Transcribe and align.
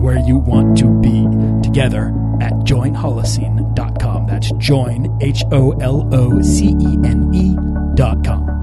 where 0.00 0.18
you 0.18 0.38
want 0.38 0.78
to 0.78 0.88
be 1.00 1.26
together 1.62 2.08
at 2.40 2.52
joinholocene.com. 2.64 4.26
That's 4.26 4.50
join, 4.52 5.18
H 5.20 5.44
O 5.52 5.72
L 5.72 6.08
O 6.12 6.40
C 6.42 6.68
E 6.80 6.98
N 7.04 7.30
E.com. 7.34 8.60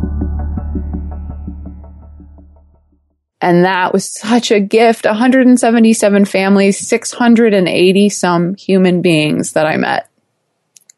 And 3.40 3.66
that 3.66 3.94
was 3.94 4.12
such 4.12 4.52
a 4.52 4.60
gift. 4.60 5.06
177 5.06 6.26
families, 6.26 6.80
680 6.88 8.10
some 8.10 8.56
human 8.56 9.02
beings 9.02 9.54
that 9.54 9.68
I 9.68 9.78
met 9.78 10.10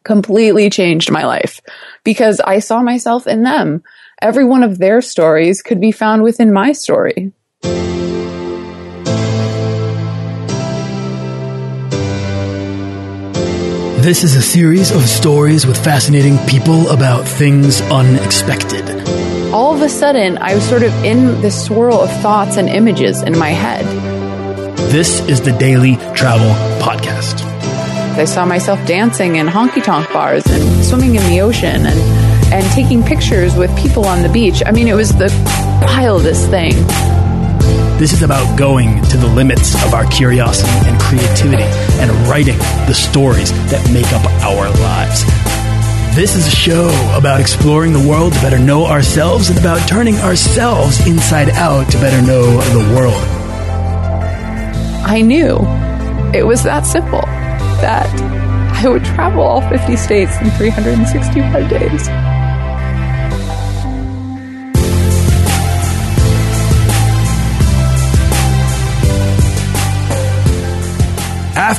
completely 0.04 0.70
changed 0.70 1.12
my 1.12 1.26
life 1.26 1.60
because 2.04 2.40
I 2.40 2.60
saw 2.60 2.82
myself 2.82 3.28
in 3.28 3.44
them. 3.44 3.84
Every 4.22 4.46
one 4.46 4.64
of 4.64 4.78
their 4.78 5.02
stories 5.02 5.62
could 5.62 5.80
be 5.80 5.92
found 5.92 6.24
within 6.24 6.52
my 6.52 6.72
story. 6.72 7.34
This 14.10 14.24
is 14.24 14.36
a 14.36 14.42
series 14.42 14.90
of 14.90 15.08
stories 15.08 15.68
with 15.68 15.78
fascinating 15.84 16.40
people 16.48 16.90
about 16.90 17.28
things 17.28 17.80
unexpected. 17.92 18.90
All 19.54 19.76
of 19.76 19.84
a 19.84 19.88
sudden, 19.88 20.40
I 20.40 20.56
was 20.56 20.68
sort 20.68 20.82
of 20.82 20.92
in 21.04 21.40
this 21.42 21.64
swirl 21.64 22.00
of 22.00 22.10
thoughts 22.20 22.58
and 22.58 22.68
images 22.70 23.22
in 23.22 23.38
my 23.38 23.50
head. 23.50 23.86
This 24.92 25.20
is 25.30 25.42
the 25.42 25.52
Daily 25.52 25.98
Travel 26.16 26.50
Podcast. 26.84 27.44
I 28.18 28.26
saw 28.26 28.48
myself 28.48 28.84
dancing 28.88 29.36
in 29.36 29.46
honky 29.46 29.84
tonk 29.84 30.12
bars 30.12 30.44
and 30.48 30.84
swimming 30.84 31.14
in 31.14 31.22
the 31.30 31.42
ocean 31.42 31.86
and, 31.86 32.00
and 32.52 32.66
taking 32.72 33.04
pictures 33.04 33.56
with 33.56 33.70
people 33.78 34.06
on 34.06 34.24
the 34.24 34.30
beach. 34.30 34.64
I 34.66 34.72
mean, 34.72 34.88
it 34.88 34.96
was 34.96 35.12
the 35.12 35.30
wildest 35.84 36.50
thing. 36.50 36.74
This 38.00 38.14
is 38.14 38.24
about 38.24 38.58
going 38.58 39.04
to 39.10 39.18
the 39.18 39.28
limits 39.28 39.76
of 39.86 39.94
our 39.94 40.06
curiosity 40.06 40.72
and 40.88 40.98
creativity 41.02 41.66
and 42.00 42.10
writing 42.30 42.58
the 42.88 42.94
stories 42.94 43.52
that 43.70 43.92
make 43.92 44.08
up 44.14 44.26
our 44.42 44.70
lives. 44.80 45.26
This 46.16 46.34
is 46.34 46.48
a 46.48 46.50
show 46.50 46.88
about 47.14 47.42
exploring 47.42 47.92
the 47.92 48.08
world 48.08 48.32
to 48.32 48.40
better 48.40 48.58
know 48.58 48.86
ourselves 48.86 49.50
and 49.50 49.60
about 49.60 49.86
turning 49.86 50.16
ourselves 50.20 51.06
inside 51.06 51.50
out 51.50 51.92
to 51.92 51.98
better 51.98 52.26
know 52.26 52.62
the 52.72 52.96
world. 52.96 53.22
I 55.06 55.20
knew 55.22 55.58
it 56.34 56.48
was 56.48 56.64
that 56.64 56.86
simple 56.86 57.26
that 57.82 58.08
I 58.82 58.88
would 58.88 59.04
travel 59.04 59.44
all 59.44 59.60
50 59.68 59.98
states 59.98 60.40
in 60.40 60.50
365 60.52 61.70
days. 61.70 62.08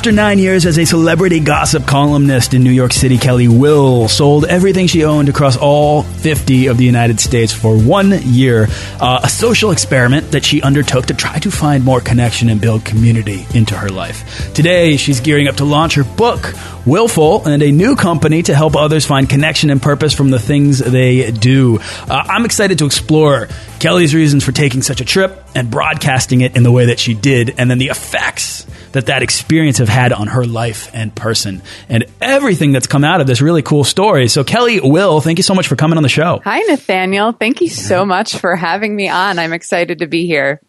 After 0.01 0.11
nine 0.11 0.39
years 0.39 0.65
as 0.65 0.79
a 0.79 0.85
celebrity 0.85 1.39
gossip 1.39 1.85
columnist 1.85 2.55
in 2.55 2.63
New 2.63 2.71
York 2.71 2.91
City, 2.91 3.19
Kelly 3.19 3.47
Will 3.47 4.07
sold 4.07 4.45
everything 4.45 4.87
she 4.87 5.03
owned 5.03 5.29
across 5.29 5.57
all 5.57 6.01
50 6.01 6.65
of 6.65 6.77
the 6.79 6.85
United 6.85 7.19
States 7.19 7.53
for 7.53 7.77
one 7.77 8.11
year, 8.23 8.65
uh, 8.99 9.19
a 9.21 9.29
social 9.29 9.69
experiment 9.69 10.31
that 10.31 10.43
she 10.43 10.59
undertook 10.63 11.05
to 11.05 11.13
try 11.13 11.37
to 11.37 11.51
find 11.51 11.85
more 11.85 12.01
connection 12.01 12.49
and 12.49 12.59
build 12.59 12.83
community 12.83 13.45
into 13.53 13.77
her 13.77 13.89
life. 13.89 14.51
Today, 14.55 14.97
she's 14.97 15.19
gearing 15.19 15.47
up 15.47 15.57
to 15.57 15.65
launch 15.65 15.93
her 15.93 16.03
book, 16.03 16.51
Willful, 16.87 17.45
and 17.47 17.61
a 17.61 17.71
new 17.71 17.95
company 17.95 18.41
to 18.41 18.55
help 18.55 18.75
others 18.75 19.05
find 19.05 19.29
connection 19.29 19.69
and 19.69 19.79
purpose 19.79 20.15
from 20.15 20.31
the 20.31 20.39
things 20.39 20.79
they 20.79 21.29
do. 21.29 21.77
Uh, 21.79 22.23
I'm 22.27 22.45
excited 22.45 22.79
to 22.79 22.87
explore 22.87 23.49
Kelly's 23.79 24.15
reasons 24.15 24.43
for 24.43 24.51
taking 24.51 24.81
such 24.81 24.99
a 24.99 25.05
trip 25.05 25.43
and 25.53 25.69
broadcasting 25.69 26.41
it 26.41 26.57
in 26.57 26.63
the 26.63 26.71
way 26.71 26.87
that 26.87 26.97
she 26.97 27.13
did, 27.13 27.53
and 27.59 27.69
then 27.69 27.77
the 27.77 27.89
effects 27.89 28.65
that 28.93 29.07
that 29.07 29.23
experience 29.23 29.77
have 29.77 29.89
had 29.89 30.13
on 30.13 30.27
her 30.27 30.45
life 30.45 30.89
and 30.93 31.13
person 31.15 31.61
and 31.89 32.05
everything 32.21 32.71
that's 32.71 32.87
come 32.87 33.03
out 33.03 33.21
of 33.21 33.27
this 33.27 33.41
really 33.41 33.61
cool 33.61 33.83
story. 33.83 34.27
So 34.27 34.43
Kelly, 34.43 34.79
Will, 34.79 35.21
thank 35.21 35.39
you 35.39 35.43
so 35.43 35.53
much 35.53 35.67
for 35.67 35.75
coming 35.75 35.97
on 35.97 36.03
the 36.03 36.09
show. 36.09 36.41
Hi, 36.43 36.59
Nathaniel. 36.59 37.31
Thank 37.31 37.61
you 37.61 37.69
so 37.69 38.05
much 38.05 38.37
for 38.37 38.55
having 38.55 38.95
me 38.95 39.09
on. 39.09 39.39
I'm 39.39 39.53
excited 39.53 39.99
to 39.99 40.07
be 40.07 40.25
here. 40.25 40.61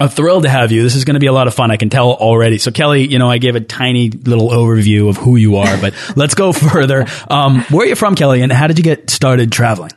I'm 0.00 0.08
thrilled 0.08 0.44
to 0.44 0.48
have 0.48 0.72
you. 0.72 0.82
This 0.82 0.96
is 0.96 1.04
going 1.04 1.14
to 1.14 1.20
be 1.20 1.26
a 1.26 1.32
lot 1.32 1.46
of 1.46 1.54
fun. 1.54 1.70
I 1.70 1.76
can 1.76 1.90
tell 1.90 2.12
already. 2.12 2.58
So, 2.58 2.70
Kelly, 2.70 3.06
you 3.06 3.18
know, 3.18 3.30
I 3.30 3.38
gave 3.38 3.54
a 3.54 3.60
tiny 3.60 4.08
little 4.10 4.50
overview 4.50 5.08
of 5.08 5.16
who 5.16 5.36
you 5.36 5.56
are, 5.56 5.80
but 5.80 5.94
let's 6.16 6.34
go 6.34 6.52
further. 6.52 7.06
Um, 7.28 7.62
where 7.64 7.84
are 7.84 7.88
you 7.88 7.94
from, 7.94 8.14
Kelly, 8.14 8.42
and 8.42 8.50
how 8.50 8.66
did 8.66 8.78
you 8.78 8.84
get 8.84 9.10
started 9.10 9.52
traveling? 9.52 9.92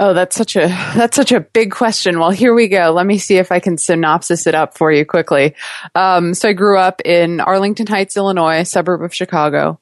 Oh, 0.00 0.14
that's 0.14 0.36
such 0.36 0.56
a 0.56 0.66
that's 0.94 1.16
such 1.16 1.32
a 1.32 1.40
big 1.40 1.72
question. 1.72 2.18
Well, 2.18 2.30
here 2.30 2.54
we 2.54 2.68
go. 2.68 2.92
Let 2.92 3.06
me 3.06 3.18
see 3.18 3.36
if 3.36 3.50
I 3.50 3.60
can 3.60 3.78
synopsis 3.78 4.46
it 4.46 4.54
up 4.54 4.76
for 4.76 4.92
you 4.92 5.04
quickly. 5.04 5.54
Um, 5.94 6.34
so 6.34 6.48
I 6.48 6.52
grew 6.52 6.78
up 6.78 7.00
in 7.04 7.40
Arlington 7.40 7.86
Heights, 7.86 8.16
Illinois, 8.16 8.62
suburb 8.62 9.02
of 9.02 9.14
Chicago. 9.14 9.80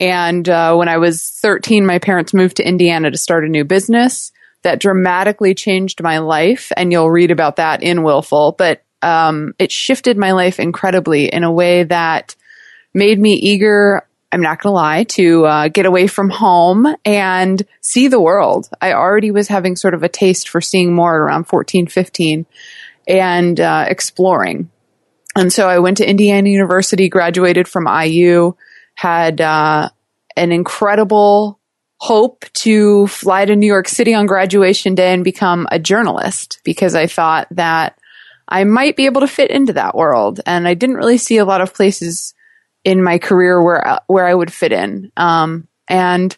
And 0.00 0.48
uh, 0.48 0.76
when 0.76 0.88
I 0.88 0.98
was 0.98 1.22
13, 1.22 1.84
my 1.84 1.98
parents 1.98 2.32
moved 2.32 2.58
to 2.58 2.66
Indiana 2.66 3.10
to 3.10 3.18
start 3.18 3.44
a 3.44 3.48
new 3.48 3.64
business 3.64 4.32
that 4.62 4.80
dramatically 4.80 5.54
changed 5.54 6.02
my 6.02 6.18
life. 6.18 6.70
And 6.76 6.92
you'll 6.92 7.10
read 7.10 7.30
about 7.30 7.56
that 7.56 7.82
in 7.82 8.04
Willful. 8.04 8.52
But 8.52 8.84
um, 9.02 9.54
it 9.58 9.72
shifted 9.72 10.16
my 10.16 10.32
life 10.32 10.60
incredibly 10.60 11.26
in 11.26 11.44
a 11.44 11.52
way 11.52 11.84
that 11.84 12.36
made 12.94 13.18
me 13.20 13.34
eager 13.34 14.07
I'm 14.30 14.42
not 14.42 14.60
going 14.60 14.70
to 14.70 14.74
lie, 14.74 15.04
to 15.04 15.46
uh, 15.46 15.68
get 15.68 15.86
away 15.86 16.06
from 16.06 16.28
home 16.28 16.86
and 17.04 17.62
see 17.80 18.08
the 18.08 18.20
world. 18.20 18.68
I 18.80 18.92
already 18.92 19.30
was 19.30 19.48
having 19.48 19.74
sort 19.74 19.94
of 19.94 20.02
a 20.02 20.08
taste 20.08 20.48
for 20.48 20.60
seeing 20.60 20.94
more 20.94 21.16
around 21.16 21.44
14, 21.44 21.86
15 21.86 22.44
and 23.06 23.58
uh, 23.58 23.86
exploring. 23.88 24.70
And 25.34 25.52
so 25.52 25.68
I 25.68 25.78
went 25.78 25.96
to 25.98 26.08
Indiana 26.08 26.48
University, 26.48 27.08
graduated 27.08 27.68
from 27.68 27.86
IU, 27.86 28.54
had 28.94 29.40
uh, 29.40 29.88
an 30.36 30.52
incredible 30.52 31.58
hope 32.00 32.44
to 32.52 33.06
fly 33.06 33.44
to 33.44 33.56
New 33.56 33.66
York 33.66 33.88
City 33.88 34.14
on 34.14 34.26
graduation 34.26 34.94
day 34.94 35.12
and 35.12 35.24
become 35.24 35.66
a 35.70 35.78
journalist 35.78 36.60
because 36.64 36.94
I 36.94 37.06
thought 37.06 37.48
that 37.52 37.98
I 38.46 38.64
might 38.64 38.96
be 38.96 39.06
able 39.06 39.20
to 39.22 39.26
fit 39.26 39.50
into 39.50 39.72
that 39.74 39.94
world. 39.94 40.40
And 40.46 40.66
I 40.68 40.74
didn't 40.74 40.96
really 40.96 41.18
see 41.18 41.38
a 41.38 41.44
lot 41.44 41.60
of 41.60 41.74
places 41.74 42.34
in 42.84 43.02
my 43.02 43.18
career 43.18 43.62
where 43.62 44.00
where 44.06 44.26
I 44.26 44.34
would 44.34 44.52
fit 44.52 44.72
in. 44.72 45.12
Um, 45.16 45.68
and 45.88 46.36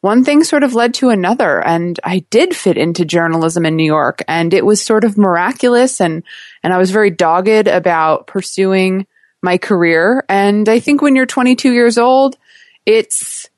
one 0.00 0.24
thing 0.24 0.44
sort 0.44 0.62
of 0.62 0.74
led 0.74 0.94
to 0.94 1.08
another, 1.08 1.64
and 1.64 1.98
I 2.04 2.20
did 2.30 2.54
fit 2.54 2.76
into 2.76 3.04
journalism 3.04 3.66
in 3.66 3.76
New 3.76 3.84
York, 3.84 4.22
and 4.28 4.54
it 4.54 4.64
was 4.64 4.80
sort 4.80 5.04
of 5.04 5.18
miraculous, 5.18 6.00
and 6.00 6.22
and 6.62 6.72
I 6.72 6.78
was 6.78 6.90
very 6.90 7.10
dogged 7.10 7.66
about 7.66 8.26
pursuing 8.26 9.06
my 9.42 9.58
career. 9.58 10.24
And 10.28 10.68
I 10.68 10.80
think 10.80 11.02
when 11.02 11.16
you're 11.16 11.26
22 11.26 11.72
years 11.72 11.98
old, 11.98 12.36
it's 12.84 13.48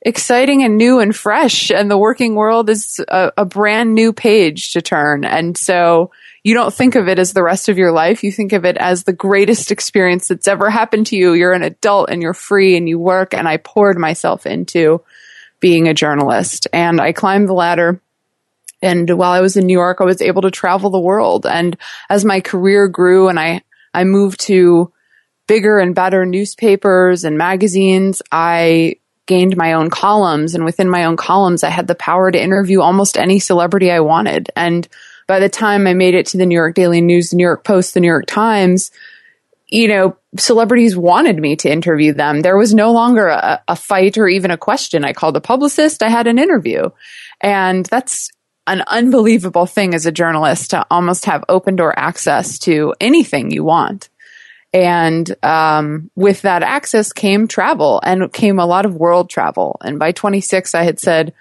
exciting 0.00 0.62
and 0.62 0.76
new 0.76 1.00
and 1.00 1.14
fresh, 1.14 1.70
and 1.70 1.90
the 1.90 1.98
working 1.98 2.36
world 2.36 2.70
is 2.70 3.00
a, 3.08 3.32
a 3.38 3.44
brand 3.44 3.94
new 3.94 4.12
page 4.12 4.72
to 4.74 4.82
turn, 4.82 5.24
and 5.24 5.56
so 5.56 6.12
you 6.46 6.54
don't 6.54 6.72
think 6.72 6.94
of 6.94 7.08
it 7.08 7.18
as 7.18 7.32
the 7.32 7.42
rest 7.42 7.68
of 7.68 7.76
your 7.76 7.90
life. 7.90 8.22
You 8.22 8.30
think 8.30 8.52
of 8.52 8.64
it 8.64 8.76
as 8.76 9.02
the 9.02 9.12
greatest 9.12 9.72
experience 9.72 10.28
that's 10.28 10.46
ever 10.46 10.70
happened 10.70 11.08
to 11.08 11.16
you. 11.16 11.32
You're 11.32 11.54
an 11.54 11.64
adult 11.64 12.08
and 12.08 12.22
you're 12.22 12.34
free 12.34 12.76
and 12.76 12.88
you 12.88 13.00
work. 13.00 13.34
And 13.34 13.48
I 13.48 13.56
poured 13.56 13.98
myself 13.98 14.46
into 14.46 15.02
being 15.58 15.88
a 15.88 15.92
journalist 15.92 16.68
and 16.72 17.00
I 17.00 17.10
climbed 17.10 17.48
the 17.48 17.52
ladder. 17.52 18.00
And 18.80 19.10
while 19.10 19.32
I 19.32 19.40
was 19.40 19.56
in 19.56 19.66
New 19.66 19.72
York, 19.72 19.96
I 20.00 20.04
was 20.04 20.22
able 20.22 20.42
to 20.42 20.52
travel 20.52 20.90
the 20.90 21.00
world. 21.00 21.46
And 21.46 21.76
as 22.08 22.24
my 22.24 22.40
career 22.40 22.86
grew 22.86 23.26
and 23.26 23.40
I, 23.40 23.62
I 23.92 24.04
moved 24.04 24.38
to 24.42 24.92
bigger 25.48 25.80
and 25.80 25.96
better 25.96 26.24
newspapers 26.24 27.24
and 27.24 27.36
magazines, 27.36 28.22
I 28.30 29.00
gained 29.26 29.56
my 29.56 29.72
own 29.72 29.90
columns. 29.90 30.54
And 30.54 30.64
within 30.64 30.88
my 30.88 31.06
own 31.06 31.16
columns, 31.16 31.64
I 31.64 31.70
had 31.70 31.88
the 31.88 31.96
power 31.96 32.30
to 32.30 32.40
interview 32.40 32.82
almost 32.82 33.18
any 33.18 33.40
celebrity 33.40 33.90
I 33.90 33.98
wanted. 33.98 34.48
And 34.54 34.86
by 35.26 35.40
the 35.40 35.48
time 35.48 35.86
I 35.86 35.94
made 35.94 36.14
it 36.14 36.26
to 36.26 36.36
the 36.36 36.46
New 36.46 36.54
York 36.54 36.74
Daily 36.74 37.00
News, 37.00 37.30
the 37.30 37.36
New 37.36 37.44
York 37.44 37.64
Post, 37.64 37.94
the 37.94 38.00
New 38.00 38.06
York 38.06 38.26
Times, 38.26 38.90
you 39.68 39.88
know, 39.88 40.16
celebrities 40.38 40.96
wanted 40.96 41.38
me 41.38 41.56
to 41.56 41.70
interview 41.70 42.12
them. 42.12 42.40
There 42.40 42.56
was 42.56 42.72
no 42.72 42.92
longer 42.92 43.26
a, 43.28 43.62
a, 43.66 43.74
fight 43.74 44.16
or 44.16 44.28
even 44.28 44.50
a 44.50 44.56
question. 44.56 45.04
I 45.04 45.12
called 45.12 45.36
a 45.36 45.40
publicist. 45.40 46.02
I 46.02 46.08
had 46.08 46.28
an 46.28 46.38
interview. 46.38 46.90
And 47.40 47.84
that's 47.86 48.30
an 48.68 48.82
unbelievable 48.86 49.66
thing 49.66 49.94
as 49.94 50.06
a 50.06 50.12
journalist 50.12 50.70
to 50.70 50.86
almost 50.90 51.24
have 51.24 51.44
open 51.48 51.76
door 51.76 51.96
access 51.98 52.58
to 52.60 52.94
anything 53.00 53.50
you 53.50 53.64
want. 53.64 54.08
And 54.72 55.34
um, 55.44 56.10
with 56.16 56.42
that 56.42 56.62
access 56.62 57.12
came 57.12 57.48
travel 57.48 58.00
and 58.04 58.32
came 58.32 58.58
a 58.58 58.66
lot 58.66 58.84
of 58.84 58.94
world 58.94 59.30
travel. 59.30 59.78
And 59.82 59.98
by 59.98 60.12
26, 60.12 60.74
I 60.74 60.82
had 60.82 61.00
said, 61.00 61.32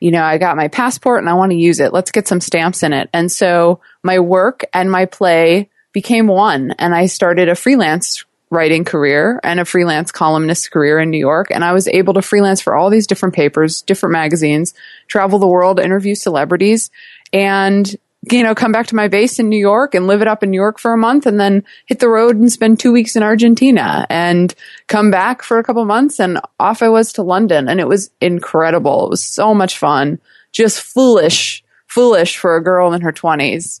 you 0.00 0.10
know, 0.10 0.22
I 0.22 0.38
got 0.38 0.56
my 0.56 0.68
passport 0.68 1.20
and 1.20 1.28
I 1.28 1.34
want 1.34 1.52
to 1.52 1.58
use 1.58 1.80
it. 1.80 1.92
Let's 1.92 2.10
get 2.10 2.28
some 2.28 2.40
stamps 2.40 2.82
in 2.82 2.92
it. 2.92 3.08
And 3.12 3.30
so 3.30 3.80
my 4.02 4.18
work 4.18 4.64
and 4.72 4.90
my 4.90 5.06
play 5.06 5.70
became 5.92 6.26
one. 6.26 6.72
And 6.72 6.94
I 6.94 7.06
started 7.06 7.48
a 7.48 7.54
freelance 7.54 8.24
writing 8.50 8.84
career 8.84 9.40
and 9.42 9.58
a 9.58 9.64
freelance 9.64 10.12
columnist 10.12 10.70
career 10.70 10.98
in 10.98 11.10
New 11.10 11.18
York. 11.18 11.48
And 11.50 11.64
I 11.64 11.72
was 11.72 11.88
able 11.88 12.14
to 12.14 12.22
freelance 12.22 12.60
for 12.60 12.76
all 12.76 12.90
these 12.90 13.06
different 13.06 13.34
papers, 13.34 13.82
different 13.82 14.12
magazines, 14.12 14.74
travel 15.08 15.38
the 15.38 15.48
world, 15.48 15.80
interview 15.80 16.14
celebrities, 16.14 16.90
and 17.32 17.96
you 18.32 18.42
know, 18.42 18.54
come 18.54 18.72
back 18.72 18.88
to 18.88 18.96
my 18.96 19.06
base 19.06 19.38
in 19.38 19.48
New 19.48 19.58
York 19.58 19.94
and 19.94 20.08
live 20.08 20.20
it 20.20 20.26
up 20.26 20.42
in 20.42 20.50
New 20.50 20.56
York 20.60 20.80
for 20.80 20.92
a 20.92 20.98
month 20.98 21.26
and 21.26 21.38
then 21.38 21.64
hit 21.86 22.00
the 22.00 22.08
road 22.08 22.36
and 22.36 22.50
spend 22.50 22.80
two 22.80 22.92
weeks 22.92 23.14
in 23.14 23.22
Argentina 23.22 24.04
and 24.10 24.52
come 24.88 25.12
back 25.12 25.42
for 25.42 25.58
a 25.58 25.64
couple 25.64 25.84
months 25.84 26.18
and 26.18 26.40
off 26.58 26.82
I 26.82 26.88
was 26.88 27.12
to 27.14 27.22
London. 27.22 27.68
And 27.68 27.78
it 27.78 27.86
was 27.86 28.10
incredible. 28.20 29.06
It 29.06 29.10
was 29.10 29.24
so 29.24 29.54
much 29.54 29.78
fun. 29.78 30.18
Just 30.50 30.80
foolish, 30.80 31.62
foolish 31.86 32.36
for 32.36 32.56
a 32.56 32.64
girl 32.64 32.92
in 32.94 33.02
her 33.02 33.12
twenties. 33.12 33.80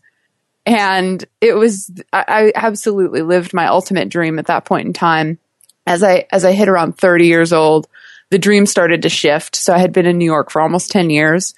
And 0.64 1.24
it 1.40 1.54
was, 1.54 1.90
I, 2.12 2.24
I 2.28 2.52
absolutely 2.54 3.22
lived 3.22 3.52
my 3.52 3.66
ultimate 3.66 4.08
dream 4.08 4.38
at 4.38 4.46
that 4.46 4.64
point 4.64 4.86
in 4.86 4.92
time. 4.92 5.38
As 5.86 6.02
I, 6.02 6.26
as 6.30 6.44
I 6.44 6.52
hit 6.52 6.68
around 6.68 6.98
30 6.98 7.26
years 7.26 7.52
old, 7.52 7.88
the 8.30 8.38
dream 8.38 8.66
started 8.66 9.02
to 9.02 9.08
shift. 9.08 9.56
So 9.56 9.72
I 9.72 9.78
had 9.78 9.92
been 9.92 10.06
in 10.06 10.18
New 10.18 10.24
York 10.24 10.50
for 10.50 10.60
almost 10.60 10.90
10 10.90 11.10
years 11.10 11.54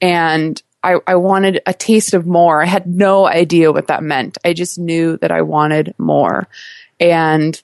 and 0.00 0.60
I, 0.82 0.96
I 1.06 1.16
wanted 1.16 1.60
a 1.66 1.74
taste 1.74 2.14
of 2.14 2.26
more. 2.26 2.62
I 2.62 2.66
had 2.66 2.86
no 2.86 3.26
idea 3.26 3.72
what 3.72 3.88
that 3.88 4.02
meant. 4.02 4.38
I 4.44 4.52
just 4.52 4.78
knew 4.78 5.16
that 5.18 5.32
I 5.32 5.42
wanted 5.42 5.94
more. 5.98 6.48
And 7.00 7.60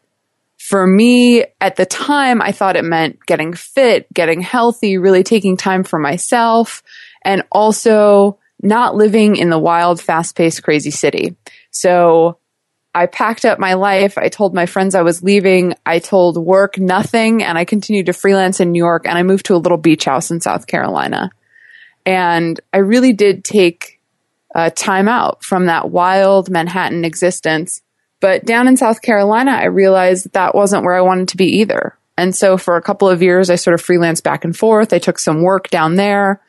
for 0.58 0.86
me 0.86 1.44
at 1.60 1.76
the 1.76 1.86
time, 1.86 2.40
I 2.40 2.52
thought 2.52 2.76
it 2.76 2.84
meant 2.84 3.24
getting 3.26 3.52
fit, 3.54 4.12
getting 4.12 4.40
healthy, 4.40 4.98
really 4.98 5.22
taking 5.22 5.56
time 5.56 5.84
for 5.84 5.98
myself, 5.98 6.82
and 7.22 7.44
also 7.52 8.38
not 8.62 8.96
living 8.96 9.36
in 9.36 9.50
the 9.50 9.58
wild, 9.58 10.00
fast 10.00 10.36
paced, 10.36 10.62
crazy 10.62 10.90
city. 10.90 11.36
So 11.70 12.38
I 12.94 13.06
packed 13.06 13.44
up 13.44 13.58
my 13.58 13.74
life. 13.74 14.16
I 14.16 14.28
told 14.28 14.54
my 14.54 14.66
friends 14.66 14.94
I 14.94 15.02
was 15.02 15.22
leaving. 15.22 15.74
I 15.84 15.98
told 15.98 16.38
work 16.38 16.78
nothing 16.78 17.42
and 17.42 17.58
I 17.58 17.64
continued 17.64 18.06
to 18.06 18.12
freelance 18.12 18.60
in 18.60 18.72
New 18.72 18.82
York 18.82 19.06
and 19.06 19.18
I 19.18 19.22
moved 19.22 19.46
to 19.46 19.54
a 19.54 19.58
little 19.58 19.78
beach 19.78 20.04
house 20.04 20.30
in 20.30 20.40
South 20.40 20.66
Carolina. 20.66 21.30
And 22.06 22.60
I 22.72 22.78
really 22.78 23.12
did 23.12 23.44
take 23.44 24.00
uh, 24.54 24.70
time 24.70 25.08
out 25.08 25.42
from 25.42 25.66
that 25.66 25.90
wild 25.90 26.50
Manhattan 26.50 27.04
existence. 27.04 27.82
But 28.20 28.44
down 28.44 28.68
in 28.68 28.76
South 28.76 29.02
Carolina, 29.02 29.52
I 29.52 29.64
realized 29.66 30.24
that, 30.24 30.32
that 30.34 30.54
wasn't 30.54 30.84
where 30.84 30.94
I 30.94 31.00
wanted 31.00 31.28
to 31.28 31.36
be 31.36 31.60
either. 31.60 31.98
And 32.16 32.34
so 32.34 32.56
for 32.56 32.76
a 32.76 32.82
couple 32.82 33.08
of 33.08 33.22
years, 33.22 33.50
I 33.50 33.56
sort 33.56 33.74
of 33.74 33.82
freelanced 33.84 34.22
back 34.22 34.44
and 34.44 34.56
forth. 34.56 34.92
I 34.92 34.98
took 34.98 35.18
some 35.18 35.42
work 35.42 35.68
down 35.68 35.96
there, 35.96 36.40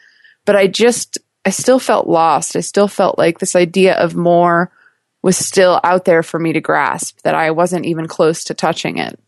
but 0.45 0.55
I 0.55 0.67
just, 0.67 1.17
I 1.43 1.49
still 1.49 1.79
felt 1.79 2.07
lost. 2.07 2.55
I 2.55 2.59
still 2.59 2.87
felt 2.87 3.17
like 3.17 3.39
this 3.39 3.55
idea 3.55 3.95
of 3.95 4.15
more 4.15 4.71
was 5.23 5.37
still 5.37 5.81
out 5.83 6.05
there 6.05 6.21
for 6.21 6.39
me 6.39 6.53
to 6.53 6.61
grasp, 6.61 7.19
that 7.23 7.33
I 7.33 7.49
wasn't 7.49 7.87
even 7.87 8.07
close 8.07 8.43
to 8.43 8.53
touching 8.53 8.99
it. 8.99 9.19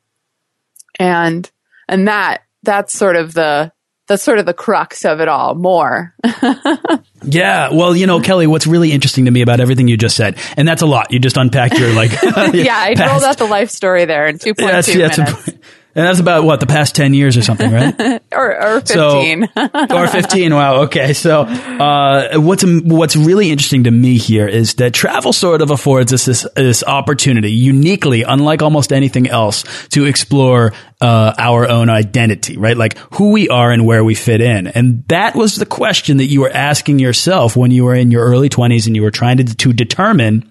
And, 1.00 1.50
and 1.90 2.08
that, 2.08 2.44
that's 2.62 2.94
sort 2.94 3.16
of 3.16 3.34
the, 3.34 3.72
that's 4.08 4.24
sort 4.24 4.40
of 4.40 4.46
the 4.46 4.54
crux 4.54 5.06
of 5.06 5.20
it 5.20 5.28
all 5.28 5.54
more. 5.54 6.14
yeah. 7.24 7.74
Well, 7.74 7.96
you 7.96 8.08
know, 8.08 8.20
Kelly, 8.22 8.48
what's 8.48 8.66
really 8.66 8.92
interesting 8.92 9.26
to 9.26 9.32
me 9.32 9.42
about 9.42 9.60
everything 9.60 9.88
you 9.88 9.98
just 9.98 10.16
said, 10.16 10.38
and 10.56 10.68
that's 10.68 10.82
a 10.82 10.86
lot. 10.86 11.12
You 11.12 11.20
just 11.20 11.38
unpacked 11.38 11.78
your 11.78 11.94
like. 11.94 12.12
yeah, 12.54 12.78
I 12.78 12.96
rolled 13.12 13.24
out 13.24 13.38
the 13.38 13.46
life 13.46 13.70
story 13.70 14.06
there 14.06 14.28
in 14.28 14.38
2.2 14.38 14.96
yeah, 14.96 15.08
minutes. 15.08 15.50
And 15.98 16.06
that's 16.06 16.20
about 16.20 16.44
what 16.44 16.60
the 16.60 16.68
past 16.68 16.94
ten 16.94 17.16
years 17.16 17.38
or 17.38 17.42
something, 17.42 17.72
right? 17.72 18.22
or, 18.32 18.76
or 18.76 18.82
fifteen. 18.82 19.50
So, 19.56 19.88
or 19.96 20.08
fifteen. 20.08 20.54
Wow. 20.54 20.82
Okay. 20.84 21.14
So, 21.14 21.42
uh, 21.42 22.40
what's 22.40 22.64
what's 22.64 23.16
really 23.16 23.50
interesting 23.50 23.86
to 23.86 23.92
me 23.92 24.20
here 24.20 24.48
is 24.48 24.76
that 24.76 24.94
travel 24.94 25.34
sort 25.34 25.64
of 25.64 25.72
affords 25.72 26.14
us 26.14 26.26
this 26.26 26.48
this 26.56 26.84
opportunity, 26.84 27.52
uniquely, 27.52 28.22
unlike 28.22 28.62
almost 28.62 28.94
anything 28.94 29.28
else, 29.28 29.64
to 29.88 30.06
explore 30.06 30.74
uh, 31.02 31.34
our 31.36 31.68
own 31.68 31.90
identity, 31.90 32.58
right? 32.58 32.78
Like 32.78 32.96
who 33.16 33.32
we 33.32 33.50
are 33.50 33.72
and 33.72 33.84
where 33.84 34.04
we 34.04 34.14
fit 34.14 34.40
in. 34.40 34.68
And 34.68 35.04
that 35.08 35.34
was 35.34 35.56
the 35.56 35.66
question 35.66 36.18
that 36.18 36.26
you 36.26 36.42
were 36.42 36.52
asking 36.52 37.00
yourself 37.00 37.56
when 37.56 37.72
you 37.72 37.86
were 37.86 37.96
in 37.96 38.12
your 38.12 38.24
early 38.24 38.50
twenties 38.50 38.86
and 38.86 38.96
you 38.96 39.02
were 39.02 39.10
trying 39.10 39.38
to 39.38 39.46
to 39.46 39.74
determine 39.74 40.48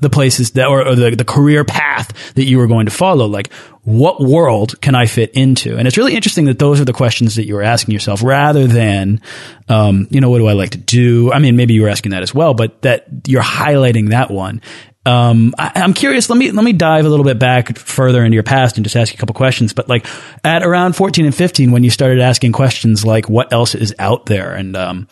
the 0.00 0.10
places 0.10 0.52
that 0.52 0.66
or, 0.66 0.86
or 0.86 0.94
the, 0.94 1.10
the 1.14 1.24
career 1.24 1.64
path 1.64 2.34
that 2.34 2.44
you 2.44 2.58
were 2.58 2.66
going 2.66 2.86
to 2.86 2.92
follow. 2.92 3.26
Like, 3.26 3.52
what 3.82 4.20
world 4.20 4.80
can 4.80 4.94
I 4.94 5.06
fit 5.06 5.30
into? 5.30 5.76
And 5.76 5.86
it's 5.86 5.96
really 5.96 6.14
interesting 6.14 6.46
that 6.46 6.58
those 6.58 6.80
are 6.80 6.84
the 6.84 6.92
questions 6.92 7.36
that 7.36 7.46
you 7.46 7.54
were 7.54 7.62
asking 7.62 7.92
yourself 7.92 8.22
rather 8.22 8.66
than, 8.66 9.20
um, 9.68 10.06
you 10.10 10.20
know, 10.20 10.30
what 10.30 10.38
do 10.38 10.46
I 10.46 10.52
like 10.52 10.70
to 10.70 10.78
do? 10.78 11.32
I 11.32 11.38
mean, 11.38 11.56
maybe 11.56 11.74
you 11.74 11.82
were 11.82 11.88
asking 11.88 12.12
that 12.12 12.22
as 12.22 12.34
well, 12.34 12.54
but 12.54 12.82
that 12.82 13.06
you're 13.26 13.42
highlighting 13.42 14.10
that 14.10 14.30
one. 14.30 14.62
Um, 15.06 15.54
I, 15.58 15.72
am 15.76 15.94
curious. 15.94 16.28
Let 16.28 16.38
me 16.38 16.50
let 16.50 16.62
me 16.62 16.74
dive 16.74 17.06
a 17.06 17.08
little 17.08 17.24
bit 17.24 17.38
back 17.38 17.78
further 17.78 18.22
into 18.22 18.34
your 18.34 18.42
past 18.42 18.76
and 18.76 18.84
just 18.84 18.96
ask 18.96 19.12
you 19.12 19.16
a 19.16 19.20
couple 19.20 19.34
questions. 19.34 19.72
But 19.72 19.88
like 19.88 20.06
at 20.44 20.62
around 20.62 20.94
14 20.94 21.24
and 21.24 21.34
15, 21.34 21.72
when 21.72 21.84
you 21.84 21.90
started 21.90 22.20
asking 22.20 22.52
questions 22.52 23.04
like, 23.04 23.26
"What 23.26 23.50
else 23.50 23.74
is 23.74 23.94
out 23.98 24.26
there?" 24.26 24.54
and 24.54 24.76
um, 24.76 25.08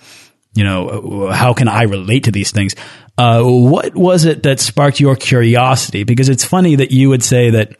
you 0.54 0.64
know, 0.64 1.30
how 1.30 1.54
can 1.54 1.68
I 1.68 1.84
relate 1.84 2.24
to 2.24 2.32
these 2.32 2.50
things? 2.50 2.74
Uh, 3.18 3.42
what 3.42 3.96
was 3.96 4.24
it 4.24 4.44
that 4.44 4.60
sparked 4.60 5.00
your 5.00 5.16
curiosity? 5.16 6.04
Because 6.04 6.28
it's 6.28 6.44
funny 6.44 6.76
that 6.76 6.92
you 6.92 7.08
would 7.08 7.24
say 7.24 7.50
that 7.50 7.76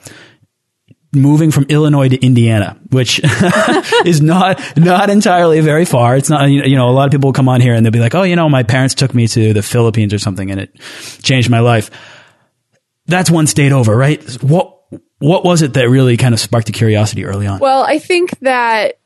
moving 1.12 1.52
from 1.52 1.64
Illinois 1.68 2.08
to 2.08 2.18
Indiana, 2.24 2.78
which 2.90 3.20
is 4.04 4.20
not 4.20 4.60
not 4.76 5.10
entirely 5.10 5.60
very 5.60 5.84
far. 5.84 6.16
It's 6.16 6.28
not 6.28 6.46
you 6.46 6.74
know 6.74 6.88
a 6.88 6.90
lot 6.90 7.06
of 7.06 7.12
people 7.12 7.28
will 7.28 7.34
come 7.34 7.48
on 7.48 7.60
here 7.60 7.72
and 7.72 7.86
they'll 7.86 7.92
be 7.92 8.00
like, 8.00 8.16
oh, 8.16 8.24
you 8.24 8.34
know, 8.34 8.48
my 8.48 8.64
parents 8.64 8.94
took 8.94 9.14
me 9.14 9.28
to 9.28 9.52
the 9.52 9.62
Philippines 9.62 10.12
or 10.12 10.18
something, 10.18 10.50
and 10.50 10.60
it 10.60 10.74
changed 11.22 11.50
my 11.50 11.60
life. 11.60 11.90
That's 13.06 13.30
one 13.30 13.46
state 13.46 13.70
over, 13.70 13.96
right? 13.96 14.22
What 14.42 14.74
what 15.20 15.44
was 15.44 15.62
it 15.62 15.74
that 15.74 15.88
really 15.88 16.16
kind 16.16 16.34
of 16.34 16.40
sparked 16.40 16.66
the 16.66 16.72
curiosity 16.72 17.24
early 17.24 17.46
on? 17.46 17.60
Well, 17.60 17.84
I 17.84 18.00
think 18.00 18.38
that 18.40 18.98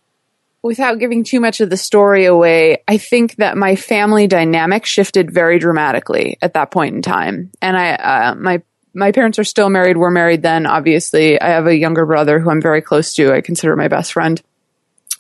without 0.63 0.99
giving 0.99 1.25
too 1.25 1.41
much 1.41 1.61
of 1.61 1.71
the 1.71 1.77
story 1.77 2.25
away, 2.25 2.83
I 2.87 2.97
think 2.97 3.37
that 3.37 3.57
my 3.57 3.75
family 3.75 4.29
dynamic 4.29 4.87
shifted 4.87 5.31
very 5.31 5.59
dramatically 5.59 6.39
at 6.41 6.55
that 6.55 6.71
point 6.71 6.95
in 6.95 7.03
time. 7.03 7.51
And 7.61 7.77
I, 7.77 7.91
uh, 7.95 8.35
my, 8.37 8.63
my 8.95 9.11
parents 9.11 9.39
are 9.39 9.45
still 9.45 9.71
married. 9.71 9.97
We're 9.97 10.11
married 10.11 10.43
then, 10.43 10.67
obviously. 10.67 11.41
I 11.41 11.49
have 11.49 11.67
a 11.67 11.77
younger 11.77 12.07
brother 12.07 12.39
who 12.39 12.51
I'm 12.51 12.63
very 12.63 12.81
close 12.81 13.13
to. 13.15 13.33
I 13.33 13.41
consider 13.41 13.75
my 13.75 13.89
best 13.89 14.13
friend. 14.13 14.41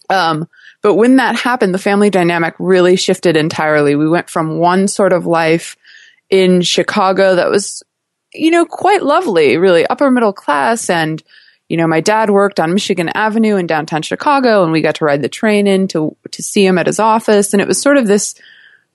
Um, 0.08 0.48
but 0.80 0.94
when 0.94 1.16
that 1.16 1.36
happened, 1.36 1.74
the 1.74 1.78
family 1.78 2.10
dynamic 2.10 2.54
really 2.58 2.96
shifted 2.96 3.36
entirely. 3.36 3.96
We 3.96 4.08
went 4.08 4.30
from 4.30 4.58
one 4.58 4.88
sort 4.88 5.12
of 5.12 5.26
life 5.26 5.76
in 6.30 6.62
Chicago 6.62 7.36
that 7.36 7.50
was, 7.50 7.82
you 8.32 8.50
know, 8.50 8.64
quite 8.64 9.02
lovely, 9.02 9.56
really 9.56 9.86
upper 9.86 10.10
middle 10.10 10.32
class 10.32 10.88
and, 10.88 11.22
you 11.72 11.78
know, 11.78 11.86
my 11.86 12.02
dad 12.02 12.28
worked 12.28 12.60
on 12.60 12.74
Michigan 12.74 13.08
Avenue 13.08 13.56
in 13.56 13.66
downtown 13.66 14.02
Chicago 14.02 14.62
and 14.62 14.72
we 14.72 14.82
got 14.82 14.96
to 14.96 15.06
ride 15.06 15.22
the 15.22 15.28
train 15.30 15.66
in 15.66 15.88
to, 15.88 16.14
to 16.30 16.42
see 16.42 16.66
him 16.66 16.76
at 16.76 16.86
his 16.86 17.00
office. 17.00 17.54
And 17.54 17.62
it 17.62 17.66
was 17.66 17.80
sort 17.80 17.96
of 17.96 18.06
this 18.06 18.34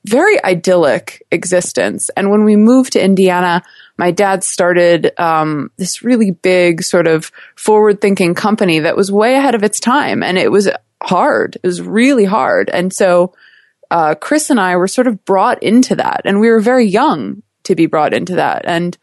very 0.04 0.40
idyllic 0.44 1.26
existence. 1.32 2.08
And 2.10 2.30
when 2.30 2.44
we 2.44 2.54
moved 2.54 2.92
to 2.92 3.02
Indiana, 3.02 3.64
my 3.96 4.12
dad 4.12 4.44
started 4.44 5.10
um, 5.18 5.72
this 5.76 6.04
really 6.04 6.30
big 6.30 6.84
sort 6.84 7.08
of 7.08 7.32
forward 7.56 8.00
thinking 8.00 8.36
company 8.36 8.78
that 8.78 8.96
was 8.96 9.10
way 9.10 9.34
ahead 9.34 9.56
of 9.56 9.64
its 9.64 9.80
time. 9.80 10.22
And 10.22 10.38
it 10.38 10.52
was 10.52 10.70
hard. 11.02 11.56
It 11.56 11.66
was 11.66 11.82
really 11.82 12.26
hard. 12.26 12.70
And 12.70 12.92
so, 12.92 13.34
uh, 13.90 14.14
Chris 14.14 14.50
and 14.50 14.60
I 14.60 14.76
were 14.76 14.86
sort 14.86 15.08
of 15.08 15.24
brought 15.24 15.64
into 15.64 15.96
that 15.96 16.20
and 16.24 16.38
we 16.38 16.48
were 16.48 16.60
very 16.60 16.86
young 16.86 17.42
to 17.64 17.74
be 17.74 17.86
brought 17.86 18.14
into 18.14 18.36
that. 18.36 18.66
And, 18.66 18.96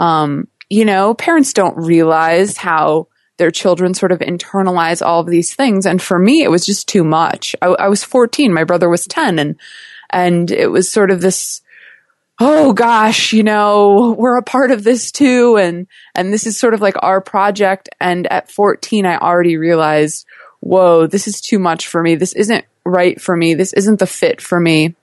um, 0.00 0.48
you 0.68 0.84
know, 0.84 1.14
parents 1.14 1.52
don't 1.52 1.76
realize 1.76 2.56
how 2.56 3.06
their 3.38 3.50
children 3.50 3.94
sort 3.94 4.12
of 4.12 4.20
internalize 4.20 5.04
all 5.04 5.20
of 5.20 5.26
these 5.26 5.54
things. 5.54 5.86
And 5.86 6.00
for 6.00 6.18
me, 6.18 6.42
it 6.42 6.50
was 6.50 6.66
just 6.66 6.88
too 6.88 7.04
much. 7.04 7.56
I, 7.62 7.66
I 7.66 7.88
was 7.88 8.04
14. 8.04 8.52
My 8.52 8.64
brother 8.64 8.88
was 8.88 9.06
10 9.06 9.38
and, 9.38 9.56
and 10.10 10.50
it 10.50 10.68
was 10.68 10.90
sort 10.90 11.10
of 11.10 11.20
this, 11.20 11.62
oh 12.38 12.72
gosh, 12.72 13.32
you 13.32 13.42
know, 13.42 14.14
we're 14.18 14.36
a 14.36 14.42
part 14.42 14.70
of 14.70 14.84
this 14.84 15.10
too. 15.10 15.56
And, 15.56 15.86
and 16.14 16.32
this 16.32 16.46
is 16.46 16.58
sort 16.58 16.74
of 16.74 16.80
like 16.80 16.96
our 17.02 17.20
project. 17.20 17.88
And 18.00 18.26
at 18.30 18.50
14, 18.50 19.06
I 19.06 19.18
already 19.18 19.56
realized, 19.56 20.26
whoa, 20.60 21.06
this 21.06 21.26
is 21.26 21.40
too 21.40 21.58
much 21.58 21.88
for 21.88 22.02
me. 22.02 22.14
This 22.14 22.34
isn't 22.34 22.64
right 22.84 23.20
for 23.20 23.36
me. 23.36 23.54
This 23.54 23.72
isn't 23.72 23.98
the 23.98 24.06
fit 24.06 24.40
for 24.40 24.60
me. 24.60 24.94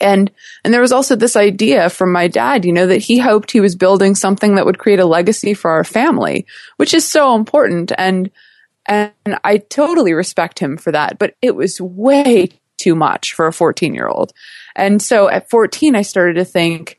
And, 0.00 0.30
and 0.64 0.72
there 0.72 0.80
was 0.80 0.92
also 0.92 1.16
this 1.16 1.36
idea 1.36 1.90
from 1.90 2.12
my 2.12 2.26
dad, 2.28 2.64
you 2.64 2.72
know, 2.72 2.86
that 2.86 2.98
he 2.98 3.18
hoped 3.18 3.50
he 3.50 3.60
was 3.60 3.76
building 3.76 4.14
something 4.14 4.54
that 4.54 4.66
would 4.66 4.78
create 4.78 5.00
a 5.00 5.06
legacy 5.06 5.54
for 5.54 5.70
our 5.70 5.84
family, 5.84 6.46
which 6.76 6.94
is 6.94 7.06
so 7.06 7.34
important. 7.34 7.92
And, 7.98 8.30
and 8.86 9.12
I 9.44 9.58
totally 9.58 10.12
respect 10.12 10.58
him 10.58 10.76
for 10.76 10.92
that, 10.92 11.18
but 11.18 11.36
it 11.42 11.54
was 11.54 11.80
way 11.80 12.48
too 12.78 12.94
much 12.94 13.34
for 13.34 13.46
a 13.46 13.52
14 13.52 13.94
year 13.94 14.08
old. 14.08 14.32
And 14.74 15.00
so 15.00 15.28
at 15.28 15.50
14, 15.50 15.94
I 15.94 16.02
started 16.02 16.34
to 16.34 16.44
think, 16.44 16.98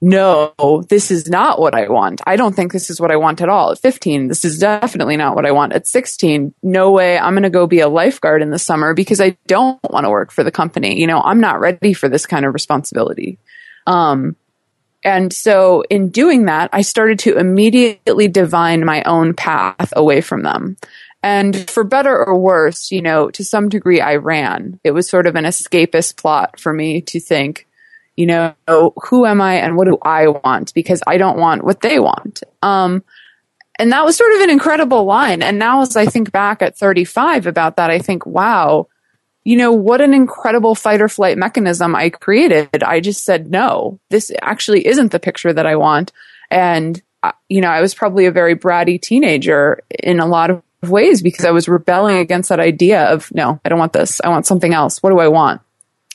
no, 0.00 0.84
this 0.88 1.10
is 1.10 1.28
not 1.28 1.58
what 1.60 1.74
I 1.74 1.88
want. 1.88 2.20
I 2.26 2.36
don't 2.36 2.54
think 2.54 2.72
this 2.72 2.88
is 2.88 3.00
what 3.00 3.10
I 3.10 3.16
want 3.16 3.40
at 3.40 3.48
all. 3.48 3.72
At 3.72 3.80
15, 3.80 4.28
this 4.28 4.44
is 4.44 4.58
definitely 4.58 5.16
not 5.16 5.34
what 5.34 5.44
I 5.44 5.50
want. 5.50 5.72
At 5.72 5.88
16, 5.88 6.54
no 6.62 6.92
way. 6.92 7.18
I'm 7.18 7.32
going 7.32 7.42
to 7.42 7.50
go 7.50 7.66
be 7.66 7.80
a 7.80 7.88
lifeguard 7.88 8.42
in 8.42 8.50
the 8.50 8.58
summer 8.58 8.94
because 8.94 9.20
I 9.20 9.36
don't 9.48 9.80
want 9.90 10.04
to 10.04 10.10
work 10.10 10.30
for 10.30 10.44
the 10.44 10.52
company. 10.52 11.00
You 11.00 11.08
know, 11.08 11.20
I'm 11.20 11.40
not 11.40 11.58
ready 11.58 11.92
for 11.92 12.08
this 12.08 12.26
kind 12.26 12.44
of 12.46 12.54
responsibility. 12.54 13.38
Um, 13.88 14.36
and 15.04 15.32
so 15.32 15.82
in 15.90 16.10
doing 16.10 16.46
that, 16.46 16.70
I 16.72 16.82
started 16.82 17.18
to 17.20 17.36
immediately 17.36 18.28
divine 18.28 18.84
my 18.84 19.02
own 19.04 19.34
path 19.34 19.92
away 19.96 20.20
from 20.20 20.42
them. 20.42 20.76
And 21.22 21.68
for 21.68 21.82
better 21.82 22.16
or 22.24 22.38
worse, 22.38 22.92
you 22.92 23.02
know, 23.02 23.30
to 23.30 23.44
some 23.44 23.68
degree, 23.68 24.00
I 24.00 24.16
ran. 24.16 24.78
It 24.84 24.92
was 24.92 25.08
sort 25.08 25.26
of 25.26 25.34
an 25.34 25.44
escapist 25.44 26.16
plot 26.16 26.60
for 26.60 26.72
me 26.72 27.00
to 27.02 27.20
think, 27.20 27.66
you 28.18 28.26
know, 28.26 28.52
who 29.04 29.24
am 29.26 29.40
I 29.40 29.58
and 29.58 29.76
what 29.76 29.86
do 29.86 29.96
I 30.02 30.26
want? 30.26 30.74
Because 30.74 31.00
I 31.06 31.18
don't 31.18 31.38
want 31.38 31.62
what 31.62 31.82
they 31.82 32.00
want. 32.00 32.42
Um, 32.62 33.04
and 33.78 33.92
that 33.92 34.04
was 34.04 34.16
sort 34.16 34.32
of 34.32 34.40
an 34.40 34.50
incredible 34.50 35.04
line. 35.04 35.40
And 35.40 35.56
now 35.56 35.82
as 35.82 35.96
I 35.96 36.06
think 36.06 36.32
back 36.32 36.60
at 36.60 36.76
35 36.76 37.46
about 37.46 37.76
that, 37.76 37.90
I 37.90 38.00
think, 38.00 38.26
wow, 38.26 38.88
you 39.44 39.56
know, 39.56 39.70
what 39.70 40.00
an 40.00 40.14
incredible 40.14 40.74
fight 40.74 41.00
or 41.00 41.08
flight 41.08 41.38
mechanism 41.38 41.94
I 41.94 42.10
created. 42.10 42.82
I 42.82 42.98
just 42.98 43.24
said, 43.24 43.52
no, 43.52 44.00
this 44.10 44.32
actually 44.42 44.88
isn't 44.88 45.12
the 45.12 45.20
picture 45.20 45.52
that 45.52 45.64
I 45.64 45.76
want. 45.76 46.10
And, 46.50 47.00
uh, 47.22 47.30
you 47.48 47.60
know, 47.60 47.70
I 47.70 47.80
was 47.80 47.94
probably 47.94 48.26
a 48.26 48.32
very 48.32 48.56
bratty 48.56 49.00
teenager 49.00 49.84
in 50.02 50.18
a 50.18 50.26
lot 50.26 50.50
of 50.50 50.60
ways 50.82 51.22
because 51.22 51.44
I 51.44 51.52
was 51.52 51.68
rebelling 51.68 52.16
against 52.16 52.48
that 52.48 52.58
idea 52.58 53.04
of, 53.04 53.32
no, 53.32 53.60
I 53.64 53.68
don't 53.68 53.78
want 53.78 53.92
this. 53.92 54.20
I 54.24 54.28
want 54.28 54.44
something 54.44 54.74
else. 54.74 55.04
What 55.04 55.10
do 55.10 55.20
I 55.20 55.28
want? 55.28 55.60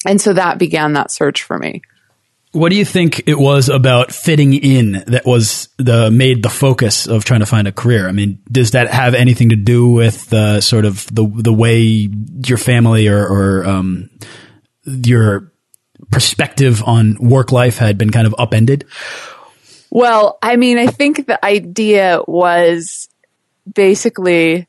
And 0.06 0.20
so 0.20 0.34
that 0.34 0.58
began 0.58 0.92
that 0.94 1.10
search 1.10 1.44
for 1.44 1.58
me. 1.58 1.82
What 2.54 2.70
do 2.70 2.76
you 2.76 2.86
think 2.86 3.28
it 3.28 3.38
was 3.38 3.68
about 3.68 4.12
fitting 4.12 4.54
in 4.54 5.04
that 5.08 5.26
was 5.26 5.70
the 5.78 6.12
made 6.12 6.44
the 6.44 6.50
focus 6.50 7.08
of 7.08 7.26
trying 7.26 7.40
to 7.40 7.48
find 7.48 7.68
a 7.68 7.72
career? 7.72 8.08
I 8.08 8.12
mean, 8.12 8.40
does 8.52 8.72
that 8.72 8.90
have 8.90 9.16
anything 9.16 9.50
to 9.50 9.56
do 9.56 9.90
with 9.90 10.30
the 10.30 10.62
sort 10.62 10.86
of 10.86 11.08
the 11.14 11.26
the 11.26 11.52
way 11.52 11.82
your 12.46 12.60
family 12.60 13.08
or, 13.08 13.28
or 13.28 13.66
um, 13.66 14.10
your 14.86 15.52
perspective 16.12 16.84
on 16.84 17.18
work 17.20 17.52
life 17.52 17.80
had 17.80 17.98
been 17.98 18.12
kind 18.12 18.28
of 18.28 18.36
upended? 18.38 18.86
Well, 19.90 20.38
I 20.42 20.56
mean, 20.56 20.78
I 20.78 20.88
think 20.88 21.26
the 21.26 21.44
idea 21.44 22.22
was 22.28 23.08
basically 23.72 24.68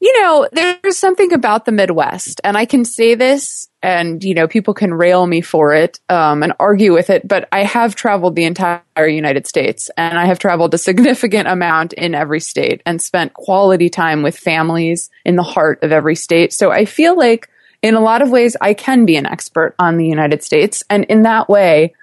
you 0.00 0.22
know, 0.22 0.48
there's 0.52 0.96
something 0.96 1.32
about 1.32 1.64
the 1.64 1.72
Midwest, 1.72 2.40
and 2.44 2.56
I 2.56 2.66
can 2.66 2.84
say 2.84 3.16
this, 3.16 3.68
and 3.82 4.22
you 4.22 4.32
know, 4.32 4.46
people 4.46 4.72
can 4.72 4.94
rail 4.94 5.26
me 5.26 5.40
for 5.40 5.74
it 5.74 5.98
um, 6.08 6.44
and 6.44 6.52
argue 6.60 6.92
with 6.92 7.10
it, 7.10 7.26
but 7.26 7.48
I 7.50 7.64
have 7.64 7.96
traveled 7.96 8.36
the 8.36 8.44
entire 8.44 9.08
United 9.08 9.48
States, 9.48 9.90
and 9.96 10.16
I 10.16 10.26
have 10.26 10.38
traveled 10.38 10.72
a 10.72 10.78
significant 10.88 11.48
amount 11.48 11.94
in 11.94 12.14
every 12.14 12.38
state, 12.38 12.80
and 12.86 13.02
spent 13.02 13.32
quality 13.32 13.88
time 13.88 14.22
with 14.22 14.38
families 14.38 15.10
in 15.24 15.34
the 15.34 15.42
heart 15.42 15.82
of 15.82 15.90
every 15.90 16.14
state. 16.14 16.52
So 16.52 16.70
I 16.70 16.84
feel 16.84 17.16
like, 17.16 17.48
in 17.82 17.94
a 17.94 18.00
lot 18.00 18.22
of 18.22 18.30
ways, 18.30 18.56
I 18.60 18.74
can 18.74 19.04
be 19.04 19.16
an 19.16 19.26
expert 19.26 19.74
on 19.80 19.96
the 19.96 20.06
United 20.06 20.44
States, 20.44 20.84
and 20.88 21.04
in 21.04 21.22
that 21.24 21.48
way. 21.48 21.94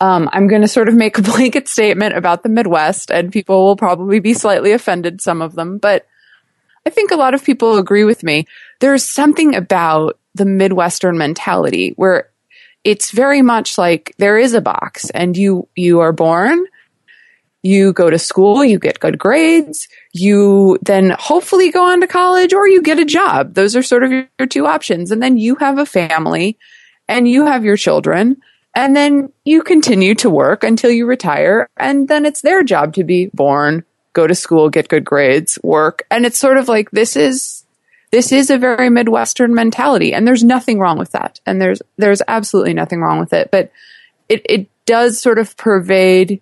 Um, 0.00 0.30
I'm 0.32 0.46
going 0.46 0.62
to 0.62 0.68
sort 0.68 0.88
of 0.88 0.94
make 0.94 1.18
a 1.18 1.22
blanket 1.32 1.66
statement 1.66 2.16
about 2.16 2.44
the 2.44 2.48
Midwest, 2.48 3.10
and 3.10 3.32
people 3.32 3.64
will 3.64 3.74
probably 3.74 4.20
be 4.20 4.32
slightly 4.32 4.70
offended, 4.70 5.20
some 5.20 5.42
of 5.42 5.56
them, 5.56 5.78
but 5.78 6.06
I 6.88 6.90
think 6.90 7.10
a 7.10 7.16
lot 7.16 7.34
of 7.34 7.44
people 7.44 7.76
agree 7.76 8.04
with 8.04 8.22
me. 8.22 8.46
There's 8.80 9.04
something 9.04 9.54
about 9.54 10.18
the 10.34 10.46
Midwestern 10.46 11.18
mentality 11.18 11.92
where 11.96 12.30
it's 12.82 13.10
very 13.10 13.42
much 13.42 13.76
like 13.76 14.14
there 14.16 14.38
is 14.38 14.54
a 14.54 14.62
box 14.62 15.10
and 15.10 15.36
you, 15.36 15.68
you 15.76 16.00
are 16.00 16.14
born, 16.14 16.64
you 17.62 17.92
go 17.92 18.08
to 18.08 18.18
school, 18.18 18.64
you 18.64 18.78
get 18.78 19.00
good 19.00 19.18
grades, 19.18 19.86
you 20.14 20.78
then 20.80 21.14
hopefully 21.18 21.70
go 21.70 21.90
on 21.90 22.00
to 22.00 22.06
college 22.06 22.54
or 22.54 22.66
you 22.66 22.80
get 22.80 22.98
a 22.98 23.04
job. 23.04 23.52
Those 23.52 23.76
are 23.76 23.82
sort 23.82 24.02
of 24.02 24.10
your 24.10 24.48
two 24.48 24.66
options. 24.66 25.10
And 25.10 25.22
then 25.22 25.36
you 25.36 25.56
have 25.56 25.76
a 25.76 25.84
family 25.84 26.56
and 27.06 27.28
you 27.28 27.44
have 27.44 27.66
your 27.66 27.76
children 27.76 28.38
and 28.74 28.96
then 28.96 29.30
you 29.44 29.62
continue 29.62 30.14
to 30.14 30.30
work 30.30 30.64
until 30.64 30.90
you 30.90 31.04
retire 31.04 31.68
and 31.76 32.08
then 32.08 32.24
it's 32.24 32.40
their 32.40 32.62
job 32.62 32.94
to 32.94 33.04
be 33.04 33.26
born, 33.34 33.84
go 34.12 34.26
to 34.26 34.34
school, 34.34 34.70
get 34.70 34.88
good 34.88 35.04
grades, 35.04 35.58
work. 35.62 36.06
And 36.10 36.26
it's 36.26 36.38
sort 36.38 36.58
of 36.58 36.68
like 36.68 36.90
this 36.90 37.16
is 37.16 37.64
this 38.10 38.32
is 38.32 38.50
a 38.50 38.58
very 38.58 38.88
Midwestern 38.88 39.54
mentality. 39.54 40.14
And 40.14 40.26
there's 40.26 40.44
nothing 40.44 40.78
wrong 40.78 40.98
with 40.98 41.12
that. 41.12 41.40
And 41.46 41.60
there's 41.60 41.82
there's 41.96 42.22
absolutely 42.26 42.74
nothing 42.74 43.00
wrong 43.00 43.18
with 43.18 43.32
it. 43.32 43.50
But 43.50 43.70
it, 44.28 44.42
it 44.44 44.68
does 44.86 45.20
sort 45.20 45.38
of 45.38 45.56
pervade 45.56 46.40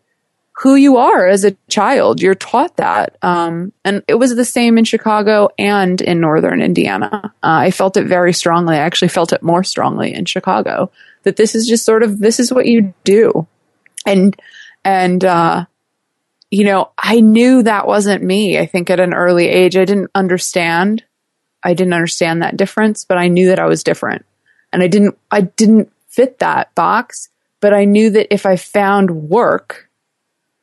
who 0.60 0.74
you 0.74 0.96
are 0.96 1.26
as 1.26 1.44
a 1.44 1.56
child. 1.68 2.22
You're 2.22 2.34
taught 2.34 2.78
that. 2.78 3.16
Um, 3.20 3.72
and 3.84 4.02
it 4.08 4.14
was 4.14 4.34
the 4.34 4.44
same 4.44 4.78
in 4.78 4.84
Chicago 4.84 5.50
and 5.58 6.00
in 6.00 6.20
Northern 6.20 6.62
Indiana. 6.62 7.20
Uh, 7.24 7.30
I 7.42 7.70
felt 7.70 7.98
it 7.98 8.06
very 8.06 8.32
strongly. 8.32 8.76
I 8.76 8.80
actually 8.80 9.08
felt 9.08 9.34
it 9.34 9.42
more 9.42 9.62
strongly 9.62 10.14
in 10.14 10.24
Chicago 10.24 10.90
that 11.24 11.36
this 11.36 11.54
is 11.54 11.68
just 11.68 11.84
sort 11.84 12.02
of, 12.02 12.18
this 12.20 12.40
is 12.40 12.52
what 12.52 12.66
you 12.66 12.94
do. 13.04 13.46
And, 14.06 14.34
and, 14.82 15.22
uh, 15.24 15.66
you 16.50 16.64
know, 16.64 16.90
I 16.98 17.20
knew 17.20 17.62
that 17.62 17.86
wasn't 17.86 18.22
me. 18.22 18.58
I 18.58 18.66
think 18.66 18.90
at 18.90 19.00
an 19.00 19.14
early 19.14 19.48
age, 19.48 19.76
I 19.76 19.84
didn't 19.84 20.10
understand. 20.14 21.04
I 21.62 21.74
didn't 21.74 21.94
understand 21.94 22.42
that 22.42 22.56
difference, 22.56 23.04
but 23.04 23.18
I 23.18 23.28
knew 23.28 23.48
that 23.48 23.58
I 23.58 23.66
was 23.66 23.82
different 23.82 24.24
and 24.72 24.82
I 24.82 24.86
didn't, 24.86 25.18
I 25.30 25.40
didn't 25.42 25.92
fit 26.08 26.38
that 26.38 26.74
box, 26.74 27.28
but 27.60 27.74
I 27.74 27.84
knew 27.84 28.10
that 28.10 28.32
if 28.32 28.46
I 28.46 28.56
found 28.56 29.28
work 29.28 29.90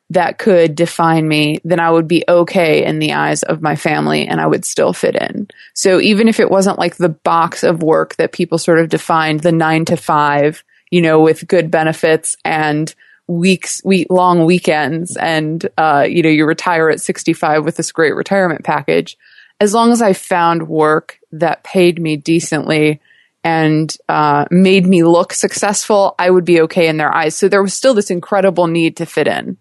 that 0.10 0.38
could 0.38 0.76
define 0.76 1.28
me, 1.28 1.60
then 1.66 1.80
I 1.80 1.90
would 1.90 2.08
be 2.08 2.24
okay 2.28 2.86
in 2.86 3.00
the 3.00 3.14
eyes 3.14 3.44
of 3.44 3.62
my 3.62 3.76
family 3.76 4.28
and 4.28 4.40
I 4.40 4.48
would 4.48 4.64
still 4.64 4.94
fit 4.94 5.16
in. 5.16 5.48
So 5.74 6.00
even 6.00 6.28
if 6.28 6.40
it 6.40 6.52
wasn't 6.52 6.80
like 6.80 6.96
the 6.96 7.10
box 7.10 7.64
of 7.64 7.84
work 7.84 8.16
that 8.16 8.32
people 8.32 8.58
sort 8.58 8.80
of 8.80 8.90
defined, 8.90 9.42
the 9.42 9.52
nine 9.52 9.86
to 9.86 9.98
five, 9.98 10.64
you 10.92 11.02
know, 11.02 11.20
with 11.20 11.48
good 11.48 11.72
benefits 11.72 12.38
and 12.46 12.94
weeks, 13.28 13.82
week 13.84 14.08
long 14.10 14.46
weekends, 14.46 15.16
and 15.18 15.68
uh, 15.78 16.06
you 16.08 16.24
know 16.24 16.30
you 16.30 16.46
retire 16.46 16.90
at 16.90 17.02
65 17.02 17.66
with 17.66 17.78
this 17.78 17.92
great 17.92 18.16
retirement 18.16 18.64
package. 18.64 19.18
As 19.60 19.74
long 19.74 19.92
as 19.92 20.02
I 20.02 20.14
found 20.14 20.68
work 20.68 21.20
that 21.32 21.64
paid 21.64 22.02
me 22.02 22.18
decently 22.18 23.02
and 23.44 23.96
uh, 24.10 24.46
made 24.52 24.86
me 24.86 25.04
look 25.04 25.34
successful, 25.34 26.16
I 26.18 26.30
would 26.30 26.46
be 26.46 26.62
okay 26.62 26.88
in 26.88 26.98
their 26.98 27.14
eyes. 27.14 27.36
So 27.36 27.48
there 27.48 27.64
was 27.64 27.74
still 27.74 27.94
this 27.94 28.10
incredible 28.10 28.68
need 28.68 28.98
to 28.98 29.06
fit 29.06 29.28
in. 29.28 29.58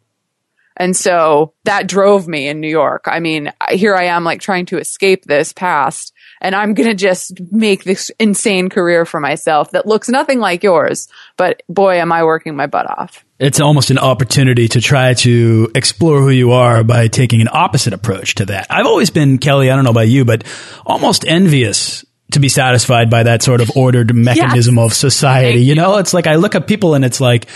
And 0.76 0.96
so 0.96 1.52
that 1.64 1.86
drove 1.86 2.26
me 2.26 2.48
in 2.48 2.60
New 2.60 2.68
York. 2.68 3.04
I 3.06 3.20
mean, 3.20 3.52
here 3.70 3.94
I 3.94 4.04
am 4.04 4.24
like 4.24 4.40
trying 4.40 4.66
to 4.66 4.78
escape 4.78 5.24
this 5.24 5.52
past 5.52 6.12
and 6.40 6.54
I'm 6.54 6.74
going 6.74 6.88
to 6.88 6.94
just 6.94 7.40
make 7.52 7.84
this 7.84 8.10
insane 8.18 8.68
career 8.68 9.04
for 9.04 9.20
myself 9.20 9.70
that 9.72 9.86
looks 9.86 10.08
nothing 10.08 10.40
like 10.40 10.62
yours. 10.62 11.08
But 11.36 11.62
boy, 11.68 11.96
am 11.96 12.10
I 12.10 12.24
working 12.24 12.56
my 12.56 12.66
butt 12.66 12.90
off. 12.90 13.24
It's 13.42 13.60
almost 13.60 13.90
an 13.90 13.98
opportunity 13.98 14.68
to 14.68 14.80
try 14.80 15.14
to 15.14 15.68
explore 15.74 16.20
who 16.20 16.30
you 16.30 16.52
are 16.52 16.84
by 16.84 17.08
taking 17.08 17.40
an 17.40 17.48
opposite 17.50 17.92
approach 17.92 18.36
to 18.36 18.46
that. 18.46 18.68
I've 18.70 18.86
always 18.86 19.10
been, 19.10 19.38
Kelly, 19.38 19.68
I 19.68 19.74
don't 19.74 19.84
know 19.84 19.90
about 19.90 20.06
you, 20.06 20.24
but 20.24 20.44
almost 20.86 21.26
envious 21.26 22.04
to 22.30 22.38
be 22.38 22.48
satisfied 22.48 23.10
by 23.10 23.24
that 23.24 23.42
sort 23.42 23.60
of 23.60 23.72
ordered 23.76 24.14
mechanism 24.14 24.76
yes. 24.76 24.84
of 24.84 24.94
society. 24.94 25.60
You 25.64 25.74
know, 25.74 25.98
it's 25.98 26.14
like 26.14 26.28
I 26.28 26.36
look 26.36 26.54
at 26.54 26.68
people 26.68 26.94
and 26.94 27.04
it's 27.04 27.20
like 27.20 27.48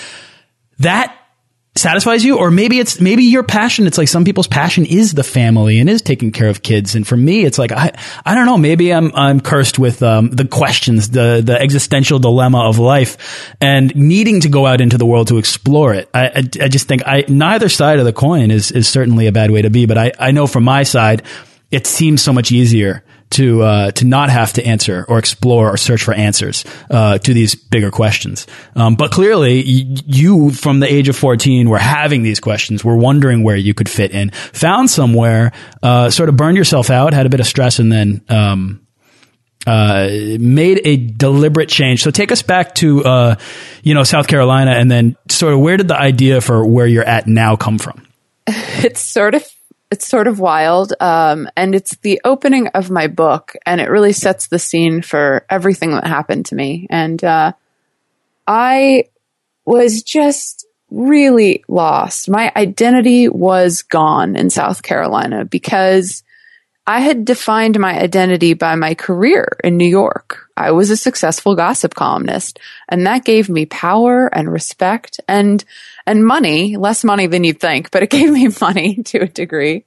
that 0.80 1.16
satisfies 1.78 2.24
you 2.24 2.38
or 2.38 2.50
maybe 2.50 2.78
it's 2.78 3.00
maybe 3.00 3.24
your 3.24 3.42
passion 3.42 3.86
it's 3.86 3.98
like 3.98 4.08
some 4.08 4.24
people's 4.24 4.46
passion 4.46 4.86
is 4.86 5.14
the 5.14 5.22
family 5.22 5.78
and 5.78 5.90
is 5.90 6.02
taking 6.02 6.32
care 6.32 6.48
of 6.48 6.62
kids. 6.62 6.94
And 6.94 7.06
for 7.06 7.16
me 7.16 7.44
it's 7.44 7.58
like 7.58 7.72
i 7.72 7.92
i 8.24 8.34
don't 8.34 8.46
know 8.46 8.58
maybe 8.58 8.92
i'm 8.92 9.14
i'm 9.14 9.40
cursed 9.40 9.78
with 9.78 10.02
um, 10.02 10.30
the 10.30 10.46
questions 10.46 11.10
the 11.10 11.42
the 11.44 11.60
existential 11.60 12.18
dilemma 12.18 12.68
of 12.68 12.78
life 12.78 13.54
and 13.60 13.94
needing 13.94 14.40
to 14.40 14.48
go 14.48 14.66
out 14.66 14.80
into 14.80 14.98
the 14.98 15.06
world 15.06 15.28
to 15.28 15.38
explore 15.38 15.94
it. 15.94 16.08
I 16.14 16.26
i, 16.26 16.36
I 16.36 16.68
just 16.68 16.88
think 16.88 17.02
i 17.06 17.24
neither 17.28 17.68
side 17.68 17.98
of 17.98 18.04
the 18.04 18.12
coin 18.12 18.50
is 18.50 18.72
is 18.72 18.88
certainly 18.88 19.26
a 19.26 19.32
bad 19.32 19.50
way 19.50 19.62
to 19.62 19.70
be 19.70 19.86
but 19.86 19.98
i 19.98 20.12
i 20.18 20.30
know 20.30 20.46
from 20.46 20.64
my 20.64 20.82
side 20.82 21.22
it 21.70 21.86
seems 21.86 22.22
so 22.22 22.32
much 22.32 22.52
easier 22.52 23.04
to 23.30 23.62
uh, 23.62 23.90
to 23.92 24.04
not 24.04 24.30
have 24.30 24.52
to 24.54 24.64
answer 24.64 25.04
or 25.08 25.18
explore 25.18 25.72
or 25.72 25.76
search 25.76 26.02
for 26.02 26.14
answers 26.14 26.64
uh, 26.90 27.18
to 27.18 27.34
these 27.34 27.54
bigger 27.54 27.90
questions. 27.90 28.46
Um, 28.74 28.94
but 28.94 29.10
clearly, 29.10 29.60
you 29.62 30.50
from 30.50 30.80
the 30.80 30.92
age 30.92 31.08
of 31.08 31.16
fourteen 31.16 31.68
were 31.68 31.78
having 31.78 32.22
these 32.22 32.40
questions, 32.40 32.84
were 32.84 32.96
wondering 32.96 33.42
where 33.42 33.56
you 33.56 33.74
could 33.74 33.88
fit 33.88 34.12
in, 34.12 34.30
found 34.30 34.90
somewhere, 34.90 35.52
uh, 35.82 36.10
sort 36.10 36.28
of 36.28 36.36
burned 36.36 36.56
yourself 36.56 36.90
out, 36.90 37.12
had 37.12 37.26
a 37.26 37.30
bit 37.30 37.40
of 37.40 37.46
stress, 37.46 37.78
and 37.78 37.90
then. 37.92 38.22
Um, 38.28 38.82
uh, 39.66 40.06
made 40.38 40.80
a 40.84 40.96
deliberate 40.96 41.68
change. 41.68 42.00
So 42.04 42.12
take 42.12 42.30
us 42.30 42.40
back 42.40 42.76
to, 42.76 43.04
uh, 43.04 43.36
you 43.82 43.94
know, 43.94 44.04
South 44.04 44.28
Carolina, 44.28 44.70
and 44.70 44.88
then 44.88 45.16
sort 45.28 45.54
of 45.54 45.58
where 45.58 45.76
did 45.76 45.88
the 45.88 45.98
idea 45.98 46.40
for 46.40 46.64
where 46.64 46.86
you're 46.86 47.02
at 47.02 47.26
now 47.26 47.56
come 47.56 47.78
from? 47.78 48.06
It's 48.84 49.00
sort 49.00 49.34
of 49.34 49.44
it's 49.90 50.08
sort 50.08 50.26
of 50.26 50.40
wild. 50.40 50.92
Um, 51.00 51.48
and 51.56 51.74
it's 51.74 51.96
the 51.96 52.20
opening 52.24 52.68
of 52.68 52.90
my 52.90 53.06
book, 53.06 53.54
and 53.64 53.80
it 53.80 53.90
really 53.90 54.12
sets 54.12 54.48
the 54.48 54.58
scene 54.58 55.02
for 55.02 55.44
everything 55.48 55.92
that 55.92 56.06
happened 56.06 56.46
to 56.46 56.54
me. 56.54 56.86
And 56.90 57.22
uh, 57.22 57.52
I 58.46 59.04
was 59.64 60.02
just 60.02 60.66
really 60.90 61.64
lost. 61.68 62.28
My 62.28 62.52
identity 62.54 63.28
was 63.28 63.82
gone 63.82 64.36
in 64.36 64.50
South 64.50 64.82
Carolina 64.82 65.44
because 65.44 66.22
I 66.86 67.00
had 67.00 67.24
defined 67.24 67.78
my 67.78 67.98
identity 67.98 68.54
by 68.54 68.76
my 68.76 68.94
career 68.94 69.48
in 69.64 69.76
New 69.76 69.88
York. 69.88 70.45
I 70.56 70.70
was 70.70 70.90
a 70.90 70.96
successful 70.96 71.54
gossip 71.54 71.94
columnist 71.94 72.58
and 72.88 73.06
that 73.06 73.24
gave 73.24 73.48
me 73.48 73.66
power 73.66 74.26
and 74.34 74.50
respect 74.50 75.20
and, 75.28 75.64
and 76.06 76.26
money, 76.26 76.76
less 76.76 77.04
money 77.04 77.26
than 77.26 77.44
you'd 77.44 77.60
think, 77.60 77.90
but 77.90 78.02
it 78.02 78.10
gave 78.10 78.30
me 78.30 78.48
money 78.60 79.02
to 79.04 79.22
a 79.22 79.28
degree. 79.28 79.84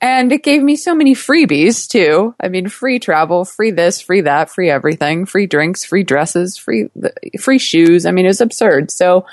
And 0.00 0.30
it 0.30 0.44
gave 0.44 0.62
me 0.62 0.76
so 0.76 0.94
many 0.94 1.14
freebies 1.14 1.88
too. 1.88 2.34
I 2.40 2.48
mean, 2.48 2.68
free 2.68 3.00
travel, 3.00 3.44
free 3.44 3.72
this, 3.72 4.00
free 4.00 4.20
that, 4.20 4.48
free 4.48 4.70
everything, 4.70 5.26
free 5.26 5.46
drinks, 5.46 5.84
free 5.84 6.04
dresses, 6.04 6.56
free, 6.56 6.88
free 7.40 7.58
shoes. 7.58 8.06
I 8.06 8.12
mean, 8.12 8.24
it 8.24 8.28
was 8.28 8.40
absurd. 8.40 8.92
So, 8.92 9.26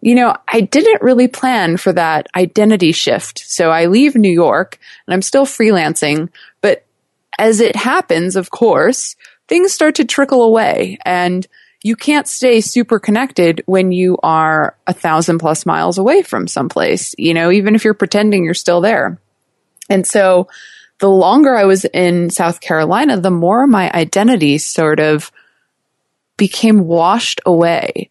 you 0.00 0.16
know, 0.16 0.36
I 0.48 0.62
didn't 0.62 1.02
really 1.02 1.28
plan 1.28 1.76
for 1.76 1.92
that 1.92 2.26
identity 2.34 2.90
shift. 2.90 3.44
So 3.46 3.70
I 3.70 3.86
leave 3.86 4.16
New 4.16 4.32
York 4.32 4.78
and 5.06 5.14
I'm 5.14 5.22
still 5.22 5.46
freelancing, 5.46 6.30
but 6.60 6.84
as 7.38 7.60
it 7.60 7.76
happens, 7.76 8.34
of 8.34 8.50
course, 8.50 9.14
things 9.48 9.72
start 9.72 9.96
to 9.96 10.04
trickle 10.04 10.42
away 10.42 10.98
and 11.04 11.46
you 11.82 11.96
can't 11.96 12.28
stay 12.28 12.60
super 12.60 12.98
connected 12.98 13.62
when 13.66 13.90
you 13.90 14.16
are 14.22 14.76
a 14.86 14.92
thousand 14.92 15.38
plus 15.38 15.66
miles 15.66 15.98
away 15.98 16.22
from 16.22 16.46
someplace, 16.46 17.14
you 17.18 17.34
know, 17.34 17.50
even 17.50 17.74
if 17.74 17.84
you're 17.84 17.94
pretending 17.94 18.44
you're 18.44 18.54
still 18.54 18.80
there. 18.80 19.18
And 19.90 20.06
so 20.06 20.48
the 21.00 21.10
longer 21.10 21.56
I 21.56 21.64
was 21.64 21.84
in 21.84 22.30
South 22.30 22.60
Carolina, 22.60 23.20
the 23.20 23.30
more 23.30 23.66
my 23.66 23.90
identity 23.92 24.58
sort 24.58 25.00
of 25.00 25.32
became 26.36 26.86
washed 26.86 27.40
away. 27.44 28.10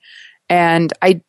And 0.50 0.92
I, 1.02 1.22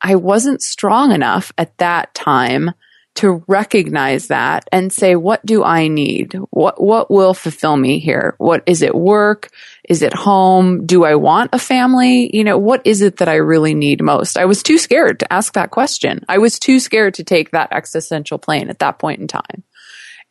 I 0.00 0.16
wasn't 0.16 0.62
strong 0.62 1.12
enough 1.12 1.52
at 1.58 1.76
that 1.78 2.14
time 2.14 2.72
to 3.16 3.44
recognize 3.48 4.28
that 4.28 4.64
and 4.72 4.92
say, 4.92 5.16
what 5.16 5.44
do 5.44 5.62
I 5.64 5.88
need? 5.88 6.38
What, 6.50 6.82
what 6.82 7.10
will 7.10 7.34
fulfill 7.34 7.76
me 7.76 7.98
here? 7.98 8.34
What 8.38 8.62
is 8.66 8.82
it 8.82 8.94
work? 8.94 9.50
Is 9.88 10.02
it 10.02 10.14
home? 10.14 10.86
Do 10.86 11.04
I 11.04 11.16
want 11.16 11.50
a 11.52 11.58
family? 11.58 12.34
You 12.34 12.44
know, 12.44 12.56
what 12.56 12.82
is 12.86 13.02
it 13.02 13.18
that 13.18 13.28
I 13.28 13.34
really 13.34 13.74
need 13.74 14.02
most? 14.02 14.38
I 14.38 14.44
was 14.44 14.62
too 14.62 14.78
scared 14.78 15.20
to 15.20 15.32
ask 15.32 15.54
that 15.54 15.70
question. 15.70 16.24
I 16.28 16.38
was 16.38 16.58
too 16.58 16.80
scared 16.80 17.14
to 17.14 17.24
take 17.24 17.50
that 17.50 17.72
existential 17.72 18.38
plane 18.38 18.70
at 18.70 18.78
that 18.78 18.98
point 18.98 19.20
in 19.20 19.26
time. 19.26 19.64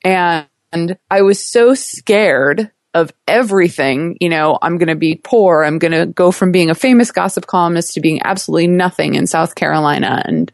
And 0.04 0.98
I 1.12 1.22
was 1.22 1.46
so 1.46 1.74
scared 1.74 2.72
of 2.94 3.12
everything. 3.28 4.18
You 4.20 4.30
know, 4.30 4.58
I'm 4.62 4.78
going 4.78 4.88
to 4.88 4.96
be 4.96 5.16
poor. 5.16 5.64
I'm 5.64 5.80
going 5.80 5.92
to 5.92 6.06
go 6.06 6.32
from 6.32 6.52
being 6.52 6.70
a 6.70 6.76
famous 6.76 7.12
gossip 7.12 7.46
columnist 7.46 7.94
to 7.94 8.02
being 8.02 8.22
absolutely 8.24 8.68
nothing 8.68 9.16
in 9.16 9.28
South 9.28 9.54
Carolina. 9.56 10.24
And, 10.26 10.52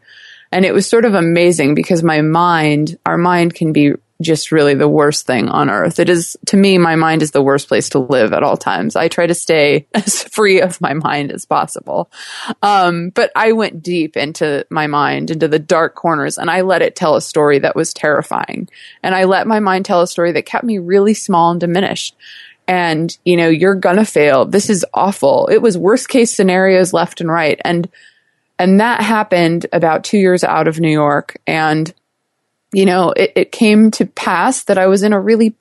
and 0.52 0.64
it 0.64 0.72
was 0.72 0.88
sort 0.88 1.04
of 1.04 1.14
amazing 1.14 1.74
because 1.74 2.02
my 2.02 2.20
mind, 2.20 2.98
our 3.04 3.18
mind 3.18 3.54
can 3.54 3.72
be 3.72 3.94
just 4.20 4.50
really 4.50 4.74
the 4.74 4.88
worst 4.88 5.26
thing 5.26 5.48
on 5.48 5.68
earth. 5.68 5.98
It 5.98 6.08
is, 6.08 6.36
to 6.46 6.56
me, 6.56 6.78
my 6.78 6.96
mind 6.96 7.22
is 7.22 7.32
the 7.32 7.42
worst 7.42 7.68
place 7.68 7.90
to 7.90 7.98
live 7.98 8.32
at 8.32 8.42
all 8.42 8.56
times. 8.56 8.96
I 8.96 9.08
try 9.08 9.26
to 9.26 9.34
stay 9.34 9.86
as 9.94 10.22
free 10.24 10.60
of 10.60 10.80
my 10.80 10.94
mind 10.94 11.32
as 11.32 11.44
possible. 11.44 12.10
Um, 12.62 13.10
but 13.10 13.30
I 13.36 13.52
went 13.52 13.82
deep 13.82 14.16
into 14.16 14.66
my 14.70 14.86
mind, 14.86 15.30
into 15.30 15.48
the 15.48 15.58
dark 15.58 15.94
corners, 15.94 16.38
and 16.38 16.50
I 16.50 16.62
let 16.62 16.82
it 16.82 16.96
tell 16.96 17.16
a 17.16 17.20
story 17.20 17.58
that 17.58 17.76
was 17.76 17.92
terrifying. 17.92 18.68
And 19.02 19.14
I 19.14 19.24
let 19.24 19.46
my 19.46 19.60
mind 19.60 19.84
tell 19.84 20.00
a 20.00 20.06
story 20.06 20.32
that 20.32 20.46
kept 20.46 20.64
me 20.64 20.78
really 20.78 21.14
small 21.14 21.50
and 21.50 21.60
diminished. 21.60 22.16
And, 22.68 23.16
you 23.24 23.36
know, 23.36 23.48
you're 23.48 23.74
gonna 23.74 24.04
fail. 24.04 24.44
This 24.44 24.70
is 24.70 24.84
awful. 24.94 25.46
It 25.48 25.58
was 25.58 25.78
worst 25.78 26.08
case 26.08 26.34
scenarios 26.34 26.92
left 26.92 27.20
and 27.20 27.30
right. 27.30 27.60
And, 27.64 27.88
and 28.58 28.80
that 28.80 29.02
happened 29.02 29.66
about 29.72 30.04
two 30.04 30.18
years 30.18 30.42
out 30.42 30.68
of 30.68 30.80
New 30.80 30.90
York. 30.90 31.36
And, 31.46 31.92
you 32.72 32.86
know, 32.86 33.10
it, 33.10 33.32
it 33.36 33.52
came 33.52 33.90
to 33.92 34.06
pass 34.06 34.64
that 34.64 34.78
I 34.78 34.86
was 34.86 35.02
in 35.02 35.12
a 35.12 35.20
really, 35.20 35.54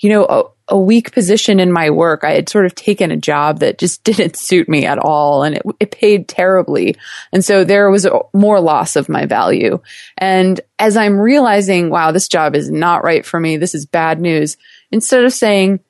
you 0.00 0.10
know, 0.10 0.24
a, 0.24 0.44
a, 0.74 0.78
weak 0.78 1.12
position 1.12 1.60
in 1.60 1.72
my 1.72 1.90
work. 1.90 2.24
I 2.24 2.32
had 2.32 2.48
sort 2.48 2.66
of 2.66 2.74
taken 2.74 3.10
a 3.10 3.16
job 3.16 3.60
that 3.60 3.78
just 3.78 4.02
didn't 4.04 4.36
suit 4.36 4.68
me 4.68 4.86
at 4.86 4.98
all 4.98 5.42
and 5.42 5.56
it, 5.56 5.62
it 5.80 5.90
paid 5.90 6.28
terribly. 6.28 6.96
And 7.32 7.44
so 7.44 7.64
there 7.64 7.90
was 7.90 8.06
a, 8.06 8.18
more 8.32 8.60
loss 8.60 8.96
of 8.96 9.08
my 9.08 9.26
value. 9.26 9.80
And 10.16 10.60
as 10.78 10.96
I'm 10.96 11.18
realizing, 11.18 11.90
wow, 11.90 12.12
this 12.12 12.28
job 12.28 12.54
is 12.54 12.70
not 12.70 13.04
right 13.04 13.24
for 13.24 13.38
me. 13.38 13.56
This 13.56 13.74
is 13.74 13.84
bad 13.84 14.20
news. 14.20 14.56
Instead 14.90 15.24
of 15.24 15.32
saying, 15.32 15.80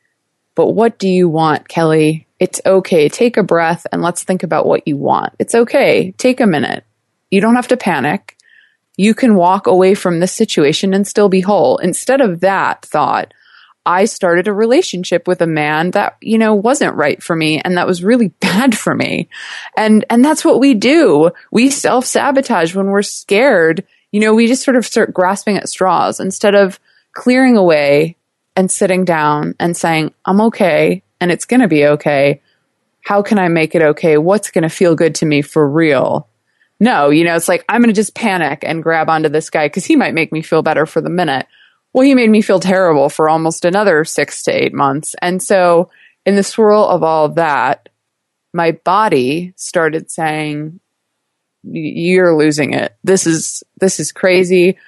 but 0.57 0.71
what 0.71 0.99
do 0.99 1.09
you 1.09 1.29
want, 1.29 1.69
Kelly? 1.69 2.28
It's 2.41 2.61
okay. 2.65 3.09
Take 3.09 3.37
a 3.37 3.43
breath 3.43 3.87
and 3.91 4.03
let's 4.03 4.23
think 4.23 4.43
about 4.43 4.67
what 4.67 4.87
you 4.87 4.97
want. 4.97 5.35
It's 5.39 5.55
okay. 5.55 6.13
Take 6.19 6.41
a 6.41 6.47
minute. 6.47 6.85
You 7.31 7.41
don't 7.41 7.57
have 7.57 7.69
to 7.69 7.77
panic 7.77 8.37
you 8.99 9.15
can 9.15 9.37
walk 9.37 9.67
away 9.69 9.95
from 9.95 10.19
this 10.19 10.33
situation 10.33 10.93
and 10.93 11.07
still 11.07 11.29
be 11.29 11.41
whole. 11.41 11.79
Instead 11.79 12.21
of 12.21 12.41
that 12.41 12.85
thought, 12.85 13.33
I 13.87 14.05
started 14.05 14.49
a 14.49 14.53
relationship 14.53 15.27
with 15.29 15.41
a 15.41 15.47
man 15.47 15.93
that, 15.93 16.17
you 16.21 16.37
know, 16.37 16.55
wasn't 16.55 16.97
right 16.97 17.23
for 17.23 17.35
me 17.35 17.61
and 17.61 17.79
that 17.79 17.87
was 17.87 18.03
really 18.03 18.29
bad 18.41 18.77
for 18.77 18.95
me. 18.95 19.31
And, 19.77 20.05
and 20.11 20.23
that's 20.23 20.45
what 20.45 20.61
we 20.61 20.75
do. 20.75 21.31
We 21.53 21.71
self 21.71 22.05
sabotage 22.05 22.75
when 22.75 22.89
we're 22.89 23.03
scared. 23.03 23.87
You 24.11 24.21
know, 24.21 24.35
we 24.35 24.49
just 24.49 24.65
sort 24.65 24.77
of 24.77 24.85
start 24.85 25.15
grasping 25.15 25.57
at 25.57 25.69
straws 25.69 26.19
instead 26.19 26.57
of 26.57 26.81
clearing 27.13 27.57
away 27.57 28.17
and 28.57 28.69
sitting 28.69 29.05
down 29.05 29.55
and 29.61 29.77
saying, 29.77 30.13
I'm 30.25 30.41
okay 30.43 31.05
and 31.21 31.31
it's 31.31 31.45
going 31.45 31.61
to 31.61 31.69
be 31.69 31.87
okay. 31.87 32.43
How 33.03 33.23
can 33.23 33.39
I 33.39 33.49
make 33.49 33.75
it 33.75 33.83
okay? 33.83 34.19
What's 34.19 34.51
going 34.51 34.63
to 34.63 34.69
feel 34.69 34.95
good 34.95 35.15
to 35.17 35.27
me 35.27 35.43
for 35.43 35.69
real? 35.69 36.29
No, 36.81 37.11
you 37.11 37.25
know, 37.25 37.35
it's 37.35 37.49
like, 37.49 37.65
I'm 37.69 37.81
going 37.81 37.89
to 37.89 37.99
just 37.99 38.15
panic 38.15 38.61
and 38.63 38.83
grab 38.83 39.09
onto 39.09 39.29
this 39.29 39.51
guy 39.51 39.67
because 39.67 39.85
he 39.85 39.97
might 39.97 40.15
make 40.15 40.33
me 40.33 40.43
feel 40.43 40.63
better 40.63 40.87
for 40.87 41.01
the 41.01 41.11
minute. 41.11 41.47
Well, 41.93 42.05
he 42.05 42.15
made 42.15 42.31
me 42.31 42.43
feel 42.43 42.61
terrible 42.61 43.09
for 43.09 43.29
almost 43.29 43.65
another 43.65 44.05
six 44.05 44.43
to 44.45 44.53
eight 44.53 44.75
months. 44.75 45.17
And 45.21 45.43
so, 45.43 45.91
in 46.25 46.37
the 46.37 46.45
swirl 46.45 46.85
of 46.85 47.03
all 47.03 47.31
that, 47.31 47.89
my 48.53 48.73
body 48.73 49.55
started 49.57 50.11
saying, 50.11 50.79
you're 51.65 52.37
losing 52.37 52.75
it. 52.75 52.95
This 53.03 53.27
is, 53.27 53.65
this 53.81 53.99
is 53.99 54.13
crazy. 54.13 54.79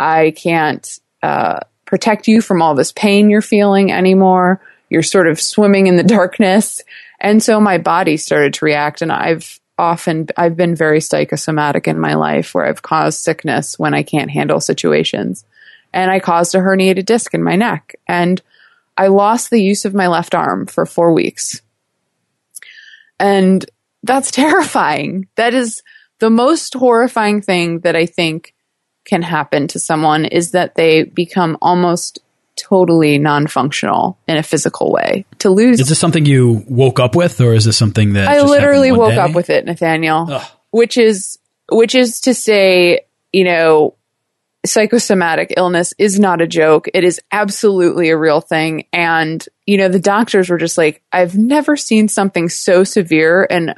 I 0.00 0.32
can't, 0.32 0.98
uh, 1.22 1.60
protect 1.84 2.26
you 2.28 2.42
from 2.42 2.60
all 2.60 2.74
this 2.74 2.92
pain 2.92 3.30
you're 3.30 3.40
feeling 3.40 3.92
anymore. 3.92 4.60
You're 4.88 5.02
sort 5.02 5.28
of 5.28 5.40
swimming 5.40 5.86
in 5.86 5.96
the 5.96 6.02
darkness. 6.18 6.82
And 7.20 7.42
so 7.42 7.60
my 7.60 7.78
body 7.78 8.16
started 8.16 8.54
to 8.54 8.64
react 8.64 9.02
and 9.02 9.12
I've, 9.12 9.58
often 9.78 10.26
I've 10.36 10.56
been 10.56 10.74
very 10.74 11.00
psychosomatic 11.00 11.86
in 11.86 11.98
my 11.98 12.14
life 12.14 12.54
where 12.54 12.64
I've 12.64 12.82
caused 12.82 13.20
sickness 13.20 13.78
when 13.78 13.94
I 13.94 14.02
can't 14.02 14.30
handle 14.30 14.60
situations. 14.60 15.44
And 15.92 16.10
I 16.10 16.20
caused 16.20 16.54
a 16.54 16.58
herniated 16.58 17.04
disc 17.04 17.34
in 17.34 17.42
my 17.42 17.56
neck 17.56 17.96
and 18.06 18.40
I 18.96 19.08
lost 19.08 19.50
the 19.50 19.62
use 19.62 19.84
of 19.84 19.94
my 19.94 20.08
left 20.08 20.34
arm 20.34 20.66
for 20.66 20.86
4 20.86 21.12
weeks. 21.12 21.60
And 23.18 23.64
that's 24.02 24.30
terrifying. 24.42 25.28
That 25.36 25.54
is 25.54 25.82
the 26.18 26.30
most 26.30 26.74
horrifying 26.74 27.42
thing 27.42 27.80
that 27.80 27.96
I 27.96 28.06
think 28.06 28.54
can 29.04 29.22
happen 29.22 29.68
to 29.68 29.78
someone 29.78 30.24
is 30.24 30.50
that 30.50 30.74
they 30.74 31.04
become 31.04 31.56
almost 31.62 32.18
totally 32.56 33.18
non-functional 33.18 34.18
in 34.26 34.36
a 34.36 34.42
physical 34.42 34.92
way. 34.92 35.24
To 35.40 35.50
lose 35.50 35.80
Is 35.80 35.88
this 35.88 35.98
something 35.98 36.26
you 36.26 36.64
woke 36.68 36.98
up 36.98 37.14
with 37.14 37.40
or 37.40 37.52
is 37.52 37.64
this 37.64 37.76
something 37.76 38.14
that 38.14 38.28
I 38.28 38.42
literally 38.42 38.92
woke 38.92 39.10
day? 39.10 39.18
up 39.18 39.34
with 39.34 39.50
it, 39.50 39.64
Nathaniel. 39.64 40.26
Ugh. 40.30 40.50
Which 40.70 40.98
is 40.98 41.38
which 41.70 41.94
is 41.94 42.20
to 42.22 42.34
say, 42.34 43.00
you 43.32 43.44
know, 43.44 43.94
psychosomatic 44.64 45.54
illness 45.56 45.94
is 45.98 46.18
not 46.18 46.40
a 46.40 46.46
joke. 46.46 46.88
It 46.92 47.04
is 47.04 47.20
absolutely 47.32 48.10
a 48.10 48.16
real 48.16 48.40
thing. 48.40 48.86
And, 48.92 49.44
you 49.64 49.78
know, 49.78 49.88
the 49.88 50.00
doctors 50.00 50.48
were 50.48 50.58
just 50.58 50.76
like, 50.76 51.02
I've 51.12 51.36
never 51.36 51.76
seen 51.76 52.08
something 52.08 52.48
so 52.48 52.84
severe 52.84 53.46
and 53.48 53.74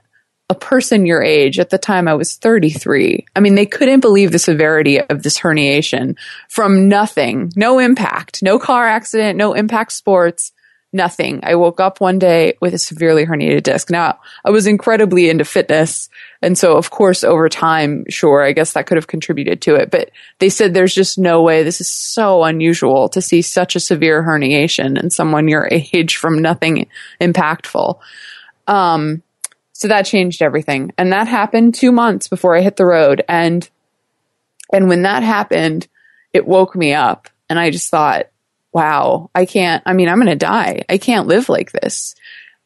a 0.50 0.54
person 0.54 1.04
your 1.04 1.22
age 1.22 1.58
at 1.58 1.70
the 1.70 1.78
time 1.78 2.08
I 2.08 2.14
was 2.14 2.36
33. 2.36 3.26
I 3.36 3.40
mean, 3.40 3.54
they 3.54 3.66
couldn't 3.66 4.00
believe 4.00 4.32
the 4.32 4.38
severity 4.38 5.00
of 5.00 5.22
this 5.22 5.38
herniation 5.38 6.16
from 6.48 6.88
nothing, 6.88 7.52
no 7.54 7.78
impact, 7.78 8.42
no 8.42 8.58
car 8.58 8.86
accident, 8.86 9.36
no 9.36 9.52
impact 9.52 9.92
sports, 9.92 10.52
nothing. 10.90 11.40
I 11.42 11.56
woke 11.56 11.80
up 11.80 12.00
one 12.00 12.18
day 12.18 12.54
with 12.62 12.72
a 12.72 12.78
severely 12.78 13.26
herniated 13.26 13.64
disc. 13.64 13.90
Now, 13.90 14.20
I 14.42 14.50
was 14.50 14.66
incredibly 14.66 15.28
into 15.28 15.44
fitness. 15.44 16.08
And 16.40 16.56
so, 16.56 16.78
of 16.78 16.90
course, 16.90 17.24
over 17.24 17.50
time, 17.50 18.06
sure, 18.08 18.42
I 18.42 18.52
guess 18.52 18.72
that 18.72 18.86
could 18.86 18.96
have 18.96 19.06
contributed 19.06 19.60
to 19.62 19.74
it. 19.74 19.90
But 19.90 20.10
they 20.38 20.48
said 20.48 20.72
there's 20.72 20.94
just 20.94 21.18
no 21.18 21.42
way. 21.42 21.62
This 21.62 21.82
is 21.82 21.90
so 21.90 22.42
unusual 22.42 23.10
to 23.10 23.20
see 23.20 23.42
such 23.42 23.76
a 23.76 23.80
severe 23.80 24.22
herniation 24.22 24.98
in 24.98 25.10
someone 25.10 25.48
your 25.48 25.68
age 25.70 26.16
from 26.16 26.40
nothing 26.40 26.88
impactful. 27.20 27.98
Um, 28.66 29.22
so 29.78 29.86
that 29.86 30.06
changed 30.06 30.42
everything. 30.42 30.92
And 30.98 31.12
that 31.12 31.28
happened 31.28 31.72
two 31.72 31.92
months 31.92 32.26
before 32.26 32.56
I 32.56 32.62
hit 32.62 32.76
the 32.76 32.84
road. 32.84 33.24
And, 33.28 33.68
and 34.72 34.88
when 34.88 35.02
that 35.02 35.22
happened, 35.22 35.86
it 36.32 36.48
woke 36.48 36.74
me 36.74 36.94
up 36.94 37.28
and 37.48 37.60
I 37.60 37.70
just 37.70 37.88
thought, 37.88 38.26
wow, 38.72 39.30
I 39.36 39.46
can't, 39.46 39.80
I 39.86 39.92
mean, 39.92 40.08
I'm 40.08 40.18
going 40.18 40.26
to 40.26 40.34
die. 40.34 40.82
I 40.88 40.98
can't 40.98 41.28
live 41.28 41.48
like 41.48 41.70
this. 41.70 42.16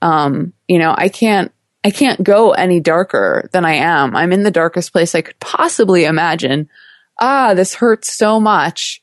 Um, 0.01 0.55
you 0.67 0.79
know, 0.79 0.95
I 0.97 1.11
can't, 1.11 1.53
I 1.85 1.91
can't 1.91 2.23
go 2.23 2.53
any 2.53 2.81
darker 2.81 3.47
than 3.53 3.67
I 3.67 3.75
am. 3.75 4.17
I'm 4.17 4.33
in 4.33 4.43
the 4.43 4.51
darkest 4.51 4.91
place 4.91 5.15
I 5.15 5.21
could 5.21 5.39
possibly 5.39 6.07
imagine. 6.07 6.71
Ah, 7.21 7.53
this 7.53 7.75
hurts 7.75 8.11
so 8.11 8.41
much 8.41 9.03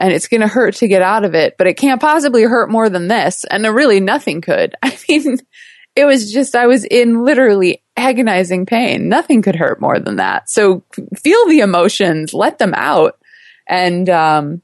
and 0.00 0.12
it's 0.12 0.26
going 0.26 0.40
to 0.40 0.48
hurt 0.48 0.74
to 0.76 0.88
get 0.88 1.02
out 1.02 1.24
of 1.24 1.36
it, 1.36 1.56
but 1.56 1.68
it 1.68 1.74
can't 1.74 2.00
possibly 2.00 2.42
hurt 2.42 2.68
more 2.68 2.88
than 2.88 3.06
this. 3.06 3.44
And 3.44 3.64
really 3.64 4.00
nothing 4.00 4.40
could. 4.40 4.74
I 4.82 4.98
mean, 5.08 5.38
it 5.98 6.04
was 6.04 6.32
just, 6.32 6.54
I 6.54 6.68
was 6.68 6.84
in 6.84 7.24
literally 7.24 7.82
agonizing 7.96 8.66
pain. 8.66 9.08
Nothing 9.08 9.42
could 9.42 9.56
hurt 9.56 9.80
more 9.80 9.98
than 9.98 10.16
that. 10.16 10.48
So 10.48 10.84
feel 11.16 11.48
the 11.48 11.58
emotions, 11.58 12.32
let 12.32 12.58
them 12.58 12.72
out. 12.72 13.18
And, 13.66 14.08
um, 14.08 14.62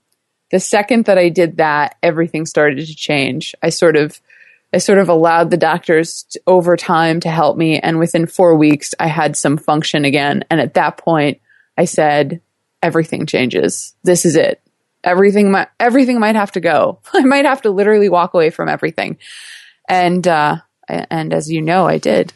the 0.53 0.61
second 0.61 1.07
that 1.07 1.19
I 1.19 1.31
did 1.31 1.57
that, 1.57 1.97
everything 2.05 2.47
started 2.47 2.87
to 2.87 2.95
change. 2.95 3.53
I 3.61 3.71
sort 3.71 3.97
of, 3.97 4.21
I 4.73 4.79
sort 4.79 4.99
of 4.99 5.09
allowed 5.09 5.51
the 5.51 5.57
doctors 5.57 6.23
to, 6.31 6.41
over 6.47 6.77
time 6.77 7.19
to 7.21 7.31
help 7.31 7.57
me. 7.57 7.81
And 7.81 7.99
within 7.99 8.27
four 8.27 8.55
weeks, 8.55 8.95
I 9.01 9.09
had 9.09 9.37
some 9.37 9.57
function 9.57 10.05
again. 10.05 10.45
And 10.51 10.61
at 10.61 10.75
that 10.75 10.99
point, 10.99 11.41
I 11.77 11.87
said, 11.87 12.43
everything 12.81 13.27
changes. 13.27 13.97
This 14.05 14.25
is 14.25 14.37
it. 14.37 14.63
Everything 15.03 15.51
might, 15.51 15.67
everything 15.81 16.21
might 16.21 16.37
have 16.37 16.53
to 16.53 16.61
go. 16.61 17.01
I 17.13 17.23
might 17.23 17.45
have 17.45 17.63
to 17.63 17.73
literally 17.73 18.09
walk 18.09 18.35
away 18.35 18.51
from 18.51 18.69
everything. 18.69 19.19
And, 19.89 20.29
uh, 20.29 20.59
and 20.89 21.33
as 21.33 21.51
you 21.51 21.63
know, 21.63 21.87
I 21.87 21.99
did. 21.99 22.33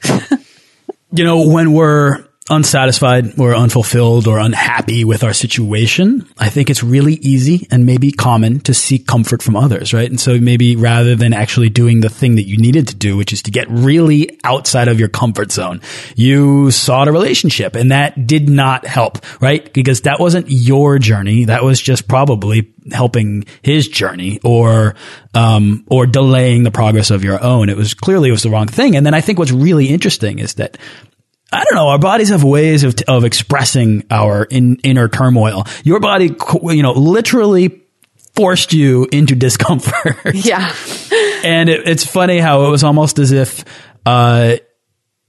you 1.12 1.24
know, 1.24 1.48
when 1.48 1.72
we're 1.72 2.27
unsatisfied 2.50 3.38
or 3.38 3.54
unfulfilled 3.54 4.26
or 4.26 4.38
unhappy 4.38 5.04
with 5.04 5.22
our 5.24 5.32
situation, 5.32 6.28
I 6.38 6.48
think 6.48 6.70
it's 6.70 6.82
really 6.82 7.14
easy 7.14 7.66
and 7.70 7.86
maybe 7.86 8.12
common 8.12 8.60
to 8.60 8.74
seek 8.74 9.06
comfort 9.06 9.42
from 9.42 9.56
others, 9.56 9.92
right? 9.92 10.08
And 10.08 10.20
so 10.20 10.38
maybe 10.38 10.76
rather 10.76 11.14
than 11.14 11.32
actually 11.32 11.68
doing 11.68 12.00
the 12.00 12.08
thing 12.08 12.36
that 12.36 12.46
you 12.46 12.56
needed 12.56 12.88
to 12.88 12.94
do, 12.94 13.16
which 13.16 13.32
is 13.32 13.42
to 13.42 13.50
get 13.50 13.68
really 13.68 14.38
outside 14.44 14.88
of 14.88 14.98
your 14.98 15.08
comfort 15.08 15.52
zone, 15.52 15.80
you 16.16 16.70
sought 16.70 17.08
a 17.08 17.12
relationship 17.12 17.74
and 17.74 17.92
that 17.92 18.26
did 18.26 18.48
not 18.48 18.86
help, 18.86 19.18
right? 19.42 19.72
Because 19.72 20.02
that 20.02 20.20
wasn't 20.20 20.46
your 20.48 20.98
journey. 20.98 21.44
That 21.44 21.64
was 21.64 21.80
just 21.80 22.08
probably 22.08 22.72
helping 22.92 23.44
his 23.62 23.88
journey 23.88 24.40
or 24.42 24.94
um, 25.34 25.84
or 25.88 26.06
delaying 26.06 26.62
the 26.62 26.70
progress 26.70 27.10
of 27.10 27.22
your 27.22 27.42
own. 27.42 27.68
It 27.68 27.76
was 27.76 27.94
clearly 27.94 28.28
it 28.28 28.32
was 28.32 28.42
the 28.42 28.50
wrong 28.50 28.66
thing. 28.66 28.96
And 28.96 29.04
then 29.04 29.14
I 29.14 29.20
think 29.20 29.38
what's 29.38 29.52
really 29.52 29.86
interesting 29.86 30.38
is 30.38 30.54
that 30.54 30.78
I 31.52 31.64
don't 31.64 31.74
know. 31.74 31.88
Our 31.88 31.98
bodies 31.98 32.28
have 32.28 32.44
ways 32.44 32.84
of, 32.84 32.94
of 33.08 33.24
expressing 33.24 34.04
our 34.10 34.44
in, 34.44 34.76
inner 34.76 35.08
turmoil. 35.08 35.64
Your 35.82 35.98
body, 35.98 36.36
you 36.62 36.82
know, 36.82 36.92
literally 36.92 37.82
forced 38.34 38.72
you 38.72 39.08
into 39.10 39.34
discomfort. 39.34 40.16
Yeah. 40.34 40.74
and 41.42 41.68
it, 41.68 41.88
it's 41.88 42.06
funny 42.06 42.38
how 42.38 42.66
it 42.66 42.70
was 42.70 42.84
almost 42.84 43.18
as 43.18 43.32
if, 43.32 43.64
uh, 44.04 44.56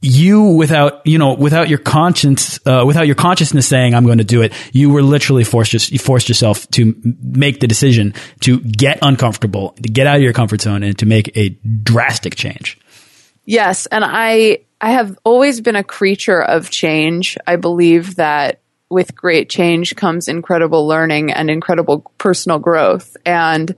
you 0.02 0.52
without 0.52 1.06
you 1.06 1.18
know 1.18 1.34
without 1.34 1.68
your 1.68 1.78
conscience 1.78 2.58
uh, 2.66 2.86
without 2.88 3.06
your 3.06 3.16
consciousness 3.16 3.68
saying 3.68 3.94
I'm 3.94 4.06
going 4.06 4.20
to 4.20 4.24
do 4.24 4.42
it 4.42 4.54
you 4.72 4.90
were 4.90 5.04
literally 5.04 5.44
forced 5.44 5.72
just 5.72 5.92
you 5.92 6.00
forced 6.00 6.30
yourself 6.30 6.70
to 6.72 6.96
make 7.22 7.60
the 7.60 7.68
decision 7.68 8.14
to 8.42 8.62
get 8.62 9.00
uncomfortable 9.02 9.72
to 9.72 9.90
get 9.90 10.08
out 10.08 10.16
of 10.16 10.22
your 10.22 10.32
comfort 10.32 10.62
zone 10.62 10.84
and 10.84 10.98
to 11.00 11.06
make 11.06 11.36
a 11.36 11.50
drastic 11.84 12.36
change 12.36 12.78
yes 13.44 13.88
and 13.88 14.06
I 14.06 14.60
I 14.82 14.92
have 14.92 15.18
always 15.24 15.62
been 15.62 15.76
a 15.76 15.84
creature 15.84 16.42
of 16.42 16.70
change. 16.70 17.38
I 17.46 17.58
believe 17.58 18.16
that 18.16 18.62
with 18.90 19.16
great 19.16 19.50
change 19.50 19.96
comes 19.96 20.28
incredible 20.28 20.88
learning 20.88 21.32
and 21.32 21.50
incredible 21.50 22.12
personal 22.18 22.60
growth. 22.60 23.16
And, 23.26 23.76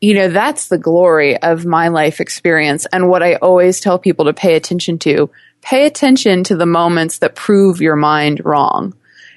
you 0.00 0.14
know, 0.14 0.28
that's 0.28 0.68
the 0.68 0.78
glory 0.78 1.40
of 1.40 1.64
my 1.64 1.88
life 1.88 2.20
experience. 2.20 2.86
And 2.86 3.08
what 3.08 3.22
I 3.22 3.36
always 3.36 3.80
tell 3.80 3.98
people 3.98 4.26
to 4.26 4.34
pay 4.34 4.54
attention 4.56 4.98
to 5.00 5.30
pay 5.62 5.86
attention 5.86 6.44
to 6.44 6.56
the 6.56 6.66
moments 6.66 7.18
that 7.18 7.34
prove 7.34 7.80
your 7.80 7.96
mind 7.96 8.42
wrong. 8.44 8.94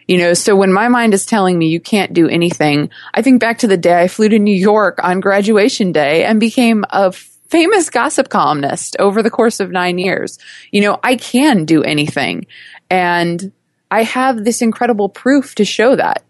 You 0.08 0.18
know, 0.18 0.34
so 0.34 0.56
when 0.56 0.74
my 0.74 0.88
mind 0.88 1.14
is 1.14 1.26
telling 1.26 1.58
me 1.58 1.68
you 1.68 1.80
can't 1.80 2.14
do 2.14 2.28
anything, 2.28 2.90
I 3.14 3.22
think 3.22 3.40
back 3.40 3.60
to 3.60 3.68
the 3.68 3.78
day 3.78 4.02
I 4.02 4.08
flew 4.08 4.30
to 4.30 4.40
New 4.40 4.56
York 4.56 5.00
on 5.04 5.20
graduation 5.20 5.92
day 5.92 6.26
and 6.26 6.40
became 6.40 6.86
a 6.90 7.14
famous 7.52 7.90
gossip 7.90 8.30
columnist 8.30 8.96
over 8.98 9.22
the 9.22 9.30
course 9.30 9.60
of 9.60 9.70
nine 9.70 10.00
years. 10.00 10.40
You 10.72 10.82
know, 10.82 11.00
I 11.04 11.18
can 11.18 11.66
do 11.66 11.84
anything. 11.84 12.48
And 12.90 13.52
I 13.92 14.04
have 14.04 14.44
this 14.44 14.62
incredible 14.62 15.10
proof 15.10 15.54
to 15.56 15.66
show 15.66 15.96
that. 15.98 16.24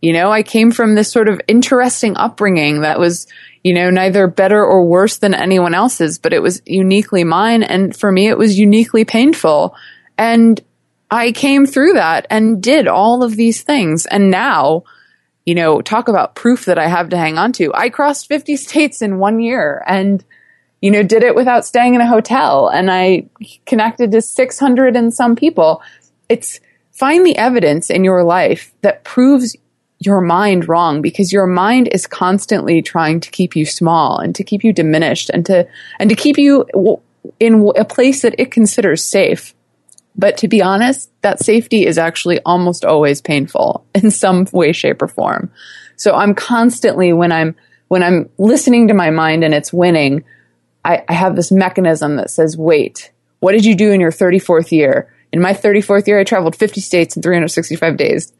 You 0.00 0.12
know, 0.12 0.30
I 0.30 0.44
came 0.44 0.70
from 0.70 0.94
this 0.94 1.10
sort 1.10 1.28
of 1.28 1.40
interesting 1.48 2.16
upbringing 2.16 2.82
that 2.82 3.00
was, 3.00 3.26
you 3.64 3.74
know, 3.74 3.90
neither 3.90 4.28
better 4.28 4.64
or 4.64 4.86
worse 4.86 5.18
than 5.18 5.34
anyone 5.34 5.74
else's, 5.74 6.18
but 6.18 6.32
it 6.32 6.40
was 6.40 6.62
uniquely 6.64 7.24
mine. 7.24 7.64
And 7.64 7.94
for 7.94 8.12
me, 8.12 8.28
it 8.28 8.38
was 8.38 8.56
uniquely 8.56 9.04
painful. 9.04 9.74
And 10.16 10.60
I 11.10 11.32
came 11.32 11.66
through 11.66 11.94
that 11.94 12.28
and 12.30 12.62
did 12.62 12.86
all 12.86 13.24
of 13.24 13.34
these 13.34 13.62
things. 13.62 14.06
And 14.06 14.30
now, 14.30 14.84
you 15.44 15.56
know, 15.56 15.80
talk 15.80 16.06
about 16.06 16.36
proof 16.36 16.66
that 16.66 16.78
I 16.78 16.86
have 16.86 17.08
to 17.08 17.16
hang 17.16 17.36
on 17.36 17.52
to. 17.54 17.74
I 17.74 17.88
crossed 17.88 18.28
50 18.28 18.56
states 18.56 19.02
in 19.02 19.18
one 19.18 19.40
year 19.40 19.82
and 19.88 20.24
you 20.80 20.90
know, 20.90 21.02
did 21.02 21.22
it 21.22 21.34
without 21.34 21.66
staying 21.66 21.94
in 21.94 22.00
a 22.00 22.06
hotel 22.06 22.68
and 22.68 22.90
I 22.90 23.28
connected 23.66 24.12
to 24.12 24.22
600 24.22 24.96
and 24.96 25.12
some 25.12 25.34
people. 25.34 25.82
It's 26.28 26.60
find 26.92 27.26
the 27.26 27.36
evidence 27.36 27.90
in 27.90 28.04
your 28.04 28.24
life 28.24 28.72
that 28.82 29.04
proves 29.04 29.56
your 30.00 30.20
mind 30.20 30.68
wrong 30.68 31.02
because 31.02 31.32
your 31.32 31.46
mind 31.46 31.88
is 31.90 32.06
constantly 32.06 32.82
trying 32.82 33.18
to 33.20 33.30
keep 33.30 33.56
you 33.56 33.66
small 33.66 34.18
and 34.18 34.34
to 34.36 34.44
keep 34.44 34.62
you 34.62 34.72
diminished 34.72 35.30
and 35.30 35.44
to, 35.46 35.66
and 35.98 36.10
to 36.10 36.16
keep 36.16 36.38
you 36.38 36.66
in 37.40 37.70
a 37.76 37.84
place 37.84 38.22
that 38.22 38.34
it 38.38 38.52
considers 38.52 39.04
safe. 39.04 39.54
But 40.14 40.36
to 40.38 40.48
be 40.48 40.62
honest, 40.62 41.10
that 41.22 41.40
safety 41.40 41.86
is 41.86 41.98
actually 41.98 42.40
almost 42.44 42.84
always 42.84 43.20
painful 43.20 43.84
in 43.94 44.10
some 44.10 44.46
way, 44.52 44.72
shape, 44.72 45.02
or 45.02 45.08
form. 45.08 45.50
So 45.96 46.14
I'm 46.14 46.34
constantly, 46.34 47.12
when 47.12 47.32
I'm, 47.32 47.56
when 47.88 48.02
I'm 48.02 48.28
listening 48.38 48.88
to 48.88 48.94
my 48.94 49.10
mind 49.10 49.42
and 49.42 49.54
it's 49.54 49.72
winning, 49.72 50.24
I, 50.84 51.04
I 51.08 51.12
have 51.12 51.36
this 51.36 51.52
mechanism 51.52 52.16
that 52.16 52.30
says, 52.30 52.56
wait, 52.56 53.12
what 53.40 53.52
did 53.52 53.64
you 53.64 53.74
do 53.74 53.92
in 53.92 54.00
your 54.00 54.12
34th 54.12 54.72
year? 54.72 55.12
In 55.32 55.40
my 55.40 55.52
34th 55.52 56.06
year, 56.06 56.18
I 56.18 56.24
traveled 56.24 56.56
50 56.56 56.80
states 56.80 57.16
in 57.16 57.22
365 57.22 57.96
days. 57.96 58.32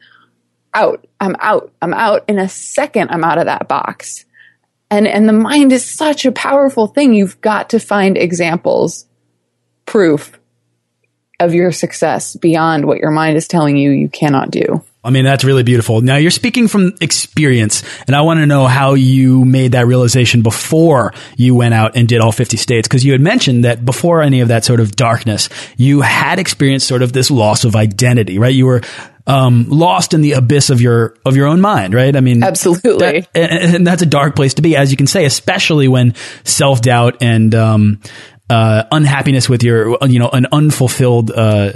Out. 0.73 1.07
I'm 1.19 1.35
out. 1.39 1.71
I'm 1.81 1.93
out. 1.93 2.25
In 2.27 2.39
a 2.39 2.49
second, 2.49 3.11
I'm 3.11 3.23
out 3.23 3.37
of 3.37 3.45
that 3.45 3.67
box. 3.67 4.25
And, 4.91 5.07
and 5.07 5.29
the 5.29 5.33
mind 5.33 5.71
is 5.71 5.85
such 5.85 6.25
a 6.25 6.31
powerful 6.31 6.87
thing. 6.87 7.13
You've 7.13 7.39
got 7.41 7.69
to 7.71 7.79
find 7.79 8.17
examples, 8.17 9.05
proof 9.85 10.39
of 11.39 11.53
your 11.53 11.71
success 11.71 12.35
beyond 12.35 12.85
what 12.85 12.99
your 12.99 13.11
mind 13.11 13.37
is 13.37 13.47
telling 13.47 13.77
you 13.77 13.91
you 13.91 14.09
cannot 14.09 14.51
do. 14.51 14.83
I 15.01 15.11
mean, 15.11 15.23
that's 15.23 15.45
really 15.45 15.63
beautiful. 15.63 16.01
Now 16.01 16.17
you're 16.17 16.29
speaking 16.29 16.67
from 16.67 16.93
experience 16.99 17.83
and 18.05 18.15
I 18.15 18.21
want 18.21 18.41
to 18.41 18.45
know 18.45 18.67
how 18.67 18.95
you 18.95 19.45
made 19.45 19.71
that 19.71 19.87
realization 19.87 20.41
before 20.41 21.13
you 21.37 21.55
went 21.55 21.73
out 21.73 21.95
and 21.95 22.05
did 22.05 22.19
all 22.19 22.33
50 22.33 22.57
states. 22.57 22.87
Cause 22.89 23.05
you 23.05 23.13
had 23.13 23.21
mentioned 23.21 23.63
that 23.63 23.85
before 23.85 24.21
any 24.21 24.41
of 24.41 24.49
that 24.49 24.65
sort 24.65 24.81
of 24.81 24.97
darkness, 24.97 25.47
you 25.77 26.01
had 26.01 26.37
experienced 26.37 26.85
sort 26.85 27.01
of 27.01 27.13
this 27.13 27.31
loss 27.31 27.63
of 27.63 27.77
identity, 27.77 28.39
right? 28.39 28.53
You 28.53 28.65
were, 28.65 28.81
um, 29.25 29.69
lost 29.69 30.13
in 30.13 30.21
the 30.21 30.33
abyss 30.33 30.69
of 30.69 30.81
your, 30.81 31.15
of 31.23 31.37
your 31.37 31.47
own 31.47 31.61
mind, 31.61 31.93
right? 31.93 32.13
I 32.15 32.19
mean, 32.19 32.43
absolutely. 32.43 33.21
That, 33.21 33.29
and, 33.35 33.75
and, 33.75 33.87
that's 33.87 34.01
a 34.01 34.07
dark 34.07 34.35
place 34.35 34.55
to 34.55 34.63
be, 34.63 34.75
as 34.75 34.89
you 34.91 34.97
can 34.97 35.07
say, 35.07 35.23
especially 35.23 35.87
when 35.87 36.15
self 36.43 36.81
doubt 36.81 37.17
and, 37.21 37.53
um, 37.53 38.01
uh, 38.49 38.83
unhappiness 38.91 39.47
with 39.47 39.61
your, 39.63 39.97
you 40.07 40.17
know, 40.17 40.29
an 40.29 40.47
unfulfilled, 40.51 41.31
uh, 41.31 41.73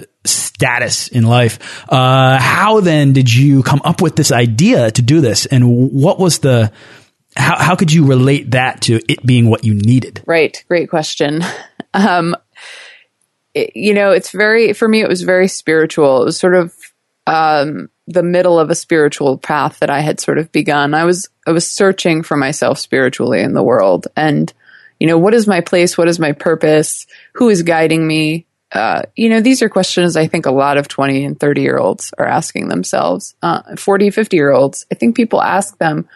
status 0.63 1.10
in 1.10 1.26
life. 1.26 1.84
Uh, 1.89 2.38
how 2.39 2.80
then 2.80 3.12
did 3.12 3.34
you 3.34 3.63
come 3.63 3.82
up 3.84 4.02
with 4.02 4.15
this 4.15 4.32
idea 4.32 4.89
to 4.91 5.02
do 5.02 5.19
this? 5.19 5.45
And 5.45 5.91
what 5.91 6.19
was 6.19 6.39
the, 6.39 6.71
how, 7.36 7.62
how 7.62 7.76
could 7.76 7.91
you 7.91 8.06
relate 8.06 8.52
that 8.52 8.84
to 8.84 9.02
it 9.10 9.26
being 9.26 9.49
what 9.49 9.65
you 9.65 9.73
needed? 9.73 10.23
Right. 10.26 10.63
Great 10.67 10.89
question. 10.89 11.43
Um, 11.95 12.36
it, 13.54 13.76
you 13.76 13.93
know, 13.93 14.13
it's 14.13 14.32
very, 14.32 14.73
for 14.73 14.88
me, 14.88 15.02
it 15.02 15.08
was 15.08 15.21
very 15.21 15.47
spiritual. 15.47 16.23
It 16.23 16.26
was 16.26 16.39
sort 16.39 16.56
of, 16.56 16.73
um, 17.28 17.91
the 18.08 18.23
middle 18.23 18.60
of 18.60 18.71
a 18.71 18.76
spiritual 18.76 19.38
path 19.38 19.78
that 19.78 19.91
I 19.91 19.99
had 19.99 20.19
sort 20.19 20.39
of 20.39 20.52
begun. 20.52 20.95
I 20.95 21.04
was, 21.04 21.30
I 21.45 21.52
was 21.52 21.69
searching 21.69 22.23
for 22.23 22.36
myself 22.36 22.80
spiritually 22.80 23.41
in 23.41 23.54
the 23.54 23.62
world 23.62 24.08
and, 24.17 24.52
you 24.99 25.06
know, 25.06 25.19
what 25.19 25.36
is 25.36 25.45
my 25.45 25.62
place? 25.62 25.95
What 25.95 26.08
is 26.08 26.17
my 26.17 26.32
purpose? 26.32 27.06
Who 27.34 27.49
is 27.49 27.62
guiding 27.62 28.08
me? 28.08 28.47
Uh, 28.73 29.03
you 29.15 29.29
know, 29.29 29.39
these 29.39 29.62
are 29.62 29.69
questions 29.69 30.17
I 30.17 30.25
think 30.25 30.47
a 30.47 30.51
lot 30.51 30.77
of 30.77 30.88
20 30.88 31.23
and 31.23 31.39
30 31.39 31.62
year 31.62 31.77
olds 31.77 32.12
are 32.17 32.25
asking 32.25 32.69
themselves. 32.69 33.36
Uh, 33.41 33.75
40, 33.75 34.09
50 34.09 34.36
year 34.36 34.51
olds, 34.51 34.86
I 34.91 34.95
think 34.95 35.15
people 35.15 35.41
ask 35.41 35.77
them, 35.77 36.09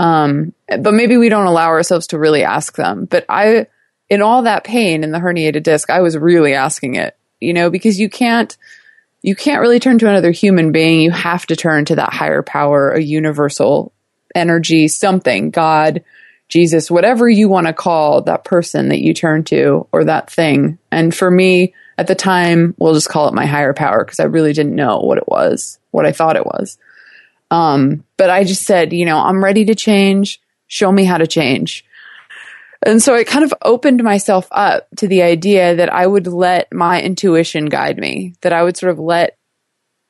um, 0.00 0.52
but 0.66 0.94
maybe 0.94 1.16
we 1.16 1.28
don't 1.28 1.46
allow 1.46 1.68
ourselves 1.68 2.08
to 2.08 2.18
really 2.18 2.42
ask 2.42 2.74
them. 2.74 3.04
But 3.04 3.24
I, 3.28 3.66
in 4.10 4.20
all 4.20 4.42
that 4.42 4.64
pain 4.64 5.04
in 5.04 5.12
the 5.12 5.20
herniated 5.20 5.62
disc, 5.62 5.90
I 5.90 6.00
was 6.00 6.18
really 6.18 6.54
asking 6.54 6.96
it, 6.96 7.16
you 7.40 7.52
know, 7.52 7.70
because 7.70 8.00
you 8.00 8.10
can't, 8.10 8.56
you 9.22 9.36
can't 9.36 9.60
really 9.60 9.78
turn 9.78 10.00
to 10.00 10.08
another 10.08 10.32
human 10.32 10.72
being. 10.72 11.00
You 11.00 11.12
have 11.12 11.46
to 11.46 11.56
turn 11.56 11.84
to 11.84 11.94
that 11.96 12.12
higher 12.12 12.42
power, 12.42 12.90
a 12.90 13.00
universal 13.00 13.92
energy, 14.34 14.88
something, 14.88 15.50
God, 15.50 16.02
Jesus, 16.48 16.90
whatever 16.90 17.28
you 17.28 17.48
want 17.48 17.68
to 17.68 17.72
call 17.72 18.22
that 18.22 18.44
person 18.44 18.88
that 18.88 19.00
you 19.00 19.14
turn 19.14 19.44
to 19.44 19.86
or 19.92 20.04
that 20.04 20.28
thing. 20.28 20.78
And 20.90 21.14
for 21.14 21.30
me, 21.30 21.74
At 21.98 22.06
the 22.06 22.14
time, 22.14 22.74
we'll 22.78 22.94
just 22.94 23.08
call 23.08 23.28
it 23.28 23.34
my 23.34 23.46
higher 23.46 23.74
power 23.74 24.04
because 24.04 24.20
I 24.20 24.24
really 24.24 24.52
didn't 24.52 24.74
know 24.74 25.00
what 25.00 25.18
it 25.18 25.28
was, 25.28 25.78
what 25.90 26.06
I 26.06 26.12
thought 26.12 26.36
it 26.36 26.46
was. 26.46 26.78
Um, 27.50 28.04
but 28.16 28.30
I 28.30 28.44
just 28.44 28.64
said, 28.64 28.92
you 28.92 29.04
know, 29.04 29.18
I'm 29.18 29.44
ready 29.44 29.66
to 29.66 29.74
change. 29.74 30.40
Show 30.66 30.90
me 30.90 31.04
how 31.04 31.18
to 31.18 31.26
change. 31.26 31.84
And 32.84 33.00
so 33.00 33.14
I 33.14 33.24
kind 33.24 33.44
of 33.44 33.54
opened 33.62 34.02
myself 34.02 34.48
up 34.50 34.88
to 34.96 35.06
the 35.06 35.22
idea 35.22 35.76
that 35.76 35.92
I 35.92 36.06
would 36.06 36.26
let 36.26 36.72
my 36.72 37.00
intuition 37.00 37.66
guide 37.66 37.98
me, 37.98 38.34
that 38.40 38.52
I 38.52 38.62
would 38.62 38.76
sort 38.76 38.92
of 38.92 38.98
let 38.98 39.36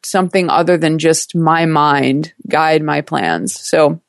something 0.04 0.48
other 0.48 0.78
than 0.78 0.98
just 0.98 1.34
my 1.34 1.66
mind 1.66 2.32
guide 2.48 2.82
my 2.82 3.02
plans. 3.02 3.58
So 3.58 4.00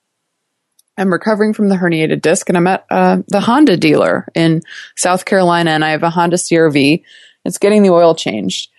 I'm 0.97 1.11
recovering 1.11 1.53
from 1.53 1.69
the 1.69 1.75
herniated 1.75 2.21
disc 2.21 2.47
and 2.49 2.57
I'm 2.57 2.67
at 2.67 2.85
uh, 2.89 3.17
the 3.27 3.41
Honda 3.41 3.77
dealer 3.77 4.27
in 4.35 4.61
South 4.95 5.25
Carolina 5.25 5.71
and 5.71 5.83
I 5.83 5.89
have 5.89 6.03
a 6.03 6.09
Honda 6.09 6.37
CRV. 6.37 7.03
It's 7.45 7.57
getting 7.57 7.83
the 7.83 7.91
oil 7.91 8.15
changed. 8.15 8.69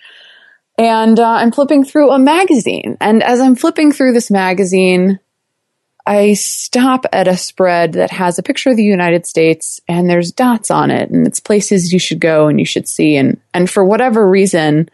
And 0.77 1.21
uh, 1.21 1.25
I'm 1.25 1.53
flipping 1.53 1.85
through 1.85 2.11
a 2.11 2.19
magazine. 2.19 2.97
And 3.01 3.23
as 3.23 3.41
I'm 3.41 3.55
flipping 3.55 3.93
through 3.93 4.13
this 4.13 4.31
magazine, 4.31 5.21
I 6.07 6.35
stop 6.35 7.07
at 7.13 7.29
a 7.29 7.37
spread 7.37 7.95
that 7.95 8.11
has 8.11 8.39
a 8.39 8.43
picture 8.43 8.71
of 8.71 8.77
the 8.77 8.85
United 8.85 9.27
States 9.27 9.81
and 9.89 10.09
there's 10.09 10.33
dots 10.33 10.71
on 10.71 10.91
it 10.91 11.11
and 11.11 11.27
it's 11.27 11.41
places 11.41 11.93
you 11.93 11.99
should 11.99 12.21
go 12.21 12.49
and 12.49 12.59
you 12.59 12.67
should 12.67 12.87
see. 12.87 13.17
And, 13.17 13.41
and 13.55 13.71
for 13.71 13.85
whatever 13.85 14.29
reason, 14.29 14.91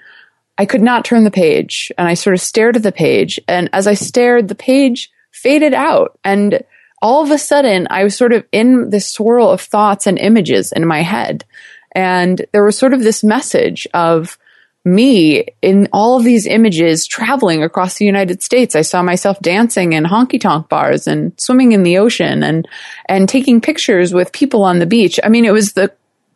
I 0.57 0.67
could 0.67 0.83
not 0.83 1.05
turn 1.05 1.25
the 1.25 1.31
page 1.31 1.91
and 1.99 2.07
I 2.07 2.15
sort 2.15 2.35
of 2.35 2.41
stared 2.41 2.77
at 2.77 2.85
the 2.85 2.93
page. 2.93 3.41
And 3.49 3.69
as 3.73 3.87
I 3.87 3.95
stared, 3.95 4.49
the 4.49 4.55
page 4.55 5.11
faded 5.33 5.75
out. 5.75 6.19
And 6.23 6.63
all 7.03 7.25
of 7.25 7.31
a 7.31 7.39
sudden, 7.39 7.89
I 7.91 8.05
was 8.05 8.15
sort 8.15 8.33
of 8.33 8.45
in 8.53 8.91
this 8.91 9.11
swirl 9.11 9.51
of 9.51 9.61
thoughts 9.61 10.07
and 10.07 10.19
images 10.19 10.71
in 10.71 10.87
my 10.87 11.03
head. 11.03 11.45
And 11.93 12.45
there 12.53 12.65
was 12.65 12.79
sort 12.79 12.93
of 12.93 13.03
this 13.03 13.25
message 13.25 13.87
of 13.95 14.39
me 14.85 15.45
in 15.61 15.89
all 15.93 16.17
of 16.17 16.25
these 16.25 16.47
images 16.47 17.07
traveling 17.07 17.63
across 17.63 17.97
the 17.97 18.07
United 18.07 18.43
States. 18.43 18.75
I 18.75 18.83
saw 18.83 19.03
myself 19.03 19.39
dancing 19.41 19.93
in 19.93 20.05
honky 20.05 20.41
tonk 20.41 20.69
bars 20.69 21.07
and 21.07 21.39
swimming 21.39 21.73
in 21.73 21.83
the 21.83 21.99
ocean 21.99 22.43
and, 22.43 22.67
and 23.07 23.29
taking 23.29 23.61
pictures 23.61 24.15
with 24.15 24.33
people 24.33 24.63
on 24.63 24.79
the 24.79 24.87
beach. 24.87 25.21
I 25.23 25.29
mean, 25.29 25.45
it 25.45 25.53
was 25.53 25.75
the 25.75 25.93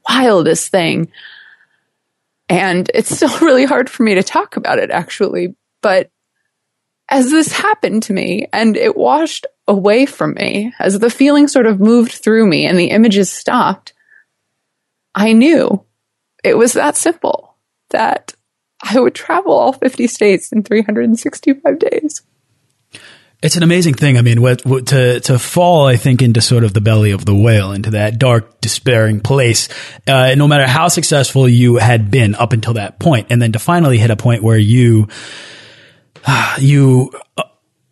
wildest 0.09 0.71
thing. 0.71 1.11
And 2.49 2.91
it's 2.93 3.15
still 3.15 3.39
really 3.41 3.65
hard 3.65 3.89
for 3.89 4.03
me 4.03 4.15
to 4.17 4.23
talk 4.23 4.57
about 4.57 4.79
it, 4.79 4.91
actually. 4.91 5.55
But 5.81 6.11
as 7.09 7.31
this 7.31 7.53
happened 7.53 8.03
to 8.05 8.13
me 8.13 8.47
and 8.53 8.77
it 8.77 8.97
washed 8.97 9.47
away 9.67 10.05
from 10.05 10.35
me, 10.35 10.75
as 10.79 10.99
the 10.99 11.11
feeling 11.11 11.49
sort 11.49 11.67
of 11.67 11.81
moved 11.81 12.13
through 12.13 12.47
me 12.47 12.67
and 12.67 12.79
the 12.79 12.91
images 12.91 13.31
stopped, 13.31 13.94
I 15.15 15.33
knew 15.33 15.85
it 16.43 16.57
was 16.57 16.73
that 16.75 16.97
simple 16.97 17.57
that 17.91 18.35
I 18.83 18.99
would 19.01 19.15
travel 19.15 19.53
all 19.53 19.73
50 19.73 20.07
states 20.07 20.53
in 20.53 20.63
365 20.63 21.79
days. 21.79 22.23
It's 23.43 23.57
an 23.57 23.63
amazing 23.63 23.93
thing. 23.95 24.17
I 24.17 24.23
mean, 24.23 24.41
to 24.41 25.21
to 25.21 25.39
fall, 25.39 25.87
I 25.87 25.97
think, 25.97 26.23
into 26.23 26.41
sort 26.41 26.65
of 26.65 26.73
the 26.73 26.81
belly 26.81 27.11
of 27.11 27.27
the 27.27 27.35
whale, 27.35 27.73
into 27.73 27.91
that 27.91 28.19
dark, 28.19 28.63
despairing 28.63 29.21
place. 29.21 29.69
Uh, 30.07 30.35
no 30.35 30.49
matter 30.49 30.67
how 30.67 30.89
successful 30.89 31.47
you 31.47 31.77
had 31.77 32.11
been 32.11 32.35
up 32.37 32.55
until 32.55 32.73
that 32.75 32.99
point, 32.99 33.27
and 33.29 33.43
then 33.43 33.53
to 33.53 33.59
finally 33.59 33.99
hit 33.99 34.11
a 34.11 34.17
point 34.17 34.43
where 34.43 34.57
you 34.57 35.09
you 36.59 37.13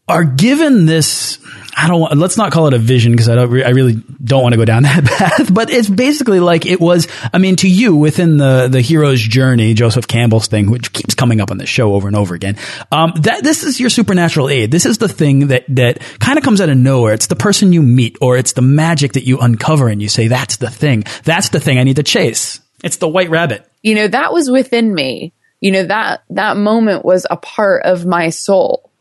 are 0.08 0.24
given 0.24 0.86
this 0.86 1.38
I 1.74 1.88
don't 1.88 2.00
want, 2.00 2.16
let's 2.18 2.36
not 2.36 2.52
call 2.52 2.66
it 2.66 2.74
a 2.74 2.78
vision 2.78 3.12
because 3.12 3.28
I 3.28 3.34
don't, 3.34 3.62
I 3.62 3.70
really 3.70 3.94
don't 4.22 4.42
want 4.42 4.52
to 4.52 4.58
go 4.58 4.64
down 4.64 4.82
that 4.82 5.04
path, 5.04 5.52
but 5.52 5.70
it's 5.70 5.88
basically 5.88 6.38
like 6.38 6.66
it 6.66 6.80
was, 6.80 7.08
I 7.32 7.38
mean, 7.38 7.56
to 7.56 7.68
you 7.68 7.96
within 7.96 8.36
the, 8.36 8.68
the 8.68 8.80
hero's 8.80 9.20
journey, 9.20 9.72
Joseph 9.74 10.06
Campbell's 10.06 10.48
thing, 10.48 10.70
which 10.70 10.92
keeps 10.92 11.14
coming 11.14 11.40
up 11.40 11.50
on 11.50 11.58
the 11.58 11.66
show 11.66 11.94
over 11.94 12.08
and 12.08 12.16
over 12.16 12.34
again. 12.34 12.56
Um, 12.90 13.12
that, 13.22 13.42
this 13.42 13.64
is 13.64 13.80
your 13.80 13.90
supernatural 13.90 14.50
aid. 14.50 14.70
This 14.70 14.84
is 14.84 14.98
the 14.98 15.08
thing 15.08 15.48
that, 15.48 15.64
that 15.70 16.00
kind 16.20 16.36
of 16.36 16.44
comes 16.44 16.60
out 16.60 16.68
of 16.68 16.76
nowhere. 16.76 17.14
It's 17.14 17.28
the 17.28 17.36
person 17.36 17.72
you 17.72 17.82
meet 17.82 18.18
or 18.20 18.36
it's 18.36 18.52
the 18.52 18.62
magic 18.62 19.14
that 19.14 19.26
you 19.26 19.38
uncover 19.38 19.88
and 19.88 20.02
you 20.02 20.08
say, 20.08 20.28
that's 20.28 20.58
the 20.58 20.70
thing. 20.70 21.04
That's 21.24 21.48
the 21.48 21.60
thing 21.60 21.78
I 21.78 21.84
need 21.84 21.96
to 21.96 22.02
chase. 22.02 22.60
It's 22.84 22.98
the 22.98 23.08
white 23.08 23.30
rabbit. 23.30 23.66
You 23.82 23.94
know, 23.94 24.08
that 24.08 24.32
was 24.32 24.50
within 24.50 24.94
me. 24.94 25.32
You 25.60 25.72
know, 25.72 25.84
that, 25.84 26.24
that 26.30 26.56
moment 26.56 27.04
was 27.04 27.26
a 27.30 27.36
part 27.36 27.84
of 27.84 28.04
my 28.04 28.30
soul 28.30 28.91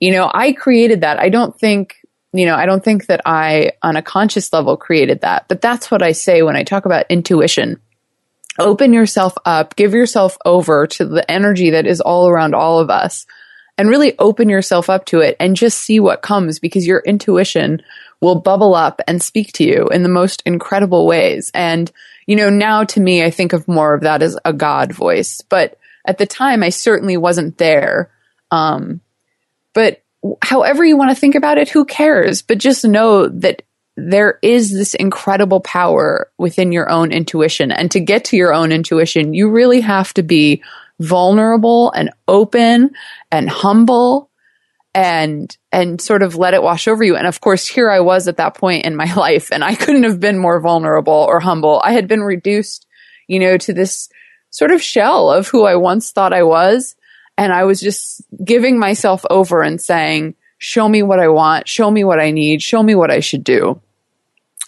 you 0.00 0.12
know, 0.12 0.30
I 0.32 0.52
created 0.52 1.00
that. 1.00 1.18
I 1.18 1.28
don't 1.28 1.58
think, 1.58 1.96
you 2.32 2.46
know, 2.46 2.54
I 2.54 2.66
don't 2.66 2.84
think 2.84 3.06
that 3.06 3.22
I, 3.24 3.72
on 3.82 3.96
a 3.96 4.02
conscious 4.02 4.52
level, 4.52 4.76
created 4.76 5.22
that. 5.22 5.46
But 5.48 5.60
that's 5.60 5.90
what 5.90 6.02
I 6.02 6.12
say 6.12 6.42
when 6.42 6.56
I 6.56 6.64
talk 6.64 6.84
about 6.84 7.06
intuition. 7.08 7.80
Open 8.58 8.92
yourself 8.92 9.34
up, 9.44 9.76
give 9.76 9.92
yourself 9.92 10.38
over 10.44 10.86
to 10.86 11.04
the 11.04 11.30
energy 11.30 11.70
that 11.70 11.86
is 11.86 12.00
all 12.00 12.28
around 12.28 12.54
all 12.54 12.78
of 12.80 12.88
us, 12.88 13.26
and 13.78 13.88
really 13.88 14.18
open 14.18 14.48
yourself 14.48 14.88
up 14.88 15.04
to 15.06 15.20
it 15.20 15.36
and 15.38 15.56
just 15.56 15.78
see 15.78 16.00
what 16.00 16.22
comes 16.22 16.58
because 16.58 16.86
your 16.86 17.00
intuition 17.00 17.82
will 18.20 18.40
bubble 18.40 18.74
up 18.74 19.00
and 19.06 19.22
speak 19.22 19.52
to 19.52 19.64
you 19.64 19.88
in 19.88 20.02
the 20.02 20.08
most 20.08 20.42
incredible 20.46 21.06
ways. 21.06 21.50
And, 21.52 21.90
you 22.26 22.36
know, 22.36 22.48
now 22.48 22.84
to 22.84 23.00
me, 23.00 23.22
I 23.22 23.30
think 23.30 23.52
of 23.52 23.68
more 23.68 23.94
of 23.94 24.02
that 24.02 24.22
as 24.22 24.38
a 24.44 24.54
God 24.54 24.92
voice. 24.92 25.42
But 25.42 25.78
at 26.06 26.16
the 26.16 26.26
time, 26.26 26.62
I 26.62 26.70
certainly 26.70 27.18
wasn't 27.18 27.58
there. 27.58 28.10
Um, 28.50 29.00
but 29.76 30.02
however 30.40 30.86
you 30.86 30.96
want 30.96 31.10
to 31.10 31.20
think 31.20 31.34
about 31.34 31.58
it, 31.58 31.68
who 31.68 31.84
cares? 31.84 32.40
But 32.40 32.56
just 32.56 32.82
know 32.82 33.28
that 33.28 33.60
there 33.94 34.38
is 34.40 34.72
this 34.72 34.94
incredible 34.94 35.60
power 35.60 36.30
within 36.38 36.72
your 36.72 36.88
own 36.90 37.12
intuition. 37.12 37.70
And 37.70 37.90
to 37.90 38.00
get 38.00 38.24
to 38.26 38.38
your 38.38 38.54
own 38.54 38.72
intuition, 38.72 39.34
you 39.34 39.50
really 39.50 39.82
have 39.82 40.14
to 40.14 40.22
be 40.22 40.62
vulnerable 40.98 41.92
and 41.92 42.08
open 42.26 42.92
and 43.30 43.50
humble 43.50 44.30
and 44.94 45.54
and 45.72 46.00
sort 46.00 46.22
of 46.22 46.36
let 46.36 46.54
it 46.54 46.62
wash 46.62 46.88
over 46.88 47.04
you. 47.04 47.14
And 47.14 47.26
of 47.26 47.42
course, 47.42 47.66
here 47.66 47.90
I 47.90 48.00
was 48.00 48.28
at 48.28 48.38
that 48.38 48.54
point 48.54 48.86
in 48.86 48.96
my 48.96 49.12
life 49.14 49.52
and 49.52 49.62
I 49.62 49.74
couldn't 49.74 50.04
have 50.04 50.20
been 50.20 50.38
more 50.38 50.58
vulnerable 50.58 51.12
or 51.12 51.38
humble. 51.38 51.82
I 51.84 51.92
had 51.92 52.08
been 52.08 52.22
reduced, 52.22 52.86
you 53.28 53.38
know, 53.38 53.58
to 53.58 53.74
this 53.74 54.08
sort 54.48 54.70
of 54.70 54.80
shell 54.80 55.30
of 55.30 55.48
who 55.48 55.66
I 55.66 55.76
once 55.76 56.12
thought 56.12 56.32
I 56.32 56.44
was 56.44 56.96
and 57.38 57.52
I 57.52 57.64
was 57.64 57.80
just 57.80 58.22
giving 58.44 58.78
myself 58.78 59.24
over 59.30 59.62
and 59.62 59.80
saying, 59.80 60.34
show 60.58 60.88
me 60.88 61.02
what 61.02 61.20
I 61.20 61.28
want, 61.28 61.68
show 61.68 61.90
me 61.90 62.04
what 62.04 62.20
I 62.20 62.30
need, 62.30 62.62
show 62.62 62.82
me 62.82 62.94
what 62.94 63.10
I 63.10 63.20
should 63.20 63.44
do. 63.44 63.80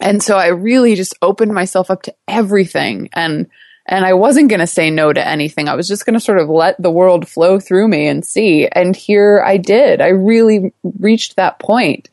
And 0.01 0.23
so 0.23 0.37
I 0.37 0.49
really 0.49 0.95
just 0.95 1.15
opened 1.23 1.53
myself 1.53 1.91
up 1.91 2.03
to 2.03 2.15
everything 2.29 3.09
and 3.13 3.49
and 3.91 4.05
I 4.05 4.13
wasn't 4.13 4.51
going 4.51 4.61
to 4.61 4.67
say 4.67 4.91
no 4.91 5.15
to 5.15 5.27
anything. 5.27 5.67
I 5.67 5.75
was 5.75 5.89
just 5.89 6.05
going 6.05 6.13
to 6.13 6.21
sort 6.21 6.39
of 6.39 6.51
let 6.51 6.81
the 6.81 6.91
world 6.91 7.27
flow 7.27 7.59
through 7.59 7.89
me 7.89 8.07
and 8.07 8.23
see. 8.23 8.69
And 8.69 8.95
here 8.95 9.43
I 9.43 9.57
did. 9.57 10.03
I 10.03 10.09
really 10.09 10.75
reached 10.83 11.37
that 11.37 11.59
point. 11.59 12.11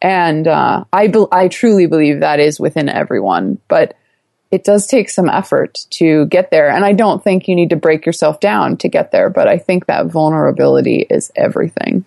And 0.00 0.48
uh, 0.48 0.84
I 0.94 1.08
be- 1.08 1.26
I 1.30 1.48
truly 1.48 1.84
believe 1.84 2.20
that 2.20 2.40
is 2.40 2.58
within 2.58 2.88
everyone. 2.88 3.58
But 3.68 3.98
it 4.50 4.64
does 4.64 4.86
take 4.86 5.10
some 5.10 5.28
effort 5.28 5.86
to 5.90 6.26
get 6.26 6.50
there. 6.50 6.70
And 6.70 6.84
I 6.84 6.92
don't 6.92 7.22
think 7.22 7.46
you 7.46 7.54
need 7.54 7.70
to 7.70 7.76
break 7.76 8.04
yourself 8.04 8.40
down 8.40 8.76
to 8.78 8.88
get 8.88 9.12
there, 9.12 9.30
but 9.30 9.46
I 9.46 9.58
think 9.58 9.86
that 9.86 10.06
vulnerability 10.06 11.06
is 11.08 11.30
everything. 11.36 12.04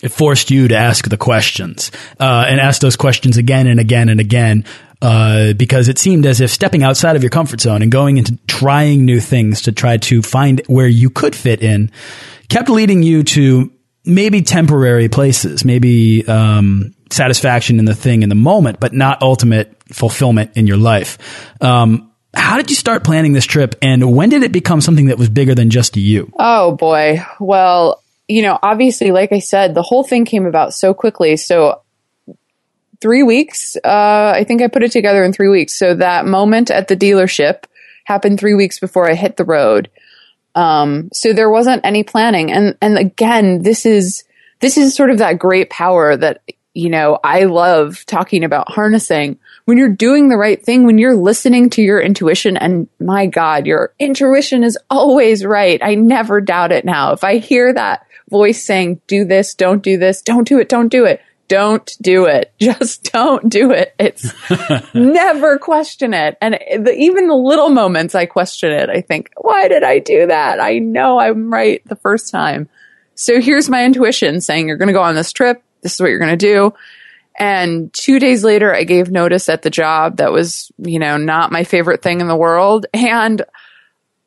It 0.00 0.10
forced 0.10 0.50
you 0.50 0.68
to 0.68 0.76
ask 0.76 1.08
the 1.08 1.16
questions 1.16 1.90
uh, 2.20 2.46
and 2.48 2.60
ask 2.60 2.80
those 2.80 2.96
questions 2.96 3.36
again 3.36 3.66
and 3.66 3.80
again 3.80 4.08
and 4.08 4.20
again 4.20 4.64
uh, 5.02 5.52
because 5.54 5.88
it 5.88 5.98
seemed 5.98 6.24
as 6.24 6.40
if 6.40 6.50
stepping 6.50 6.82
outside 6.82 7.16
of 7.16 7.22
your 7.22 7.30
comfort 7.30 7.60
zone 7.60 7.82
and 7.82 7.90
going 7.90 8.16
into 8.16 8.36
trying 8.46 9.04
new 9.04 9.20
things 9.20 9.62
to 9.62 9.72
try 9.72 9.96
to 9.96 10.22
find 10.22 10.62
where 10.66 10.86
you 10.86 11.10
could 11.10 11.34
fit 11.34 11.62
in 11.62 11.90
kept 12.48 12.68
leading 12.68 13.02
you 13.02 13.22
to 13.22 13.70
maybe 14.04 14.42
temporary 14.42 15.08
places, 15.08 15.64
maybe 15.64 16.26
um, 16.26 16.94
satisfaction 17.10 17.78
in 17.78 17.84
the 17.84 17.94
thing 17.94 18.22
in 18.22 18.28
the 18.28 18.34
moment, 18.34 18.80
but 18.80 18.92
not 18.92 19.22
ultimate 19.22 19.74
fulfillment 19.92 20.52
in 20.56 20.66
your 20.66 20.76
life. 20.76 21.18
Um, 21.62 22.12
how 22.34 22.56
did 22.56 22.70
you 22.70 22.76
start 22.76 23.04
planning 23.04 23.32
this 23.32 23.46
trip 23.46 23.74
and 23.82 24.14
when 24.14 24.28
did 24.28 24.42
it 24.42 24.52
become 24.52 24.80
something 24.80 25.06
that 25.06 25.18
was 25.18 25.28
bigger 25.28 25.54
than 25.54 25.70
just 25.70 25.96
you? 25.96 26.32
Oh 26.38 26.72
boy. 26.72 27.24
Well, 27.40 28.02
you 28.28 28.42
know, 28.42 28.58
obviously, 28.62 29.10
like 29.10 29.32
I 29.32 29.38
said, 29.38 29.74
the 29.74 29.82
whole 29.82 30.04
thing 30.04 30.24
came 30.24 30.46
about 30.46 30.74
so 30.74 30.92
quickly. 30.92 31.36
So 31.36 31.80
three 33.00 33.22
weeks, 33.22 33.76
uh, 33.76 34.32
I 34.34 34.44
think 34.46 34.60
I 34.60 34.68
put 34.68 34.82
it 34.82 34.92
together 34.92 35.24
in 35.24 35.32
three 35.32 35.48
weeks. 35.48 35.78
So 35.78 35.94
that 35.94 36.26
moment 36.26 36.70
at 36.70 36.88
the 36.88 36.96
dealership 36.96 37.64
happened 38.04 38.38
three 38.38 38.54
weeks 38.54 38.78
before 38.78 39.10
I 39.10 39.14
hit 39.14 39.36
the 39.36 39.44
road. 39.44 39.90
Um, 40.54 41.08
so 41.12 41.32
there 41.32 41.50
wasn't 41.50 41.84
any 41.84 42.02
planning. 42.02 42.52
And, 42.52 42.76
and 42.82 42.98
again, 42.98 43.62
this 43.62 43.86
is, 43.86 44.24
this 44.60 44.76
is 44.76 44.94
sort 44.94 45.10
of 45.10 45.18
that 45.18 45.38
great 45.38 45.70
power 45.70 46.16
that, 46.16 46.42
you 46.78 46.90
know, 46.90 47.18
I 47.24 47.44
love 47.44 48.06
talking 48.06 48.44
about 48.44 48.70
harnessing 48.70 49.40
when 49.64 49.78
you're 49.78 49.88
doing 49.88 50.28
the 50.28 50.36
right 50.36 50.64
thing, 50.64 50.86
when 50.86 50.96
you're 50.96 51.16
listening 51.16 51.70
to 51.70 51.82
your 51.82 52.00
intuition, 52.00 52.56
and 52.56 52.88
my 53.00 53.26
God, 53.26 53.66
your 53.66 53.92
intuition 53.98 54.62
is 54.62 54.78
always 54.88 55.44
right. 55.44 55.80
I 55.82 55.96
never 55.96 56.40
doubt 56.40 56.70
it 56.70 56.84
now. 56.84 57.12
If 57.12 57.24
I 57.24 57.38
hear 57.38 57.74
that 57.74 58.06
voice 58.30 58.64
saying, 58.64 59.00
do 59.08 59.24
this, 59.24 59.54
don't 59.54 59.82
do 59.82 59.98
this, 59.98 60.22
don't 60.22 60.46
do 60.46 60.60
it, 60.60 60.68
don't 60.68 60.88
do 60.88 61.04
it, 61.04 61.20
don't 61.48 61.96
do 62.00 62.26
it. 62.26 62.52
Just 62.60 63.12
don't 63.12 63.50
do 63.50 63.72
it. 63.72 63.92
It's 63.98 64.32
never 64.94 65.58
question 65.58 66.14
it. 66.14 66.38
And 66.40 66.54
the, 66.54 66.94
even 66.96 67.26
the 67.26 67.34
little 67.34 67.70
moments 67.70 68.14
I 68.14 68.26
question 68.26 68.70
it, 68.70 68.88
I 68.88 69.00
think, 69.00 69.30
why 69.36 69.66
did 69.66 69.82
I 69.82 69.98
do 69.98 70.28
that? 70.28 70.60
I 70.60 70.78
know 70.78 71.18
I'm 71.18 71.52
right 71.52 71.82
the 71.86 71.96
first 71.96 72.30
time. 72.30 72.68
So 73.16 73.40
here's 73.40 73.68
my 73.68 73.84
intuition 73.84 74.40
saying 74.40 74.68
you're 74.68 74.76
going 74.76 74.86
to 74.86 74.92
go 74.92 75.02
on 75.02 75.16
this 75.16 75.32
trip. 75.32 75.60
This 75.82 75.94
is 75.94 76.00
what 76.00 76.10
you're 76.10 76.18
going 76.18 76.36
to 76.38 76.46
do. 76.46 76.74
And 77.38 77.92
two 77.92 78.18
days 78.18 78.42
later, 78.42 78.74
I 78.74 78.82
gave 78.82 79.10
notice 79.10 79.48
at 79.48 79.62
the 79.62 79.70
job 79.70 80.16
that 80.16 80.32
was, 80.32 80.72
you 80.78 80.98
know, 80.98 81.16
not 81.16 81.52
my 81.52 81.62
favorite 81.62 82.02
thing 82.02 82.20
in 82.20 82.26
the 82.26 82.36
world. 82.36 82.86
And 82.92 83.42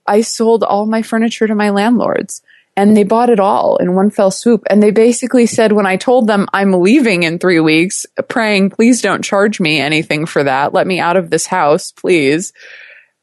I 0.08 0.22
sold 0.22 0.64
all 0.64 0.86
my 0.86 1.02
furniture 1.02 1.48
to 1.48 1.56
my 1.56 1.72
landlords 1.72 2.42
and 2.78 2.96
they 2.96 3.04
bought 3.04 3.30
it 3.30 3.40
all 3.40 3.78
in 3.78 3.96
one 3.96 4.10
fell 4.10 4.32
swoop. 4.32 4.64
And 4.70 4.82
they 4.82 4.92
basically 4.92 5.46
said, 5.46 5.74
when 5.74 5.86
I 5.86 5.98
told 5.98 6.28
them 6.28 6.48
I'm 6.54 6.72
leaving 6.72 7.24
in 7.24 7.38
three 7.38 7.60
weeks, 7.60 8.06
praying, 8.30 8.72
please 8.72 9.02
don't 9.02 9.24
charge 9.24 9.60
me 9.60 9.80
anything 9.80 10.26
for 10.26 10.44
that. 10.44 10.74
Let 10.74 10.88
me 10.88 11.00
out 11.00 11.18
of 11.18 11.30
this 11.30 11.46
house, 11.46 11.92
please. 11.92 12.54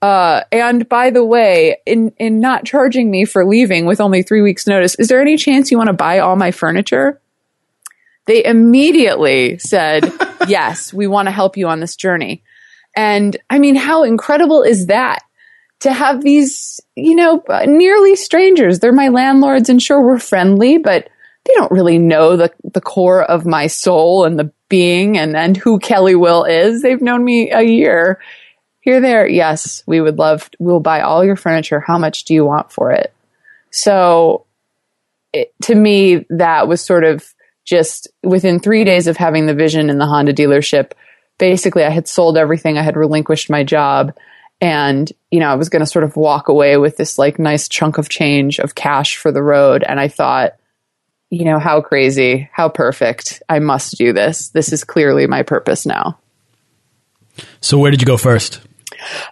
Uh, 0.01 0.43
and 0.53 0.89
by 0.89 1.11
the 1.11 1.25
way, 1.25 1.79
in, 1.87 2.13
in 2.19 2.41
not 2.41 2.67
charging 2.67 3.11
me 3.11 3.25
for 3.25 3.45
leaving 3.45 3.87
with 3.87 4.01
only 4.01 4.23
three 4.23 4.43
weeks 4.43 4.67
notice, 4.67 4.95
is 4.97 5.09
there 5.09 5.21
any 5.21 5.37
chance 5.37 5.71
you 5.71 5.79
want 5.79 5.89
to 5.89 5.95
buy 5.95 6.19
all 6.21 6.37
my 6.37 6.51
furniture? 6.51 7.21
They 8.29 8.45
immediately 8.45 9.59
said, 9.59 10.13
yes, 10.47 10.95
we 10.95 11.09
want 11.09 11.27
to 11.27 11.33
help 11.33 11.57
you 11.57 11.67
on 11.67 11.81
this 11.81 11.97
journey. 11.97 12.45
And 12.95 13.37
I 13.51 13.59
mean, 13.59 13.75
how 13.75 14.05
incredible 14.05 14.63
is 14.63 14.87
that? 14.87 15.25
to 15.81 15.93
have 15.93 16.23
these, 16.23 16.81
you 16.97 17.15
know, 17.15 17.43
nearly 17.67 18.17
strangers. 18.17 18.81
They're 18.81 18.93
my 18.93 19.09
landlords 19.09 19.69
and 19.69 19.83
sure 19.83 20.05
we're 20.05 20.19
friendly, 20.19 20.79
but 20.79 21.09
they 21.45 21.55
don't 21.55 21.71
really 21.71 21.99
know 21.99 22.37
the, 22.37 22.53
the 22.65 22.81
core 22.81 23.23
of 23.23 23.47
my 23.47 23.69
soul 23.69 24.25
and 24.25 24.39
the 24.39 24.53
being 24.69 25.17
and, 25.17 25.37
and 25.37 25.57
who 25.57 25.79
Kelly 25.79 26.15
Will 26.15 26.45
is. 26.45 26.83
They've 26.83 27.01
known 27.01 27.25
me 27.25 27.51
a 27.51 27.63
year. 27.63 28.21
Here, 28.81 29.01
there, 29.01 29.27
yes, 29.27 29.83
we 29.87 30.01
would 30.01 30.19
love, 30.19 30.51
we'll 30.59 30.81
buy 30.81 31.03
all 31.03 31.25
your 31.25 31.37
furniture. 31.37 31.81
How 31.81 31.99
much 31.99 32.25
do 32.25 32.35
you 32.35 32.45
want 32.45 32.73
for 32.73 32.91
it? 32.91 33.13
So 33.71 34.47
it, 35.33 35.53
to 35.63 35.75
me, 35.75 36.27
that 36.31 36.67
was 36.67 36.85
sort 36.85 37.05
of 37.05 37.35
just 37.69 38.09
within 38.23 38.59
three 38.59 38.83
days 38.83 39.07
of 39.07 39.19
having 39.19 39.45
the 39.45 39.55
vision 39.55 39.91
in 39.91 39.99
the 39.99 40.07
Honda 40.07 40.33
dealership. 40.33 40.93
Basically, 41.37 41.85
I 41.85 41.91
had 41.91 42.09
sold 42.09 42.39
everything. 42.39 42.79
I 42.79 42.83
had 42.83 42.97
relinquished 42.97 43.51
my 43.51 43.63
job 43.63 44.17
and 44.61 45.13
you 45.31 45.39
know 45.39 45.47
i 45.47 45.55
was 45.55 45.69
going 45.69 45.79
to 45.79 45.87
sort 45.87 46.03
of 46.03 46.17
walk 46.17 46.49
away 46.49 46.77
with 46.77 46.97
this 46.97 47.17
like 47.17 47.39
nice 47.39 47.69
chunk 47.69 47.97
of 47.97 48.09
change 48.09 48.59
of 48.59 48.75
cash 48.75 49.17
for 49.17 49.31
the 49.31 49.43
road. 49.43 49.85
And 49.87 50.01
i 50.01 50.09
thought 50.09 50.55
you 51.31 51.45
know 51.45 51.59
how 51.59 51.81
crazy 51.81 52.49
how 52.53 52.71
perfect. 52.71 53.43
I 53.49 53.59
must 53.59 53.99
do 53.99 54.13
this. 54.15 54.49
This 54.49 54.73
is 54.73 54.83
clearly 54.83 55.27
my 55.27 55.43
purpose 55.43 55.85
now. 55.85 56.19
So 57.61 57.79
where 57.79 57.91
did 57.91 58.01
you 58.01 58.07
go 58.07 58.17
first? 58.17 58.61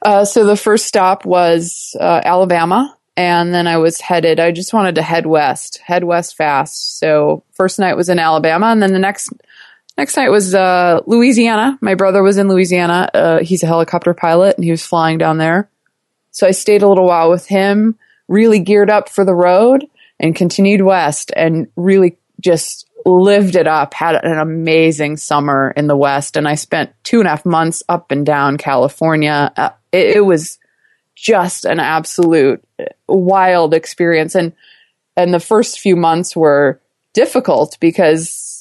Uh, 0.03 0.25
so 0.25 0.45
the 0.45 0.57
first 0.57 0.87
stop 0.87 1.25
was 1.25 1.97
uh, 1.99 2.21
alabama 2.23 2.96
and 3.17 3.55
then 3.55 3.67
i 3.67 3.77
was 3.77 4.01
headed 4.01 4.41
i 4.41 4.51
just 4.51 4.73
wanted 4.73 4.95
to 4.95 5.03
head 5.03 5.27
west 5.27 5.79
head 5.79 6.05
west 6.05 6.37
fast 6.37 6.99
so 6.99 7.43
first 7.53 7.79
night 7.79 7.97
was 7.97 8.09
in 8.09 8.19
alabama 8.19 8.67
and 8.67 8.83
then 8.83 8.93
the 8.93 8.99
next 8.99 9.31
Next 9.99 10.17
night 10.17 10.31
was 10.31 10.55
uh, 10.55 11.01
Louisiana. 11.07 11.79
My 11.81 11.95
brother 11.95 12.23
was 12.23 12.37
in 12.37 12.49
Louisiana. 12.49 13.09
Uh, 13.15 13.39
he's 13.39 13.63
a 13.63 13.67
helicopter 13.67 14.13
pilot 14.13 14.57
and 14.57 14.65
he 14.65 14.71
was 14.71 14.85
flying 14.85 15.17
down 15.17 15.39
there. 15.39 15.71
So 16.33 16.47
I 16.47 16.51
stayed 16.51 16.83
a 16.83 16.89
little 16.89 17.07
while 17.07 17.31
with 17.31 17.47
him, 17.47 17.99
really 18.29 18.59
geared 18.59 18.91
up 18.91 19.09
for 19.09 19.25
the 19.25 19.35
road 19.35 19.87
and 20.21 20.37
continued 20.37 20.83
west 20.83 21.33
and 21.35 21.69
really 21.77 22.19
just 22.41 22.87
lived 23.07 23.57
it 23.57 23.67
up. 23.67 23.95
Had 23.95 24.17
an 24.17 24.39
amazing 24.39 25.17
summer 25.17 25.73
in 25.75 25.87
the 25.87 25.97
West. 25.97 26.37
And 26.37 26.47
I 26.47 26.57
spent 26.57 26.93
two 27.03 27.21
and 27.21 27.27
a 27.27 27.31
half 27.31 27.47
months 27.47 27.83
up 27.89 28.11
and 28.11 28.27
down 28.27 28.59
California. 28.59 29.51
Uh, 29.57 29.71
it, 29.93 30.17
it 30.17 30.27
was 30.27 30.59
just 31.17 31.65
an 31.65 31.81
absolute 31.81 32.63
wild 33.09 33.75
experience. 33.75 34.37
And, 34.37 34.53
and 35.17 35.35
the 35.35 35.41
first 35.41 35.81
few 35.81 35.97
months 35.97 36.37
were 36.37 36.81
difficult 37.15 37.79
because 37.81 38.57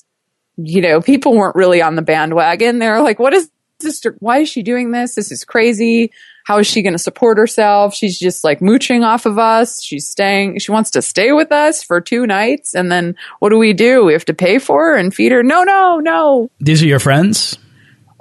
you 0.57 0.81
know, 0.81 1.01
people 1.01 1.33
weren't 1.33 1.55
really 1.55 1.81
on 1.81 1.95
the 1.95 2.01
bandwagon. 2.01 2.79
They're 2.79 3.01
like, 3.01 3.19
what 3.19 3.33
is 3.33 3.49
this? 3.79 4.01
Why 4.19 4.39
is 4.39 4.49
she 4.49 4.63
doing 4.63 4.91
this? 4.91 5.15
This 5.15 5.31
is 5.31 5.43
crazy. 5.43 6.11
How 6.45 6.59
is 6.59 6.67
she 6.67 6.81
going 6.81 6.93
to 6.93 6.99
support 6.99 7.37
herself? 7.37 7.93
She's 7.93 8.19
just 8.19 8.43
like 8.43 8.61
mooching 8.61 9.03
off 9.03 9.25
of 9.25 9.37
us. 9.37 9.83
She's 9.83 10.07
staying, 10.07 10.59
she 10.59 10.71
wants 10.71 10.91
to 10.91 11.01
stay 11.01 11.31
with 11.31 11.51
us 11.51 11.83
for 11.83 11.99
two 11.99 12.25
nights. 12.27 12.75
And 12.75 12.91
then 12.91 13.15
what 13.39 13.49
do 13.49 13.57
we 13.57 13.73
do? 13.73 14.05
We 14.05 14.13
have 14.13 14.25
to 14.25 14.33
pay 14.33 14.59
for 14.59 14.91
her 14.91 14.95
and 14.95 15.13
feed 15.13 15.31
her. 15.31 15.43
No, 15.43 15.63
no, 15.63 15.99
no. 15.99 16.49
These 16.59 16.83
are 16.83 16.87
your 16.87 16.99
friends? 16.99 17.57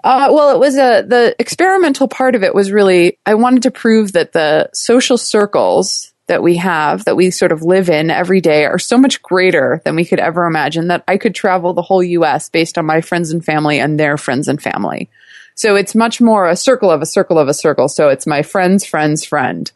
Uh, 0.04 0.28
well, 0.30 0.54
it 0.54 0.58
was 0.58 0.76
a, 0.76 1.02
the 1.02 1.34
experimental 1.38 2.06
part 2.06 2.34
of 2.34 2.42
it 2.42 2.54
was 2.54 2.70
really, 2.70 3.18
I 3.24 3.34
wanted 3.36 3.62
to 3.62 3.70
prove 3.70 4.12
that 4.12 4.34
the 4.34 4.68
social 4.74 5.16
circles 5.16 6.12
that 6.26 6.42
we 6.42 6.56
have, 6.56 7.06
that 7.06 7.16
we 7.16 7.30
sort 7.30 7.52
of 7.52 7.62
live 7.62 7.88
in 7.88 8.10
every 8.10 8.42
day, 8.42 8.66
are 8.66 8.78
so 8.78 8.98
much 8.98 9.22
greater 9.22 9.80
than 9.82 9.96
we 9.96 10.04
could 10.04 10.20
ever 10.20 10.44
imagine 10.44 10.88
that 10.88 11.04
I 11.08 11.16
could 11.16 11.34
travel 11.34 11.72
the 11.72 11.80
whole 11.80 12.02
US 12.02 12.50
based 12.50 12.76
on 12.76 12.84
my 12.84 13.00
friends 13.00 13.32
and 13.32 13.42
family 13.42 13.80
and 13.80 13.98
their 13.98 14.18
friends 14.18 14.46
and 14.46 14.62
family. 14.62 15.08
So 15.54 15.74
it's 15.74 15.94
much 15.94 16.20
more 16.20 16.48
a 16.48 16.56
circle 16.56 16.90
of 16.90 17.00
a 17.00 17.06
circle 17.06 17.38
of 17.38 17.48
a 17.48 17.54
circle. 17.54 17.88
So 17.88 18.10
it's 18.10 18.26
my 18.26 18.42
friend's 18.42 18.84
friend's 18.84 19.24
friend 19.24 19.72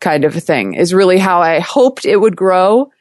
kind 0.00 0.24
of 0.24 0.36
a 0.36 0.40
thing 0.40 0.72
is 0.72 0.94
really 0.94 1.18
how 1.18 1.42
I 1.42 1.60
hoped 1.60 2.06
it 2.06 2.16
would 2.16 2.36
grow. 2.36 2.92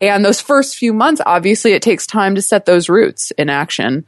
And 0.00 0.24
those 0.24 0.40
first 0.40 0.76
few 0.76 0.92
months, 0.92 1.20
obviously, 1.24 1.72
it 1.72 1.82
takes 1.82 2.06
time 2.06 2.36
to 2.36 2.42
set 2.42 2.64
those 2.64 2.88
roots 2.88 3.32
in 3.32 3.48
action 3.48 4.06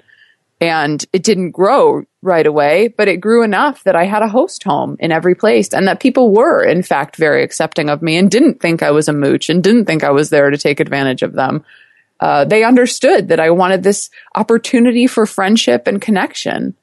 and 0.60 1.04
it 1.12 1.22
didn't 1.22 1.50
grow 1.50 2.04
right 2.22 2.46
away, 2.46 2.88
but 2.88 3.08
it 3.08 3.20
grew 3.20 3.42
enough 3.42 3.84
that 3.84 3.96
I 3.96 4.04
had 4.04 4.22
a 4.22 4.28
host 4.28 4.62
home 4.62 4.96
in 5.00 5.12
every 5.12 5.34
place 5.34 5.74
and 5.74 5.86
that 5.88 6.00
people 6.00 6.32
were, 6.32 6.64
in 6.64 6.82
fact, 6.82 7.16
very 7.16 7.42
accepting 7.42 7.90
of 7.90 8.02
me 8.02 8.16
and 8.16 8.30
didn't 8.30 8.60
think 8.60 8.82
I 8.82 8.90
was 8.90 9.08
a 9.08 9.12
mooch 9.12 9.50
and 9.50 9.62
didn't 9.62 9.84
think 9.84 10.04
I 10.04 10.10
was 10.10 10.30
there 10.30 10.50
to 10.50 10.58
take 10.58 10.80
advantage 10.80 11.22
of 11.22 11.32
them. 11.32 11.64
Uh, 12.20 12.44
they 12.44 12.64
understood 12.64 13.28
that 13.28 13.40
I 13.40 13.50
wanted 13.50 13.82
this 13.82 14.08
opportunity 14.34 15.06
for 15.06 15.26
friendship 15.26 15.86
and 15.86 16.00
connection 16.00 16.74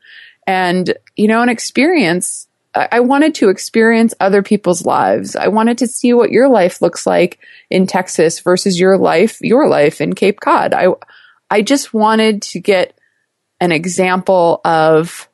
and, 0.46 0.94
you 1.16 1.28
know, 1.28 1.42
an 1.42 1.50
experience. 1.50 2.48
I-, 2.76 2.90
I 2.92 3.00
wanted 3.00 3.34
to 3.36 3.50
experience 3.50 4.14
other 4.20 4.44
people's 4.44 4.86
lives. 4.86 5.36
I 5.36 5.48
wanted 5.48 5.78
to 5.80 5.88
see 5.88 6.14
what 6.14 6.32
your 6.32 6.50
life 6.50 6.82
looks 6.82 7.08
like 7.08 7.40
in 7.70 7.88
Texas 7.88 8.42
versus 8.42 8.80
your 8.80 8.98
life, 8.98 9.40
your 9.42 9.68
life 9.68 10.02
in 10.02 10.14
Cape 10.14 10.42
Cod. 10.42 10.74
I, 10.74 10.90
I 11.50 11.62
just 11.62 11.94
wanted 11.94 12.42
to 12.44 12.60
get 12.60 12.98
an 13.62 13.72
example 13.72 14.60
of 14.66 15.30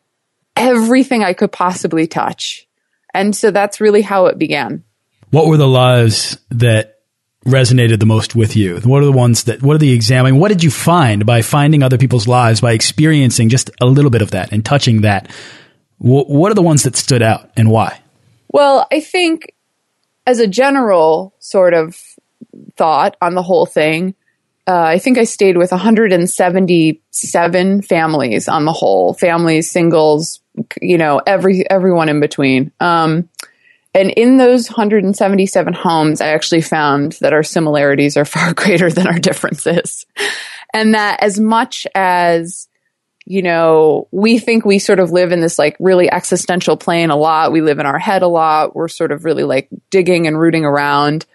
everything 0.56 1.24
I 1.24 1.34
could 1.34 1.52
possibly 1.52 2.06
touch. 2.06 2.68
And 3.14 3.36
so 3.36 3.50
that's 3.50 3.82
really 3.82 4.04
how 4.04 4.28
it 4.28 4.38
began. 4.38 4.84
What 5.32 5.48
were 5.48 5.58
the 5.58 5.68
lives 5.68 6.38
that 6.50 7.00
resonated 7.46 8.00
the 8.00 8.06
most 8.06 8.36
with 8.36 8.56
you? 8.56 8.78
What 8.82 9.02
are 9.02 9.06
the 9.06 9.12
ones 9.12 9.46
that, 9.46 9.64
what 9.64 9.76
are 9.76 9.80
the 9.80 9.94
examining? 9.94 10.40
What 10.40 10.50
did 10.50 10.64
you 10.64 10.70
find 10.70 11.26
by 11.26 11.42
finding 11.42 11.82
other 11.82 11.98
people's 11.98 12.28
lives, 12.28 12.62
by 12.62 12.74
experiencing 12.74 13.50
just 13.50 13.72
a 13.82 13.86
little 13.86 14.12
bit 14.12 14.22
of 14.22 14.32
that 14.32 14.52
and 14.52 14.64
touching 14.64 15.02
that? 15.02 15.32
What 15.98 16.52
are 16.52 16.56
the 16.56 16.62
ones 16.62 16.84
that 16.84 16.96
stood 16.96 17.22
out 17.22 17.50
and 17.56 17.72
why? 17.72 18.02
Well, 18.50 18.88
I 18.92 19.00
think 19.00 19.54
as 20.26 20.40
a 20.40 20.48
general 20.48 21.34
sort 21.40 21.74
of 21.74 21.98
thought 22.76 23.16
on 23.22 23.34
the 23.34 23.42
whole 23.42 23.66
thing, 23.66 24.14
uh, 24.68 24.84
I 24.84 25.00
think 25.00 25.18
I 25.18 25.24
stayed 25.24 25.58
with 25.58 25.72
177 25.72 27.82
families 27.84 28.50
on 28.50 28.66
the 28.66 28.74
whole, 28.74 29.14
families, 29.14 29.72
singles, 29.72 30.42
you 30.82 30.98
know, 30.98 31.22
every 31.26 31.70
everyone 31.70 32.10
in 32.10 32.20
between. 32.20 32.74
Um, 32.82 33.30
and 33.94 34.12
in 34.12 34.36
those 34.38 34.68
177 34.68 35.74
homes, 35.74 36.20
I 36.20 36.28
actually 36.28 36.60
found 36.62 37.14
that 37.22 37.32
our 37.32 37.44
similarities 37.44 38.18
are 38.18 38.26
far 38.26 38.54
greater 38.54 38.92
than 38.92 39.08
our 39.08 39.20
differences, 39.20 40.06
and 40.74 40.96
that 40.96 41.24
as 41.24 41.40
much 41.40 41.88
as 41.96 42.68
you 43.30 43.42
know, 43.42 44.08
we 44.12 44.40
think 44.40 44.64
we 44.64 44.80
sort 44.80 45.00
of 45.00 45.12
live 45.12 45.34
in 45.34 45.42
this 45.42 45.60
like 45.60 45.76
really 45.82 46.10
existential 46.10 46.78
plane 46.78 47.10
a 47.10 47.18
lot. 47.18 47.52
We 47.52 47.60
live 47.60 47.80
in 47.80 47.86
our 47.86 48.00
head 48.00 48.22
a 48.22 48.28
lot. 48.28 48.74
We're 48.74 48.88
sort 48.88 49.12
of 49.12 49.26
really 49.26 49.44
like 49.44 49.68
digging 49.90 50.28
and 50.28 50.40
rooting 50.40 50.64
around. 50.64 51.26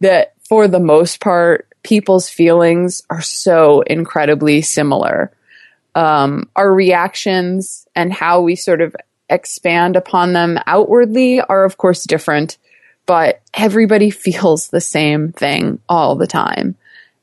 That 0.00 0.34
for 0.48 0.68
the 0.68 0.80
most 0.80 1.20
part, 1.20 1.69
people's 1.82 2.28
feelings 2.28 3.02
are 3.10 3.22
so 3.22 3.80
incredibly 3.82 4.62
similar. 4.62 5.32
Um, 5.94 6.48
our 6.54 6.72
reactions 6.72 7.86
and 7.94 8.12
how 8.12 8.42
we 8.42 8.56
sort 8.56 8.80
of 8.80 8.94
expand 9.28 9.96
upon 9.96 10.32
them 10.32 10.58
outwardly 10.66 11.40
are, 11.40 11.64
of 11.64 11.76
course, 11.76 12.04
different, 12.04 12.58
but 13.06 13.40
everybody 13.54 14.10
feels 14.10 14.68
the 14.68 14.80
same 14.80 15.32
thing 15.32 15.80
all 15.88 16.16
the 16.16 16.26
time. 16.26 16.76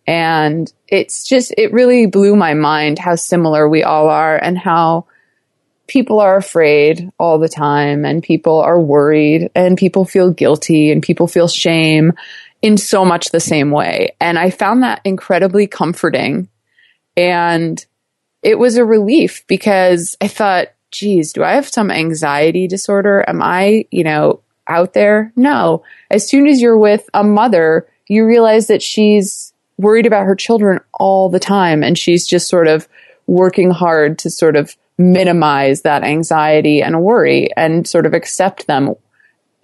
And 0.05 0.71
it's 0.87 1.27
just, 1.27 1.53
it 1.57 1.73
really 1.73 2.05
blew 2.05 2.35
my 2.35 2.53
mind 2.53 2.97
how 2.97 3.15
similar 3.15 3.67
we 3.67 3.83
all 3.83 4.07
are 4.09 4.37
and 4.37 4.57
how 4.57 5.05
people 5.85 6.19
are 6.19 6.37
afraid 6.37 7.09
all 7.17 7.39
the 7.39 7.49
time 7.49 8.05
and 8.05 8.23
people 8.23 8.59
are 8.59 8.79
worried 8.79 9.49
and 9.55 9.77
people 9.77 10.05
feel 10.05 10.31
guilty 10.31 10.91
and 10.91 11.01
people 11.01 11.27
feel 11.27 11.47
shame 11.47 12.13
in 12.61 12.77
so 12.77 13.05
much 13.05 13.29
the 13.29 13.39
same 13.39 13.71
way. 13.71 14.15
And 14.19 14.37
I 14.39 14.49
found 14.49 14.83
that 14.83 15.01
incredibly 15.03 15.67
comforting. 15.67 16.49
And 17.15 17.83
it 18.43 18.59
was 18.59 18.77
a 18.77 18.85
relief 18.85 19.45
because 19.47 20.15
I 20.21 20.27
thought, 20.27 20.69
geez, 20.91 21.33
do 21.33 21.43
I 21.43 21.53
have 21.53 21.67
some 21.67 21.91
anxiety 21.91 22.67
disorder? 22.67 23.23
Am 23.27 23.41
I, 23.41 23.85
you 23.91 24.03
know, 24.03 24.41
out 24.67 24.93
there? 24.93 25.31
No. 25.35 25.83
As 26.09 26.27
soon 26.27 26.47
as 26.47 26.61
you're 26.61 26.77
with 26.77 27.09
a 27.13 27.23
mother, 27.23 27.87
you 28.07 28.25
realize 28.25 28.67
that 28.67 28.81
she's 28.81 29.53
worried 29.77 30.05
about 30.05 30.25
her 30.25 30.35
children 30.35 30.79
all 30.93 31.29
the 31.29 31.39
time 31.39 31.83
and 31.83 31.97
she's 31.97 32.25
just 32.25 32.47
sort 32.47 32.67
of 32.67 32.87
working 33.27 33.69
hard 33.69 34.17
to 34.19 34.29
sort 34.29 34.55
of 34.55 34.75
minimize 34.97 35.81
that 35.81 36.03
anxiety 36.03 36.81
and 36.81 37.03
worry 37.03 37.49
and 37.55 37.87
sort 37.87 38.05
of 38.05 38.13
accept 38.13 38.67
them. 38.67 38.95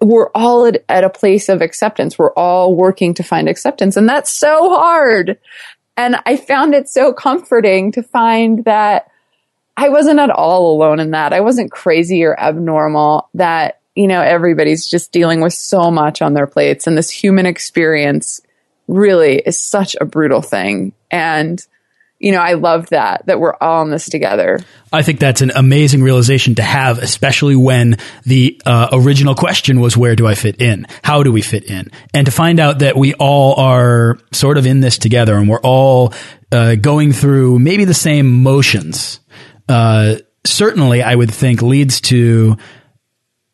We're 0.04 0.30
all 0.36 0.66
at, 0.66 0.84
at, 0.89 1.04
a 1.04 1.10
place 1.10 1.49
of 1.49 1.62
acceptance. 1.62 2.18
We're 2.18 2.34
all 2.34 2.76
working 2.76 3.14
to 3.16 3.24
find 3.24 3.47
acceptance. 3.47 3.95
And 3.95 4.08
that's 4.08 4.32
so 4.32 4.70
hard. 4.70 5.38
And 5.95 6.18
I 6.26 6.38
found 6.38 6.74
it 6.74 6.89
so 6.89 7.14
comforting 7.14 7.91
to 7.93 8.04
find 8.04 8.66
that 8.66 9.10
I 9.78 9.89
wasn't 9.89 10.20
at 10.20 10.30
all 10.30 10.76
alone 10.76 10.99
in 10.99 11.12
that. 11.12 11.34
I 11.34 11.39
wasn't 11.39 11.72
crazy 11.72 12.24
or 12.24 12.39
abnormal, 12.39 13.30
that, 13.36 13.80
you 13.95 14.08
know, 14.08 14.22
everybody's 14.22 14.88
just 14.88 15.12
dealing 15.12 15.41
with 15.41 15.54
so 15.54 15.89
much 15.89 16.22
on 16.22 16.34
their 16.34 16.47
plates. 16.47 16.86
And 16.86 16.97
this 16.97 17.10
human 17.10 17.45
experience 17.45 18.41
really 18.88 19.38
is 19.38 19.60
such 19.60 19.95
a 19.99 20.06
brutal 20.06 20.41
thing. 20.41 20.93
And 21.10 21.66
you 22.24 22.32
know, 22.32 22.39
I 22.39 22.53
love 22.53 22.88
that, 22.91 23.26
that 23.26 23.38
we're 23.41 23.53
all 23.59 23.84
in 23.84 23.89
this 23.89 24.07
together. 24.07 24.57
I 24.93 25.01
think 25.01 25.19
that's 25.19 25.41
an 25.41 25.51
amazing 25.53 26.01
realization 26.01 26.55
to 26.55 26.63
have, 26.63 26.99
especially 26.99 27.57
when 27.57 27.97
the 28.24 28.61
uh, 28.65 28.88
original 28.93 29.36
question 29.36 29.82
was, 29.82 29.97
where 29.97 30.15
do 30.15 30.26
I 30.26 30.34
fit 30.34 30.61
in? 30.61 30.88
How 31.03 31.24
do 31.24 31.34
we 31.34 31.41
fit 31.41 31.65
in? 31.65 31.91
And 32.13 32.26
to 32.26 32.32
find 32.32 32.61
out 32.61 32.80
that 32.80 32.95
we 32.95 33.13
all 33.15 33.59
are 33.59 34.17
sort 34.32 34.57
of 34.57 34.65
in 34.65 34.80
this 34.80 34.97
together 34.97 35.36
and 35.36 35.49
we're 35.49 35.59
all 35.59 36.13
uh, 36.49 36.76
going 36.76 37.11
through 37.11 37.59
maybe 37.59 37.84
the 37.84 37.93
same 37.93 38.41
motions, 38.41 39.19
uh, 39.67 40.15
certainly 40.45 41.03
I 41.03 41.13
would 41.13 41.32
think 41.32 41.61
leads 41.61 41.99
to 42.01 42.55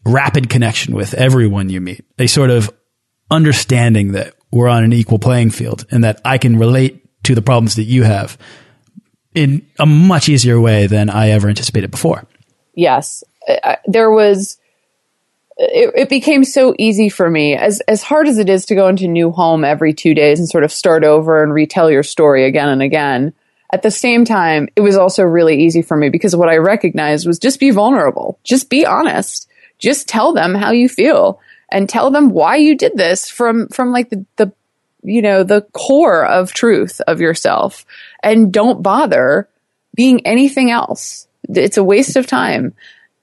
rapid 0.06 0.48
connection 0.48 0.94
with 0.94 1.16
everyone 1.16 1.70
you 1.70 1.82
meet, 1.82 2.06
a 2.20 2.28
sort 2.28 2.52
of 2.52 2.72
understanding 3.32 4.12
that 4.12 4.36
we're 4.52 4.68
on 4.68 4.84
an 4.84 4.94
equal 4.94 5.18
playing 5.18 5.50
field 5.50 5.88
and 5.90 6.04
that 6.04 6.22
I 6.24 6.38
can 6.38 6.60
relate 6.60 6.99
to 7.24 7.36
the 7.36 7.42
problems 7.42 7.76
that 7.76 7.84
you 7.84 8.04
have 8.04 8.38
in 9.36 9.66
a 9.80 9.86
much 9.86 10.30
easier 10.30 10.60
way 10.60 10.88
than 10.88 11.10
I 11.10 11.30
ever 11.30 11.50
anticipated 11.50 11.92
before. 11.92 12.26
Yes. 12.74 13.24
I, 13.48 13.78
there 13.86 14.12
was, 14.12 14.58
it, 15.58 15.94
it, 15.96 16.10
became 16.10 16.44
so 16.44 16.74
easy 16.78 17.10
for 17.10 17.30
me 17.30 17.56
as, 17.56 17.82
as 17.82 18.04
hard 18.04 18.28
as 18.28 18.38
it 18.38 18.50
is 18.50 18.66
to 18.68 18.76
go 18.76 18.88
into 18.88 19.08
new 19.08 19.32
home 19.32 19.64
every 19.64 19.94
two 19.94 20.14
days 20.14 20.40
and 20.40 20.48
sort 20.48 20.64
of 20.64 20.72
start 20.72 21.04
over 21.04 21.44
and 21.44 21.54
retell 21.54 21.90
your 21.90 22.04
story 22.04 22.46
again 22.46 22.70
and 22.70 22.82
again. 22.82 23.34
At 23.72 23.84
the 23.84 23.92
same 23.92 24.26
time, 24.26 24.68
it 24.76 24.82
was 24.82 24.98
also 24.98 25.24
really 25.24 25.64
easy 25.64 25.82
for 25.82 25.96
me 25.96 26.10
because 26.10 26.36
what 26.36 26.50
I 26.50 26.58
recognized 26.58 27.28
was 27.28 27.38
just 27.38 27.60
be 27.60 27.70
vulnerable. 27.70 28.40
Just 28.44 28.70
be 28.70 28.86
honest. 28.86 29.48
Just 29.78 30.08
tell 30.08 30.34
them 30.34 30.56
how 30.56 30.72
you 30.72 30.90
feel 30.90 31.40
and 31.72 31.88
tell 31.88 32.10
them 32.10 32.32
why 32.32 32.56
you 32.56 32.76
did 32.76 32.94
this 32.96 33.30
from, 33.30 33.68
from 33.68 33.92
like 33.92 34.10
the, 34.10 34.26
the 34.38 34.52
you 35.10 35.22
know, 35.22 35.44
the 35.44 35.62
core 35.74 36.26
of 36.26 36.54
truth 36.54 37.02
of 37.08 37.20
yourself 37.20 37.86
and 38.22 38.54
don't 38.54 38.84
bother 38.84 39.50
being 39.96 40.26
anything 40.26 40.70
else. 40.70 41.28
It's 41.50 41.78
a 41.78 41.84
waste 41.84 42.16
of 42.16 42.28
time. 42.28 42.74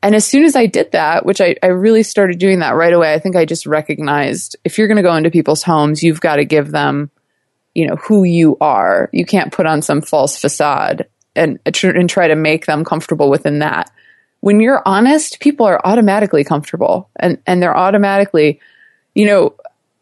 And 0.03 0.15
as 0.15 0.27
soon 0.27 0.45
as 0.45 0.57
I 0.57 0.67
did 0.67 0.93
that, 0.93 1.25
which 1.25 1.41
I, 1.41 1.57
I 1.63 1.69
really 1.69 2.03
started 2.03 2.39
doing 2.39 2.59
that 2.59 2.75
right 2.75 2.93
away, 2.93 3.15
I 3.15 3.19
think 3.19 3.37
I 3.37 3.45
just 3.45 3.67
recognized 3.67 4.57
if 4.65 4.79
you're 4.79 4.89
going 4.89 4.97
to 4.97 5.03
go 5.03 5.15
into 5.15 5.31
people's 5.31 5.63
homes, 5.63 6.03
you've 6.03 6.21
got 6.21 6.37
to 6.37 6.45
give 6.45 6.71
them, 6.71 7.11
you 7.75 7.87
know, 7.87 7.97
who 7.97 8.25
you 8.25 8.57
are. 8.61 9.09
You 9.13 9.25
can't 9.25 9.53
put 9.53 9.67
on 9.67 9.81
some 9.81 10.03
false 10.03 10.37
facade 10.37 11.07
and, 11.35 11.59
uh, 11.67 11.71
and 11.83 12.11
try 12.11 12.29
to 12.29 12.37
make 12.37 12.67
them 12.67 12.85
comfortable 12.85 13.31
within 13.31 13.61
that. 13.61 13.91
When 14.41 14.61
you're 14.61 14.83
honest, 14.85 15.41
people 15.41 15.67
are 15.67 15.81
automatically 15.85 16.45
comfortable 16.45 17.09
and, 17.17 17.41
and 17.47 17.63
they're 17.63 17.77
automatically, 17.77 18.61
you 19.15 19.27
know, 19.27 19.55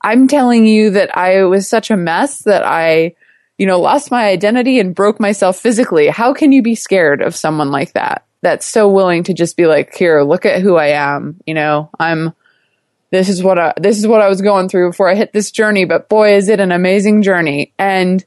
I'm 0.05 0.29
telling 0.29 0.67
you 0.67 0.91
that 0.91 1.17
I 1.17 1.45
was 1.45 1.67
such 1.69 1.91
a 1.91 1.97
mess 1.97 2.41
that 2.41 2.63
I, 2.65 3.15
you 3.59 3.67
know, 3.67 3.81
lost 3.81 4.11
my 4.11 4.27
identity 4.27 4.79
and 4.79 4.95
broke 4.95 5.19
myself 5.19 5.59
physically. 5.59 6.09
How 6.09 6.35
can 6.35 6.53
you 6.53 6.63
be 6.63 6.75
scared 6.75 7.23
of 7.23 7.35
someone 7.35 7.71
like 7.71 7.95
that? 7.95 8.27
That's 8.43 8.67
so 8.67 8.91
willing 8.91 9.25
to 9.25 9.35
just 9.35 9.57
be 9.57 9.67
like, 9.67 9.95
here, 9.95 10.23
look 10.23 10.45
at 10.45 10.61
who 10.61 10.77
I 10.77 10.89
am. 10.89 11.41
You 11.47 11.55
know, 11.55 11.91
I'm, 11.99 12.35
this 13.11 13.29
is 13.29 13.43
what 13.43 13.59
I, 13.59 13.73
this 13.79 13.99
is 13.99 14.07
what 14.07 14.21
I 14.21 14.29
was 14.29 14.43
going 14.43 14.69
through 14.69 14.91
before 14.91 15.09
I 15.09 15.15
hit 15.15 15.33
this 15.33 15.51
journey, 15.51 15.85
but 15.85 16.09
boy, 16.09 16.35
is 16.35 16.49
it 16.49 16.61
an 16.61 16.73
amazing 16.73 17.23
journey. 17.23 17.73
And 17.79 18.25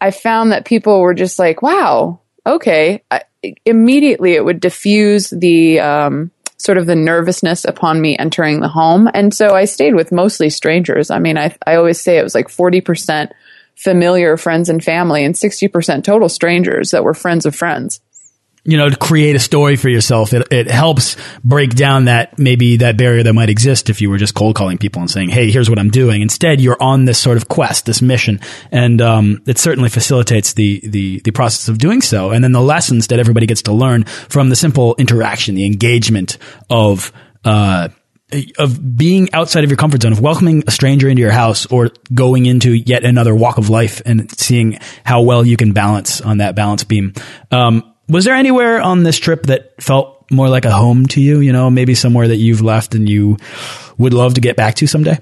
I 0.00 0.10
found 0.10 0.52
that 0.52 0.64
people 0.64 1.00
were 1.00 1.14
just 1.14 1.38
like, 1.38 1.62
wow, 1.62 2.20
okay. 2.46 3.02
I, 3.10 3.22
immediately 3.64 4.34
it 4.34 4.44
would 4.44 4.60
diffuse 4.60 5.30
the, 5.30 5.80
um, 5.80 6.30
sort 6.62 6.78
of 6.78 6.86
the 6.86 6.94
nervousness 6.96 7.64
upon 7.64 8.00
me 8.00 8.16
entering 8.16 8.60
the 8.60 8.68
home. 8.68 9.08
And 9.12 9.34
so 9.34 9.54
I 9.54 9.64
stayed 9.64 9.94
with 9.94 10.12
mostly 10.12 10.48
strangers. 10.48 11.10
I 11.10 11.18
mean, 11.18 11.36
I, 11.36 11.54
I 11.66 11.74
always 11.74 12.00
say 12.00 12.18
it 12.18 12.22
was 12.22 12.34
like 12.34 12.48
40% 12.48 13.30
familiar 13.74 14.36
friends 14.36 14.68
and 14.68 14.82
family 14.82 15.24
and 15.24 15.34
60% 15.34 16.04
total 16.04 16.28
strangers 16.28 16.92
that 16.92 17.02
were 17.02 17.14
friends 17.14 17.46
of 17.46 17.56
friends 17.56 18.00
you 18.64 18.76
know, 18.76 18.88
to 18.88 18.96
create 18.96 19.34
a 19.34 19.40
story 19.40 19.74
for 19.74 19.88
yourself. 19.88 20.32
It, 20.32 20.46
it 20.52 20.68
helps 20.68 21.16
break 21.42 21.74
down 21.74 22.04
that 22.04 22.38
maybe 22.38 22.76
that 22.76 22.96
barrier 22.96 23.24
that 23.24 23.32
might 23.32 23.48
exist 23.48 23.90
if 23.90 24.00
you 24.00 24.08
were 24.08 24.18
just 24.18 24.34
cold 24.34 24.54
calling 24.54 24.78
people 24.78 25.00
and 25.00 25.10
saying, 25.10 25.30
Hey, 25.30 25.50
here's 25.50 25.68
what 25.68 25.80
I'm 25.80 25.90
doing. 25.90 26.22
Instead, 26.22 26.60
you're 26.60 26.80
on 26.80 27.04
this 27.04 27.18
sort 27.18 27.36
of 27.36 27.48
quest, 27.48 27.86
this 27.86 28.00
mission. 28.00 28.40
And, 28.70 29.00
um, 29.00 29.42
it 29.46 29.58
certainly 29.58 29.88
facilitates 29.88 30.52
the, 30.52 30.80
the, 30.84 31.20
the 31.24 31.32
process 31.32 31.68
of 31.68 31.78
doing 31.78 32.02
so. 32.02 32.30
And 32.30 32.44
then 32.44 32.52
the 32.52 32.60
lessons 32.60 33.08
that 33.08 33.18
everybody 33.18 33.46
gets 33.46 33.62
to 33.62 33.72
learn 33.72 34.04
from 34.04 34.48
the 34.48 34.56
simple 34.56 34.94
interaction, 34.96 35.56
the 35.56 35.66
engagement 35.66 36.38
of, 36.70 37.12
uh, 37.44 37.88
of 38.58 38.96
being 38.96 39.28
outside 39.34 39.64
of 39.64 39.70
your 39.70 39.76
comfort 39.76 40.02
zone, 40.02 40.12
of 40.12 40.20
welcoming 40.20 40.62
a 40.66 40.70
stranger 40.70 41.08
into 41.08 41.20
your 41.20 41.32
house 41.32 41.66
or 41.66 41.90
going 42.14 42.46
into 42.46 42.72
yet 42.72 43.04
another 43.04 43.34
walk 43.34 43.58
of 43.58 43.68
life 43.68 44.00
and 44.06 44.30
seeing 44.38 44.78
how 45.04 45.22
well 45.22 45.44
you 45.44 45.56
can 45.56 45.72
balance 45.72 46.20
on 46.20 46.38
that 46.38 46.54
balance 46.54 46.84
beam. 46.84 47.12
Um, 47.50 47.91
was 48.08 48.24
there 48.24 48.34
anywhere 48.34 48.80
on 48.80 49.02
this 49.02 49.18
trip 49.18 49.44
that 49.44 49.82
felt 49.82 50.30
more 50.30 50.48
like 50.48 50.64
a 50.64 50.70
home 50.70 51.06
to 51.08 51.20
you? 51.20 51.40
You 51.40 51.52
know, 51.52 51.70
maybe 51.70 51.94
somewhere 51.94 52.28
that 52.28 52.36
you've 52.36 52.62
left 52.62 52.94
and 52.94 53.08
you 53.08 53.36
would 53.98 54.14
love 54.14 54.34
to 54.34 54.40
get 54.40 54.56
back 54.56 54.74
to 54.76 54.86
someday? 54.86 55.18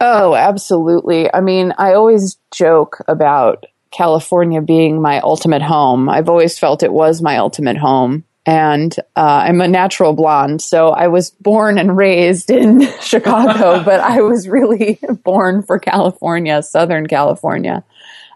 Oh, 0.00 0.34
absolutely. 0.34 1.32
I 1.32 1.40
mean, 1.40 1.72
I 1.78 1.94
always 1.94 2.36
joke 2.52 2.98
about 3.06 3.66
California 3.92 4.60
being 4.60 5.00
my 5.00 5.20
ultimate 5.20 5.62
home. 5.62 6.08
I've 6.08 6.28
always 6.28 6.58
felt 6.58 6.82
it 6.82 6.92
was 6.92 7.22
my 7.22 7.36
ultimate 7.36 7.76
home. 7.76 8.24
And 8.44 8.92
uh, 9.14 9.44
I'm 9.46 9.60
a 9.60 9.68
natural 9.68 10.14
blonde, 10.14 10.60
so 10.60 10.88
I 10.88 11.06
was 11.06 11.30
born 11.30 11.78
and 11.78 11.96
raised 11.96 12.50
in 12.50 12.80
Chicago, 13.00 13.84
but 13.84 14.00
I 14.00 14.22
was 14.22 14.48
really 14.48 14.98
born 15.24 15.62
for 15.62 15.78
California, 15.78 16.60
Southern 16.64 17.06
California. 17.06 17.84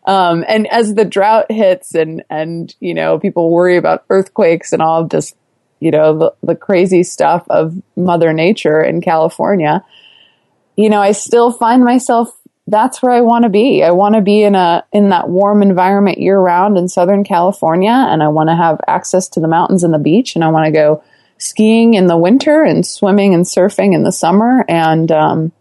Um, 0.07 0.45
and 0.47 0.67
as 0.69 0.95
the 0.95 1.05
drought 1.05 1.51
hits 1.51 1.95
and, 1.95 2.23
and, 2.31 2.75
you 2.79 2.95
know, 2.95 3.19
people 3.19 3.51
worry 3.51 3.77
about 3.77 4.05
earthquakes 4.09 4.73
and 4.73 4.81
all 4.81 5.05
just, 5.05 5.37
you 5.81 5.91
know, 5.91 6.17
the, 6.17 6.35
the 6.43 6.55
crazy 6.55 7.03
stuff 7.03 7.45
of 7.51 7.75
mother 7.97 8.33
nature 8.33 8.81
in 8.81 9.01
California, 9.01 9.85
you 10.77 10.91
know, 10.91 11.01
I 11.01 11.13
still 11.13 11.51
find 11.51 11.85
myself 11.85 12.31
that's 12.69 13.01
where 13.01 13.13
I 13.13 13.21
want 13.21 13.45
to 13.45 13.49
be. 13.49 13.83
I 13.83 13.93
want 13.93 14.17
to 14.17 14.21
be 14.21 14.43
in 14.43 14.55
a 14.55 14.85
in 14.93 15.11
that 15.11 15.29
warm 15.29 15.63
environment 15.63 16.19
year 16.19 16.39
round 16.39 16.77
in 16.77 16.89
Southern 16.89 17.23
California, 17.23 17.93
and 17.93 18.23
I 18.23 18.29
want 18.29 18.49
to 18.49 18.57
have 18.57 18.81
access 18.89 19.29
to 19.31 19.41
the 19.41 19.49
mountains 19.49 19.85
and 19.85 19.95
the 19.95 19.99
beach, 19.99 20.35
and 20.35 20.43
I 20.43 20.49
want 20.49 20.67
to 20.67 20.73
go 20.73 21.03
skiing 21.39 21.95
in 21.95 22.07
the 22.07 22.17
winter 22.17 22.65
and 22.65 22.85
swimming 22.85 23.35
and 23.35 23.45
surfing 23.45 23.95
in 23.95 24.03
the 24.03 24.11
summer. 24.11 24.65
And 24.69 25.13
um, 25.13 25.53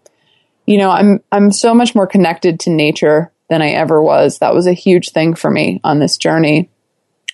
you 0.65 0.77
know, 0.77 0.89
I'm 0.89 1.21
I'm 1.31 1.51
so 1.51 1.75
much 1.75 1.93
more 1.93 2.07
connected 2.07 2.59
to 2.61 2.71
nature 2.71 3.31
than 3.49 3.61
I 3.61 3.69
ever 3.69 4.01
was. 4.01 4.39
That 4.39 4.53
was 4.53 4.67
a 4.67 4.73
huge 4.73 5.09
thing 5.09 5.35
for 5.35 5.49
me 5.49 5.79
on 5.83 5.99
this 5.99 6.17
journey 6.17 6.69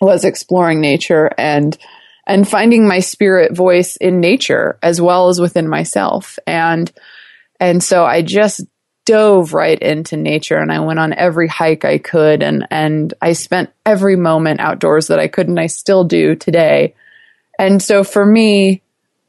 was 0.01 0.25
exploring 0.25 0.81
nature 0.81 1.29
and 1.37 1.77
and 2.27 2.47
finding 2.47 2.87
my 2.87 2.99
spirit 2.99 3.55
voice 3.55 3.95
in 3.95 4.19
nature 4.19 4.77
as 4.81 5.01
well 5.01 5.29
as 5.29 5.39
within 5.39 5.67
myself. 5.67 6.37
And 6.45 6.91
and 7.59 7.83
so 7.83 8.03
I 8.03 8.21
just 8.23 8.61
dove 9.05 9.53
right 9.53 9.79
into 9.79 10.17
nature 10.17 10.57
and 10.57 10.71
I 10.71 10.79
went 10.79 10.99
on 10.99 11.13
every 11.13 11.47
hike 11.47 11.85
I 11.85 11.97
could 11.97 12.43
and 12.43 12.67
and 12.71 13.13
I 13.21 13.33
spent 13.33 13.71
every 13.85 14.15
moment 14.15 14.59
outdoors 14.59 15.07
that 15.07 15.19
I 15.19 15.27
could 15.27 15.47
and 15.47 15.59
I 15.59 15.67
still 15.67 16.03
do 16.03 16.35
today. 16.35 16.95
And 17.59 17.81
so 17.81 18.03
for 18.03 18.25
me, 18.25 18.81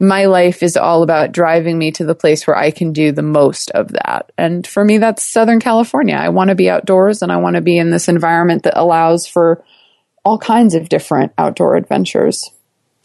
my 0.02 0.24
life 0.24 0.64
is 0.64 0.76
all 0.76 1.04
about 1.04 1.30
driving 1.30 1.78
me 1.78 1.92
to 1.92 2.04
the 2.04 2.14
place 2.14 2.44
where 2.44 2.56
I 2.56 2.72
can 2.72 2.92
do 2.92 3.12
the 3.12 3.22
most 3.22 3.70
of 3.70 3.88
that. 3.88 4.32
And 4.36 4.66
for 4.66 4.84
me, 4.84 4.98
that's 4.98 5.22
Southern 5.22 5.60
California. 5.60 6.16
I 6.16 6.30
want 6.30 6.48
to 6.48 6.56
be 6.56 6.68
outdoors 6.68 7.22
and 7.22 7.30
I 7.30 7.36
want 7.36 7.54
to 7.54 7.62
be 7.62 7.78
in 7.78 7.90
this 7.90 8.08
environment 8.08 8.64
that 8.64 8.76
allows 8.76 9.28
for 9.28 9.64
all 10.24 10.38
kinds 10.38 10.74
of 10.74 10.88
different 10.88 11.32
outdoor 11.38 11.76
adventures. 11.76 12.50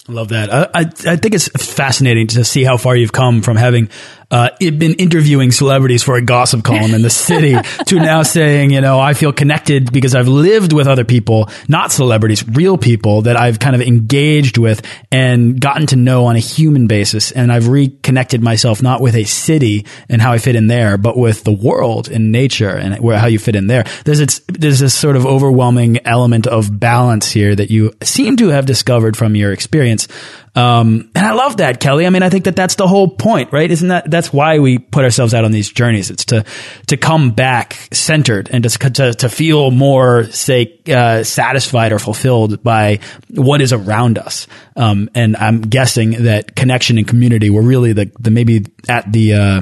I 0.09 0.11
love 0.11 0.29
that. 0.29 0.51
I, 0.51 0.63
I, 0.73 0.79
I 1.05 1.15
think 1.17 1.35
it's 1.35 1.49
fascinating 1.49 2.27
to 2.27 2.43
see 2.43 2.63
how 2.63 2.77
far 2.77 2.95
you've 2.95 3.11
come 3.11 3.43
from 3.43 3.57
having 3.57 3.89
uh, 4.29 4.49
been 4.59 4.95
interviewing 4.95 5.51
celebrities 5.51 6.03
for 6.03 6.15
a 6.15 6.21
gossip 6.21 6.63
column 6.63 6.93
in 6.93 7.01
the 7.01 7.09
city 7.09 7.55
to 7.85 7.95
now 7.95 8.23
saying, 8.23 8.71
you 8.71 8.81
know, 8.81 8.99
I 8.99 9.13
feel 9.13 9.31
connected 9.31 9.93
because 9.93 10.15
I've 10.15 10.27
lived 10.27 10.73
with 10.73 10.87
other 10.87 11.05
people, 11.05 11.49
not 11.69 11.91
celebrities, 11.91 12.47
real 12.47 12.77
people 12.77 13.21
that 13.23 13.37
I've 13.37 13.59
kind 13.59 13.75
of 13.75 13.81
engaged 13.81 14.57
with 14.57 14.85
and 15.11 15.59
gotten 15.59 15.87
to 15.87 15.95
know 15.95 16.25
on 16.25 16.35
a 16.35 16.39
human 16.39 16.87
basis. 16.87 17.31
And 17.31 17.51
I've 17.51 17.69
reconnected 17.69 18.41
myself 18.41 18.83
not 18.83 18.99
with 18.99 19.15
a 19.15 19.23
city 19.23 19.85
and 20.09 20.21
how 20.21 20.33
I 20.33 20.39
fit 20.39 20.55
in 20.55 20.67
there, 20.67 20.97
but 20.97 21.17
with 21.17 21.43
the 21.45 21.53
world 21.53 22.09
and 22.09 22.31
nature 22.31 22.69
and 22.69 22.99
where, 22.99 23.17
how 23.17 23.27
you 23.27 23.39
fit 23.39 23.55
in 23.55 23.67
there. 23.67 23.85
There's, 24.03 24.19
it's, 24.19 24.41
there's 24.47 24.79
this 24.79 24.93
sort 24.93 25.15
of 25.15 25.25
overwhelming 25.25 26.05
element 26.05 26.47
of 26.47 26.77
balance 26.77 27.31
here 27.31 27.55
that 27.55 27.71
you 27.71 27.93
seem 28.03 28.35
to 28.37 28.49
have 28.49 28.65
discovered 28.65 29.15
from 29.15 29.35
your 29.35 29.53
experience. 29.53 30.09
Um, 30.57 31.11
and 31.13 31.23
I 31.23 31.33
love 31.33 31.57
that, 31.57 31.79
Kelly. 31.79 32.07
I 32.07 32.09
mean, 32.09 32.23
I 32.23 32.29
think 32.29 32.45
that 32.45 32.55
that's 32.55 32.73
the 32.75 32.87
whole 32.87 33.07
point, 33.07 33.53
right? 33.53 33.69
Isn't 33.69 33.89
that, 33.89 34.09
that's 34.09 34.33
why 34.33 34.57
we 34.57 34.79
put 34.79 35.03
ourselves 35.03 35.35
out 35.35 35.45
on 35.45 35.51
these 35.51 35.71
journeys. 35.71 36.09
It's 36.09 36.25
to, 36.25 36.45
to 36.87 36.97
come 36.97 37.29
back 37.29 37.77
centered 37.93 38.49
and 38.51 38.63
to, 38.63 38.89
to, 38.89 39.13
to 39.13 39.29
feel 39.29 39.69
more, 39.69 40.23
say, 40.23 40.81
uh, 40.87 41.23
satisfied 41.23 41.91
or 41.91 41.99
fulfilled 41.99 42.63
by 42.63 43.01
what 43.29 43.61
is 43.61 43.71
around 43.71 44.17
us. 44.17 44.47
Um, 44.75 45.11
and 45.13 45.37
I'm 45.37 45.61
guessing 45.61 46.23
that 46.23 46.55
connection 46.55 46.97
and 46.97 47.07
community 47.07 47.51
were 47.51 47.61
really 47.61 47.93
the, 47.93 48.11
the 48.19 48.31
maybe 48.31 48.65
at 48.89 49.13
the, 49.13 49.33
uh, 49.33 49.61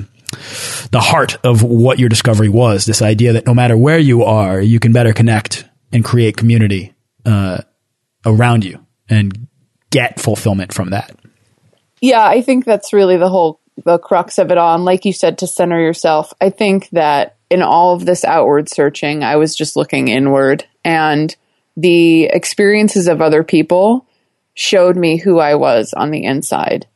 the 0.91 1.02
heart 1.02 1.36
of 1.43 1.62
what 1.62 2.00
your 2.00 2.08
discovery 2.08 2.48
was. 2.48 2.86
This 2.86 3.02
idea 3.02 3.34
that 3.34 3.46
no 3.46 3.54
matter 3.54 3.76
where 3.76 4.00
you 4.00 4.24
are, 4.24 4.62
you 4.62 4.80
can 4.80 4.93
better 4.93 5.12
connect 5.12 5.66
and 5.91 6.06
create 6.06 6.38
community, 6.38 6.93
uh, 7.26 7.64
around 8.26 8.64
you 8.64 8.80
and 9.10 9.45
get 9.96 10.20
fulfillment 10.20 10.74
from 10.74 10.89
that. 10.89 11.16
Yeah, 12.02 12.28
I 12.28 12.41
think 12.41 12.66
that's 12.66 12.91
really 12.91 13.16
the 13.16 13.30
whole 13.30 13.62
the 13.86 13.98
crux 13.98 14.38
of 14.38 14.52
it 14.52 14.58
all. 14.58 14.76
And 14.76 14.84
like 14.84 15.06
you 15.06 15.14
said, 15.14 15.38
to 15.38 15.48
center 15.48 15.80
yourself. 15.80 16.34
I 16.41 16.50
think 16.50 16.89
that 16.89 17.38
in 17.50 17.62
all 17.62 17.96
of 17.96 18.06
this 18.06 18.26
outward 18.26 18.70
searching, 18.70 19.24
I 19.24 19.38
was 19.38 19.56
just 19.56 19.78
looking 19.78 20.10
inward 20.10 20.66
and 20.84 21.34
the 21.78 22.26
experiences 22.26 23.08
of 23.08 23.22
other 23.22 23.43
people 23.43 24.06
showed 24.54 24.98
me 24.98 25.18
who 25.18 25.39
I 25.39 25.56
was 25.56 25.93
on 25.93 26.12
the 26.12 26.26
inside. 26.26 26.88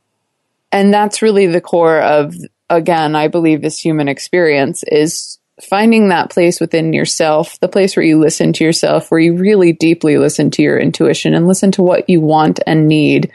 And 0.72 0.94
that's 0.94 1.22
really 1.22 1.48
the 1.48 1.62
core 1.62 2.02
of 2.02 2.36
again, 2.70 3.16
I 3.16 3.30
believe 3.30 3.62
this 3.62 3.80
human 3.80 4.10
experience 4.10 4.84
is 4.84 5.39
finding 5.64 6.10
that 6.10 6.30
place 6.30 6.60
within 6.60 6.94
yourself, 6.94 7.60
the 7.60 7.68
place 7.68 7.96
where 7.96 8.06
you 8.06 8.20
listen 8.20 8.54
to 8.54 8.64
yourself, 8.64 9.10
where 9.10 9.20
you 9.20 9.36
really 9.36 9.74
deeply 9.74 10.18
listen 10.18 10.52
to 10.52 10.62
your 10.62 10.80
intuition 10.80 11.34
and 11.34 11.48
listen 11.48 11.72
to 11.72 11.84
what 11.84 12.10
you 12.10 12.22
want 12.22 12.60
and 12.66 12.88
need, 12.88 13.32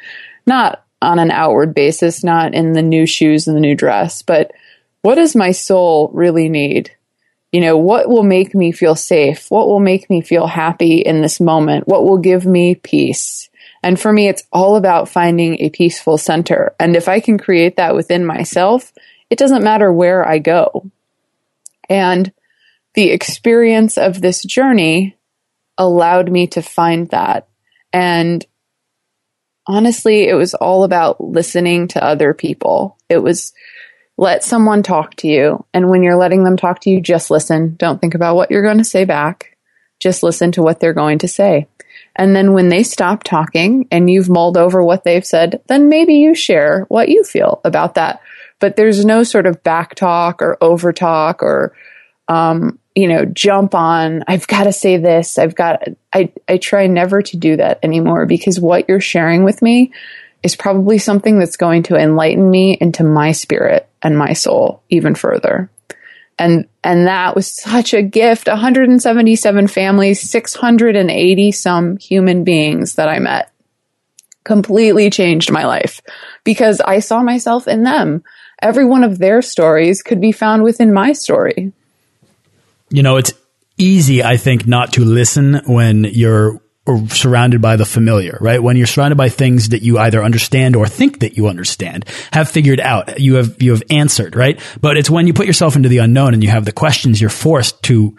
not 0.46 0.84
on 1.02 1.18
an 1.18 1.30
outward 1.30 1.74
basis, 1.74 2.24
not 2.24 2.54
in 2.54 2.72
the 2.72 2.82
new 2.82 3.06
shoes 3.06 3.46
and 3.46 3.56
the 3.56 3.60
new 3.60 3.74
dress, 3.74 4.22
but 4.22 4.52
what 5.02 5.16
does 5.16 5.36
my 5.36 5.52
soul 5.52 6.10
really 6.14 6.48
need? 6.48 6.90
You 7.52 7.60
know, 7.60 7.76
what 7.76 8.08
will 8.08 8.22
make 8.22 8.54
me 8.54 8.72
feel 8.72 8.96
safe? 8.96 9.50
What 9.50 9.68
will 9.68 9.80
make 9.80 10.08
me 10.08 10.22
feel 10.22 10.46
happy 10.46 10.96
in 10.96 11.20
this 11.20 11.40
moment? 11.40 11.86
What 11.86 12.04
will 12.04 12.18
give 12.18 12.46
me 12.46 12.74
peace? 12.74 13.48
And 13.82 14.00
for 14.00 14.10
me, 14.10 14.28
it's 14.28 14.46
all 14.50 14.76
about 14.76 15.10
finding 15.10 15.60
a 15.60 15.68
peaceful 15.68 16.16
center. 16.16 16.74
And 16.80 16.96
if 16.96 17.06
I 17.06 17.20
can 17.20 17.38
create 17.38 17.76
that 17.76 17.94
within 17.94 18.24
myself, 18.24 18.92
it 19.28 19.38
doesn't 19.38 19.62
matter 19.62 19.92
where 19.92 20.26
I 20.26 20.38
go. 20.38 20.90
And 21.88 22.32
the 22.94 23.10
experience 23.10 23.98
of 23.98 24.20
this 24.20 24.42
journey 24.42 25.16
allowed 25.76 26.30
me 26.30 26.46
to 26.48 26.62
find 26.62 27.08
that. 27.10 27.48
And 27.92 28.44
honestly, 29.66 30.28
it 30.28 30.34
was 30.34 30.54
all 30.54 30.84
about 30.84 31.22
listening 31.22 31.88
to 31.88 32.04
other 32.04 32.34
people. 32.34 32.96
It 33.08 33.18
was 33.18 33.52
let 34.16 34.44
someone 34.44 34.82
talk 34.82 35.16
to 35.16 35.28
you. 35.28 35.64
And 35.74 35.90
when 35.90 36.02
you're 36.02 36.16
letting 36.16 36.44
them 36.44 36.56
talk 36.56 36.80
to 36.82 36.90
you, 36.90 37.00
just 37.00 37.30
listen. 37.30 37.74
Don't 37.76 38.00
think 38.00 38.14
about 38.14 38.36
what 38.36 38.50
you're 38.50 38.62
going 38.62 38.78
to 38.78 38.84
say 38.84 39.04
back. 39.04 39.56
Just 39.98 40.22
listen 40.22 40.52
to 40.52 40.62
what 40.62 40.80
they're 40.80 40.92
going 40.92 41.18
to 41.20 41.28
say. 41.28 41.66
And 42.16 42.34
then 42.34 42.52
when 42.52 42.68
they 42.68 42.84
stop 42.84 43.24
talking 43.24 43.88
and 43.90 44.08
you've 44.08 44.28
mulled 44.28 44.56
over 44.56 44.82
what 44.84 45.02
they've 45.02 45.26
said, 45.26 45.60
then 45.66 45.88
maybe 45.88 46.14
you 46.14 46.34
share 46.34 46.84
what 46.88 47.08
you 47.08 47.24
feel 47.24 47.60
about 47.64 47.94
that 47.94 48.20
but 48.60 48.76
there's 48.76 49.04
no 49.04 49.22
sort 49.22 49.46
of 49.46 49.62
back 49.62 49.94
talk 49.94 50.42
or 50.42 50.56
over 50.60 50.92
talk 50.92 51.42
or, 51.42 51.74
um, 52.28 52.78
you 52.94 53.08
know, 53.08 53.24
jump 53.24 53.74
on, 53.74 54.22
I've 54.26 54.46
got 54.46 54.64
to 54.64 54.72
say 54.72 54.96
this. 54.96 55.38
I've 55.38 55.54
got, 55.54 55.82
I, 56.12 56.32
I 56.48 56.58
try 56.58 56.86
never 56.86 57.22
to 57.22 57.36
do 57.36 57.56
that 57.56 57.80
anymore 57.82 58.26
because 58.26 58.60
what 58.60 58.88
you're 58.88 59.00
sharing 59.00 59.44
with 59.44 59.62
me 59.62 59.92
is 60.42 60.56
probably 60.56 60.98
something 60.98 61.38
that's 61.38 61.56
going 61.56 61.82
to 61.84 61.96
enlighten 61.96 62.48
me 62.48 62.76
into 62.80 63.02
my 63.02 63.32
spirit 63.32 63.88
and 64.02 64.16
my 64.16 64.32
soul 64.32 64.82
even 64.90 65.14
further. 65.14 65.70
And, 66.38 66.68
and 66.82 67.06
that 67.06 67.34
was 67.34 67.50
such 67.50 67.94
a 67.94 68.02
gift. 68.02 68.48
177 68.48 69.68
families, 69.68 70.20
680 70.20 71.52
some 71.52 71.96
human 71.96 72.44
beings 72.44 72.96
that 72.96 73.08
I 73.08 73.18
met 73.18 73.50
completely 74.44 75.10
changed 75.10 75.50
my 75.50 75.64
life 75.64 76.00
because 76.44 76.80
I 76.80 77.00
saw 77.00 77.22
myself 77.22 77.66
in 77.66 77.82
them 77.82 78.22
every 78.64 78.86
one 78.86 79.04
of 79.04 79.18
their 79.18 79.42
stories 79.42 80.02
could 80.02 80.20
be 80.20 80.32
found 80.32 80.64
within 80.64 80.92
my 80.92 81.12
story. 81.12 81.72
You 82.88 83.02
know, 83.02 83.16
it's 83.18 83.32
easy, 83.76 84.24
I 84.24 84.38
think, 84.38 84.66
not 84.66 84.94
to 84.94 85.04
listen 85.04 85.60
when 85.66 86.04
you're 86.04 86.60
surrounded 87.08 87.62
by 87.62 87.76
the 87.76 87.84
familiar, 87.84 88.36
right? 88.40 88.62
When 88.62 88.76
you're 88.76 88.86
surrounded 88.86 89.16
by 89.16 89.28
things 89.28 89.70
that 89.70 89.82
you 89.82 89.98
either 89.98 90.22
understand 90.22 90.76
or 90.76 90.86
think 90.86 91.20
that 91.20 91.36
you 91.36 91.46
understand, 91.46 92.04
have 92.32 92.50
figured 92.50 92.80
out, 92.80 93.20
you 93.20 93.34
have, 93.36 93.60
you 93.62 93.70
have 93.70 93.82
answered, 93.90 94.36
right? 94.36 94.60
But 94.80 94.96
it's 94.96 95.08
when 95.08 95.26
you 95.26 95.32
put 95.32 95.46
yourself 95.46 95.76
into 95.76 95.88
the 95.88 95.98
unknown 95.98 96.34
and 96.34 96.42
you 96.42 96.50
have 96.50 96.64
the 96.64 96.72
questions, 96.72 97.20
you're 97.20 97.30
forced 97.30 97.82
to 97.84 98.16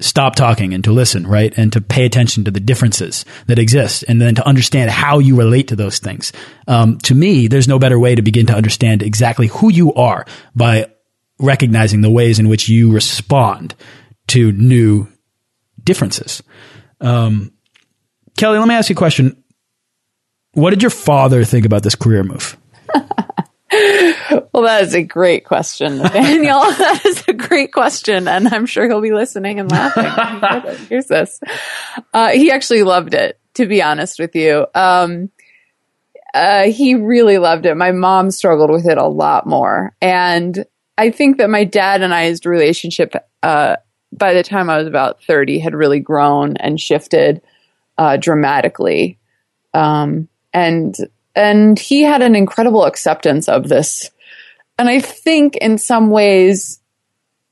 stop 0.00 0.36
talking 0.36 0.74
and 0.74 0.84
to 0.84 0.92
listen, 0.92 1.26
right? 1.26 1.56
And 1.56 1.72
to 1.72 1.80
pay 1.80 2.04
attention 2.04 2.44
to 2.44 2.50
the 2.50 2.60
differences 2.60 3.24
that 3.46 3.58
exist 3.58 4.04
and 4.08 4.20
then 4.20 4.34
to 4.34 4.46
understand 4.46 4.90
how 4.90 5.18
you 5.18 5.36
relate 5.36 5.68
to 5.68 5.76
those 5.76 5.98
things. 5.98 6.32
Um, 6.68 6.98
to 6.98 7.14
me, 7.14 7.48
there's 7.48 7.68
no 7.68 7.78
better 7.78 7.98
way 7.98 8.14
to 8.14 8.22
begin 8.22 8.46
to 8.46 8.54
understand 8.54 9.02
exactly 9.02 9.46
who 9.46 9.70
you 9.70 9.94
are 9.94 10.26
by 10.54 10.86
recognizing 11.38 12.00
the 12.00 12.10
ways 12.10 12.38
in 12.38 12.48
which 12.48 12.68
you 12.68 12.92
respond 12.92 13.74
to 14.28 14.52
new 14.52 15.08
differences. 15.82 16.42
Um, 17.00 17.52
Kelly, 18.36 18.58
let 18.58 18.68
me 18.68 18.74
ask 18.74 18.90
you 18.90 18.94
a 18.94 18.96
question. 18.96 19.42
What 20.52 20.70
did 20.70 20.82
your 20.82 20.90
father 20.90 21.44
think 21.44 21.64
about 21.66 21.82
this 21.82 21.94
career 21.94 22.22
move? 22.22 22.56
well, 23.72 24.62
that 24.62 24.82
is 24.82 24.94
a 24.94 25.02
great 25.02 25.44
question, 25.44 25.98
Daniel. 25.98 26.60
that 26.60 27.02
is 27.04 27.24
a 27.26 27.32
great 27.32 27.72
question, 27.72 28.28
and 28.28 28.46
I'm 28.48 28.66
sure 28.66 28.86
he'll 28.86 29.00
be 29.00 29.12
listening 29.12 29.58
and 29.58 29.70
laughing. 29.70 30.86
Here's 30.88 31.06
this. 31.06 31.40
Uh, 32.12 32.30
he 32.30 32.50
actually 32.50 32.82
loved 32.82 33.12
it, 33.12 33.38
to 33.54 33.66
be 33.66 33.82
honest 33.82 34.18
with 34.18 34.34
you. 34.34 34.66
Um, 34.74 35.30
uh, 36.32 36.64
he 36.64 36.94
really 36.94 37.36
loved 37.36 37.66
it. 37.66 37.74
My 37.74 37.92
mom 37.92 38.30
struggled 38.30 38.70
with 38.70 38.86
it 38.86 38.96
a 38.96 39.06
lot 39.06 39.46
more, 39.46 39.94
and 40.00 40.64
I 40.96 41.10
think 41.10 41.38
that 41.38 41.50
my 41.50 41.64
dad 41.64 42.02
and 42.02 42.14
I's 42.14 42.44
relationship, 42.46 43.14
uh, 43.42 43.76
by 44.12 44.34
the 44.34 44.42
time 44.42 44.70
I 44.70 44.78
was 44.78 44.86
about 44.86 45.22
30, 45.24 45.58
had 45.58 45.74
really 45.74 46.00
grown 46.00 46.56
and 46.56 46.80
shifted 46.80 47.42
uh, 47.98 48.16
dramatically. 48.16 49.18
Um, 49.74 50.28
and 50.52 50.96
and 51.36 51.78
he 51.78 52.02
had 52.02 52.22
an 52.22 52.34
incredible 52.34 52.84
acceptance 52.84 53.48
of 53.48 53.68
this. 53.68 54.10
And 54.78 54.88
I 54.88 55.00
think 55.00 55.56
in 55.56 55.78
some 55.78 56.10
ways, 56.10 56.80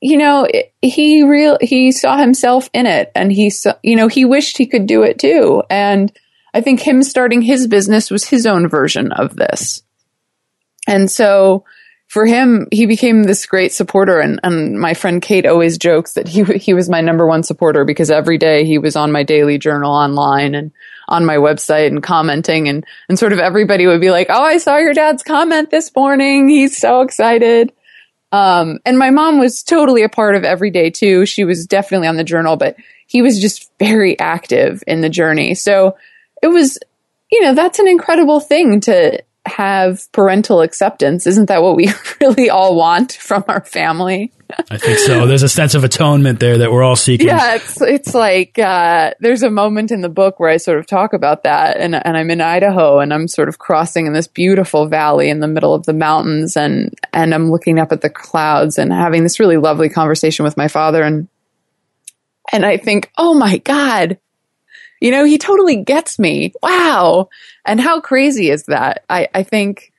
you 0.01 0.17
know, 0.17 0.47
he 0.81 1.23
real 1.23 1.57
he 1.61 1.91
saw 1.91 2.17
himself 2.17 2.69
in 2.73 2.85
it, 2.85 3.11
and 3.15 3.31
he 3.31 3.49
saw, 3.49 3.73
you 3.83 3.95
know, 3.95 4.07
he 4.07 4.25
wished 4.25 4.57
he 4.57 4.67
could 4.67 4.87
do 4.87 5.03
it 5.03 5.19
too. 5.19 5.63
And 5.69 6.11
I 6.53 6.61
think 6.61 6.79
him 6.79 7.03
starting 7.03 7.41
his 7.41 7.67
business 7.67 8.11
was 8.11 8.25
his 8.25 8.45
own 8.45 8.67
version 8.67 9.11
of 9.11 9.35
this. 9.35 9.83
And 10.87 11.09
so 11.09 11.65
for 12.07 12.25
him, 12.25 12.67
he 12.71 12.85
became 12.85 13.23
this 13.23 13.45
great 13.45 13.73
supporter. 13.73 14.19
And, 14.19 14.39
and 14.43 14.79
my 14.79 14.93
friend 14.93 15.21
Kate 15.21 15.45
always 15.45 15.77
jokes 15.77 16.13
that 16.13 16.27
he, 16.27 16.43
he 16.43 16.73
was 16.73 16.89
my 16.89 17.01
number 17.01 17.27
one 17.27 17.43
supporter 17.43 17.83
because 17.83 18.11
every 18.11 18.37
day 18.37 18.63
he 18.63 18.77
was 18.77 18.95
on 18.95 19.11
my 19.11 19.23
daily 19.23 19.57
journal 19.57 19.91
online 19.91 20.55
and 20.55 20.71
on 21.07 21.25
my 21.25 21.37
website 21.37 21.87
and 21.87 22.01
commenting 22.03 22.67
and, 22.67 22.85
and 23.09 23.17
sort 23.19 23.33
of 23.33 23.39
everybody 23.39 23.87
would 23.87 24.01
be 24.01 24.11
like, 24.11 24.27
Oh, 24.29 24.43
I 24.43 24.57
saw 24.57 24.77
your 24.77 24.93
dad's 24.93 25.23
comment 25.23 25.71
this 25.71 25.93
morning. 25.95 26.49
He's 26.49 26.77
so 26.77 27.01
excited. 27.01 27.71
Um, 28.31 28.79
and 28.85 28.97
my 28.97 29.11
mom 29.11 29.39
was 29.39 29.63
totally 29.63 30.03
a 30.03 30.09
part 30.09 30.35
of 30.35 30.43
every 30.43 30.71
day 30.71 30.89
too. 30.89 31.25
She 31.25 31.45
was 31.45 31.65
definitely 31.65 32.07
on 32.07 32.17
the 32.17 32.23
journal, 32.23 32.57
but 32.57 32.75
he 33.07 33.21
was 33.21 33.39
just 33.39 33.71
very 33.79 34.19
active 34.19 34.83
in 34.87 35.01
the 35.01 35.09
journey. 35.09 35.55
So 35.55 35.97
it 36.41 36.47
was, 36.47 36.77
you 37.31 37.41
know, 37.41 37.53
that's 37.53 37.79
an 37.79 37.87
incredible 37.87 38.39
thing 38.39 38.81
to, 38.81 39.21
have 39.45 40.11
parental 40.11 40.61
acceptance. 40.61 41.27
Isn't 41.27 41.47
that 41.47 41.61
what 41.61 41.75
we 41.75 41.89
really 42.21 42.49
all 42.49 42.75
want 42.75 43.13
from 43.13 43.43
our 43.47 43.63
family? 43.63 44.31
I 44.69 44.77
think 44.77 44.99
so. 44.99 45.25
There's 45.25 45.43
a 45.43 45.49
sense 45.49 45.73
of 45.73 45.83
atonement 45.83 46.39
there 46.39 46.59
that 46.59 46.71
we're 46.71 46.83
all 46.83 46.95
seeking. 46.95 47.27
Yeah, 47.27 47.55
it's 47.55 47.81
it's 47.81 48.13
like 48.13 48.59
uh, 48.59 49.13
there's 49.19 49.43
a 49.43 49.49
moment 49.49 49.91
in 49.91 50.01
the 50.01 50.09
book 50.09 50.39
where 50.39 50.49
I 50.49 50.57
sort 50.57 50.77
of 50.77 50.85
talk 50.85 51.13
about 51.13 51.43
that, 51.43 51.77
and 51.77 51.95
and 51.95 52.15
I'm 52.15 52.29
in 52.29 52.41
Idaho, 52.41 52.99
and 52.99 53.13
I'm 53.13 53.27
sort 53.27 53.49
of 53.49 53.57
crossing 53.57 54.05
in 54.05 54.13
this 54.13 54.27
beautiful 54.27 54.87
valley 54.87 55.29
in 55.29 55.39
the 55.39 55.47
middle 55.47 55.73
of 55.73 55.85
the 55.85 55.93
mountains, 55.93 56.55
and 56.55 56.93
and 57.11 57.33
I'm 57.33 57.49
looking 57.49 57.79
up 57.79 57.91
at 57.91 58.01
the 58.01 58.09
clouds 58.09 58.77
and 58.77 58.93
having 58.93 59.23
this 59.23 59.39
really 59.39 59.57
lovely 59.57 59.89
conversation 59.89 60.45
with 60.45 60.57
my 60.57 60.67
father, 60.67 61.01
and 61.01 61.27
and 62.51 62.65
I 62.65 62.77
think, 62.77 63.11
oh 63.17 63.33
my 63.33 63.57
god, 63.57 64.19
you 64.99 65.11
know, 65.11 65.23
he 65.23 65.37
totally 65.37 65.83
gets 65.83 66.17
me. 66.19 66.53
Wow, 66.61 67.29
and 67.65 67.79
how 67.79 68.01
crazy 68.01 68.49
is 68.49 68.63
that? 68.65 69.03
I 69.09 69.27
I 69.33 69.43
think 69.43 69.91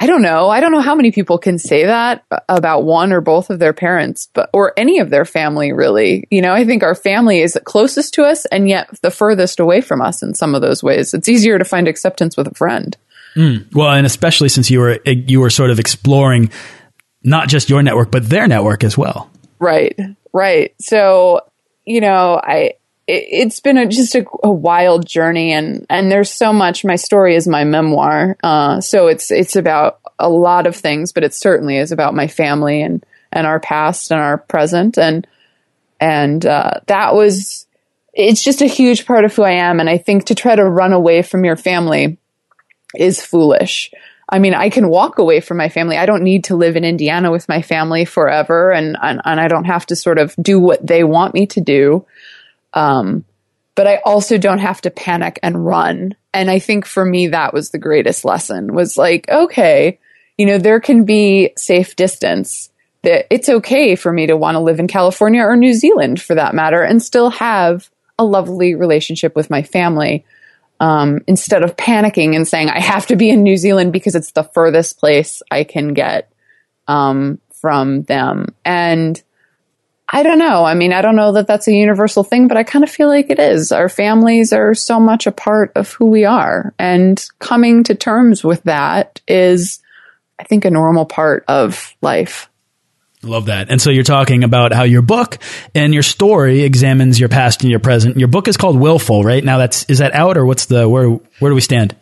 I 0.00 0.06
don't 0.06 0.22
know. 0.22 0.48
I 0.48 0.60
don't 0.60 0.70
know 0.70 0.80
how 0.80 0.94
many 0.94 1.10
people 1.10 1.38
can 1.38 1.58
say 1.58 1.86
that 1.86 2.24
about 2.48 2.84
one 2.84 3.12
or 3.12 3.20
both 3.20 3.50
of 3.50 3.58
their 3.58 3.72
parents, 3.72 4.28
but 4.32 4.48
or 4.52 4.72
any 4.76 5.00
of 5.00 5.10
their 5.10 5.24
family 5.24 5.72
really. 5.72 6.28
You 6.30 6.40
know, 6.40 6.52
I 6.52 6.64
think 6.64 6.84
our 6.84 6.94
family 6.94 7.40
is 7.40 7.58
closest 7.64 8.14
to 8.14 8.24
us 8.24 8.46
and 8.46 8.68
yet 8.68 8.88
the 9.02 9.10
furthest 9.10 9.58
away 9.58 9.80
from 9.80 10.00
us 10.00 10.22
in 10.22 10.34
some 10.34 10.54
of 10.54 10.62
those 10.62 10.84
ways. 10.84 11.14
It's 11.14 11.28
easier 11.28 11.58
to 11.58 11.64
find 11.64 11.88
acceptance 11.88 12.36
with 12.36 12.46
a 12.46 12.54
friend. 12.54 12.96
Mm. 13.34 13.74
Well, 13.74 13.90
and 13.90 14.06
especially 14.06 14.48
since 14.48 14.70
you 14.70 14.78
were 14.78 15.00
you 15.04 15.40
were 15.40 15.50
sort 15.50 15.70
of 15.70 15.80
exploring 15.80 16.50
not 17.24 17.48
just 17.48 17.68
your 17.68 17.82
network 17.82 18.12
but 18.12 18.28
their 18.28 18.46
network 18.46 18.84
as 18.84 18.96
well. 18.96 19.28
Right. 19.58 19.98
Right. 20.32 20.76
So, 20.80 21.40
you 21.84 22.00
know, 22.00 22.40
I 22.40 22.74
it, 23.08 23.44
has 23.44 23.60
been 23.60 23.78
a, 23.78 23.86
just 23.86 24.14
a, 24.14 24.24
a, 24.42 24.50
wild 24.50 25.06
journey, 25.06 25.52
and 25.52 25.86
and 25.88 26.12
there's 26.12 26.30
so 26.30 26.52
much. 26.52 26.84
My 26.84 26.96
story 26.96 27.34
is 27.34 27.48
my 27.48 27.64
memoir, 27.64 28.36
uh, 28.42 28.80
so 28.82 29.06
it's 29.06 29.30
it's 29.30 29.56
about 29.56 30.00
a 30.18 30.28
lot 30.28 30.66
of 30.66 30.76
things, 30.76 31.12
but 31.12 31.24
it 31.24 31.34
certainly 31.34 31.78
is 31.78 31.90
about 31.90 32.14
my 32.14 32.28
family 32.28 32.82
and 32.82 33.04
and 33.32 33.46
our 33.46 33.60
past 33.60 34.10
and 34.10 34.20
our 34.20 34.36
present, 34.36 34.98
and 34.98 35.26
and 35.98 36.44
uh, 36.44 36.80
that 36.86 37.14
was 37.14 37.66
it's 38.12 38.44
just 38.44 38.60
a 38.60 38.66
huge 38.66 39.06
part 39.06 39.24
of 39.24 39.34
who 39.34 39.42
I 39.42 39.52
am, 39.52 39.80
and 39.80 39.88
I 39.88 39.96
think 39.96 40.26
to 40.26 40.34
try 40.34 40.54
to 40.54 40.64
run 40.64 40.92
away 40.92 41.22
from 41.22 41.44
your 41.44 41.56
family 41.56 42.18
is 42.94 43.24
foolish. 43.24 43.90
I 44.30 44.38
mean, 44.38 44.52
I 44.52 44.68
can 44.68 44.90
walk 44.90 45.18
away 45.18 45.40
from 45.40 45.56
my 45.56 45.70
family. 45.70 45.96
I 45.96 46.04
don't 46.04 46.22
need 46.22 46.44
to 46.44 46.56
live 46.56 46.76
in 46.76 46.84
Indiana 46.84 47.30
with 47.30 47.48
my 47.48 47.62
family 47.62 48.04
forever, 48.04 48.70
and 48.70 48.98
and, 49.00 49.22
and 49.24 49.40
I 49.40 49.48
don't 49.48 49.64
have 49.64 49.86
to 49.86 49.96
sort 49.96 50.18
of 50.18 50.36
do 50.36 50.60
what 50.60 50.86
they 50.86 51.04
want 51.04 51.32
me 51.32 51.46
to 51.46 51.60
do. 51.62 52.04
Um, 52.74 53.24
but 53.74 53.86
I 53.86 54.00
also 54.04 54.38
don't 54.38 54.58
have 54.58 54.80
to 54.82 54.90
panic 54.90 55.38
and 55.42 55.64
run. 55.64 56.16
And 56.34 56.50
I 56.50 56.58
think 56.58 56.84
for 56.84 57.04
me, 57.04 57.28
that 57.28 57.54
was 57.54 57.70
the 57.70 57.78
greatest 57.78 58.24
lesson 58.24 58.74
was 58.74 58.98
like, 58.98 59.28
okay, 59.28 60.00
you 60.36 60.46
know, 60.46 60.58
there 60.58 60.80
can 60.80 61.04
be 61.04 61.52
safe 61.56 61.94
distance 61.96 62.70
that 63.02 63.26
it's 63.32 63.48
okay 63.48 63.94
for 63.94 64.12
me 64.12 64.26
to 64.26 64.36
want 64.36 64.56
to 64.56 64.60
live 64.60 64.80
in 64.80 64.88
California 64.88 65.42
or 65.42 65.56
New 65.56 65.74
Zealand 65.74 66.20
for 66.20 66.34
that 66.34 66.54
matter 66.54 66.82
and 66.82 67.02
still 67.02 67.30
have 67.30 67.88
a 68.18 68.24
lovely 68.24 68.74
relationship 68.74 69.36
with 69.36 69.50
my 69.50 69.62
family. 69.62 70.24
Um, 70.80 71.20
instead 71.26 71.62
of 71.62 71.76
panicking 71.76 72.36
and 72.36 72.46
saying, 72.46 72.68
I 72.68 72.80
have 72.80 73.06
to 73.06 73.16
be 73.16 73.30
in 73.30 73.42
New 73.42 73.56
Zealand 73.56 73.92
because 73.92 74.14
it's 74.14 74.32
the 74.32 74.44
furthest 74.44 74.98
place 74.98 75.42
I 75.50 75.64
can 75.64 75.94
get 75.94 76.32
um, 76.86 77.40
from 77.52 78.02
them. 78.02 78.54
And 78.64 79.20
I 80.10 80.22
don't 80.22 80.38
know. 80.38 80.64
I 80.64 80.72
mean, 80.74 80.92
I 80.92 81.02
don't 81.02 81.16
know 81.16 81.32
that 81.32 81.46
that's 81.46 81.68
a 81.68 81.72
universal 81.72 82.24
thing, 82.24 82.48
but 82.48 82.56
I 82.56 82.62
kind 82.62 82.82
of 82.82 82.90
feel 82.90 83.08
like 83.08 83.28
it 83.28 83.38
is. 83.38 83.72
Our 83.72 83.90
families 83.90 84.54
are 84.54 84.74
so 84.74 84.98
much 84.98 85.26
a 85.26 85.32
part 85.32 85.72
of 85.76 85.92
who 85.92 86.06
we 86.06 86.24
are. 86.24 86.74
And 86.78 87.22
coming 87.40 87.84
to 87.84 87.94
terms 87.94 88.42
with 88.42 88.62
that 88.62 89.20
is, 89.28 89.80
I 90.38 90.44
think, 90.44 90.64
a 90.64 90.70
normal 90.70 91.04
part 91.04 91.44
of 91.46 91.94
life. 92.00 92.48
Love 93.22 93.46
that. 93.46 93.68
And 93.68 93.82
so 93.82 93.90
you're 93.90 94.04
talking 94.04 94.44
about 94.44 94.72
how 94.72 94.84
your 94.84 95.02
book 95.02 95.38
and 95.74 95.92
your 95.92 96.04
story 96.04 96.62
examines 96.62 97.18
your 97.18 97.28
past 97.28 97.62
and 97.62 97.70
your 97.70 97.80
present. 97.80 98.16
Your 98.16 98.28
book 98.28 98.48
is 98.48 98.56
called 98.56 98.78
Willful, 98.78 99.24
right? 99.24 99.44
Now 99.44 99.58
that's 99.58 99.84
is 99.84 99.98
that 99.98 100.14
out 100.14 100.38
or 100.38 100.46
what's 100.46 100.66
the 100.66 100.88
where 100.88 101.08
where 101.10 101.50
do 101.50 101.54
we 101.54 101.60
stand? 101.60 101.96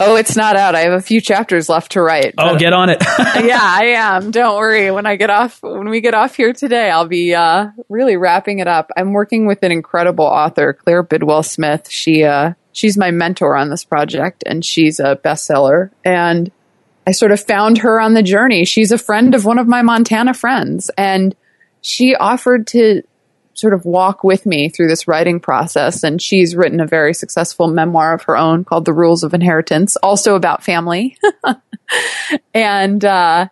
Oh, 0.00 0.16
it's 0.16 0.36
not 0.36 0.56
out. 0.56 0.74
I 0.74 0.80
have 0.80 0.92
a 0.92 1.00
few 1.00 1.20
chapters 1.20 1.68
left 1.68 1.92
to 1.92 2.02
write. 2.02 2.34
Oh, 2.38 2.56
get 2.56 2.72
on 2.72 2.90
it. 2.90 2.98
yeah, 3.18 3.60
I 3.60 3.94
am. 3.96 4.30
Don't 4.30 4.56
worry. 4.56 4.90
When 4.90 5.06
I 5.06 5.16
get 5.16 5.30
off, 5.30 5.62
when 5.62 5.88
we 5.88 6.00
get 6.00 6.14
off 6.14 6.36
here 6.36 6.52
today, 6.52 6.90
I'll 6.90 7.08
be 7.08 7.34
uh, 7.34 7.68
really 7.88 8.16
wrapping 8.16 8.60
it 8.60 8.68
up. 8.68 8.90
I'm 8.96 9.12
working 9.12 9.46
with 9.46 9.62
an 9.62 9.72
incredible 9.72 10.24
author, 10.24 10.72
Claire 10.72 11.02
Bidwell 11.02 11.42
Smith. 11.42 11.90
She 11.90 12.24
uh, 12.24 12.52
she's 12.72 12.96
my 12.96 13.10
mentor 13.10 13.56
on 13.56 13.70
this 13.70 13.84
project, 13.84 14.44
and 14.46 14.64
she's 14.64 15.00
a 15.00 15.16
bestseller. 15.16 15.90
And 16.04 16.50
I 17.06 17.12
sort 17.12 17.32
of 17.32 17.40
found 17.40 17.78
her 17.78 18.00
on 18.00 18.14
the 18.14 18.22
journey. 18.22 18.64
She's 18.64 18.92
a 18.92 18.98
friend 18.98 19.34
of 19.34 19.44
one 19.44 19.58
of 19.58 19.66
my 19.66 19.82
Montana 19.82 20.34
friends, 20.34 20.90
and 20.96 21.34
she 21.80 22.14
offered 22.14 22.66
to 22.68 23.02
sort 23.58 23.74
of 23.74 23.84
walk 23.84 24.24
with 24.24 24.46
me 24.46 24.68
through 24.68 24.88
this 24.88 25.08
writing 25.08 25.40
process. 25.40 26.02
And 26.02 26.20
she's 26.20 26.56
written 26.56 26.80
a 26.80 26.86
very 26.86 27.14
successful 27.14 27.68
memoir 27.68 28.14
of 28.14 28.22
her 28.22 28.36
own 28.36 28.64
called 28.64 28.84
The 28.84 28.92
Rules 28.92 29.24
of 29.24 29.34
Inheritance, 29.34 29.96
also 29.96 30.34
about 30.34 30.62
family. 30.62 31.16
and, 32.54 33.04
uh, 33.04 33.48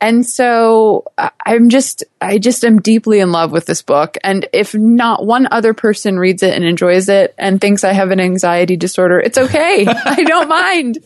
and 0.00 0.24
so 0.24 1.04
I'm 1.44 1.68
just, 1.68 2.04
I 2.22 2.38
just 2.38 2.64
am 2.64 2.80
deeply 2.80 3.20
in 3.20 3.32
love 3.32 3.52
with 3.52 3.66
this 3.66 3.82
book. 3.82 4.16
And 4.24 4.48
if 4.52 4.74
not 4.74 5.26
one 5.26 5.46
other 5.50 5.74
person 5.74 6.18
reads 6.18 6.42
it 6.42 6.54
and 6.54 6.64
enjoys 6.64 7.10
it 7.10 7.34
and 7.36 7.60
thinks 7.60 7.84
I 7.84 7.92
have 7.92 8.10
an 8.10 8.18
anxiety 8.18 8.76
disorder, 8.76 9.20
it's 9.20 9.36
okay. 9.36 9.84
I 10.04 10.22
don't 10.24 10.48
mind. 10.48 10.98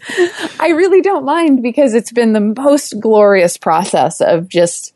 I 0.60 0.68
really 0.76 1.00
don't 1.00 1.24
mind 1.24 1.60
because 1.60 1.94
it's 1.94 2.12
been 2.12 2.34
the 2.34 2.40
most 2.40 3.00
glorious 3.00 3.56
process 3.56 4.20
of 4.20 4.48
just 4.48 4.94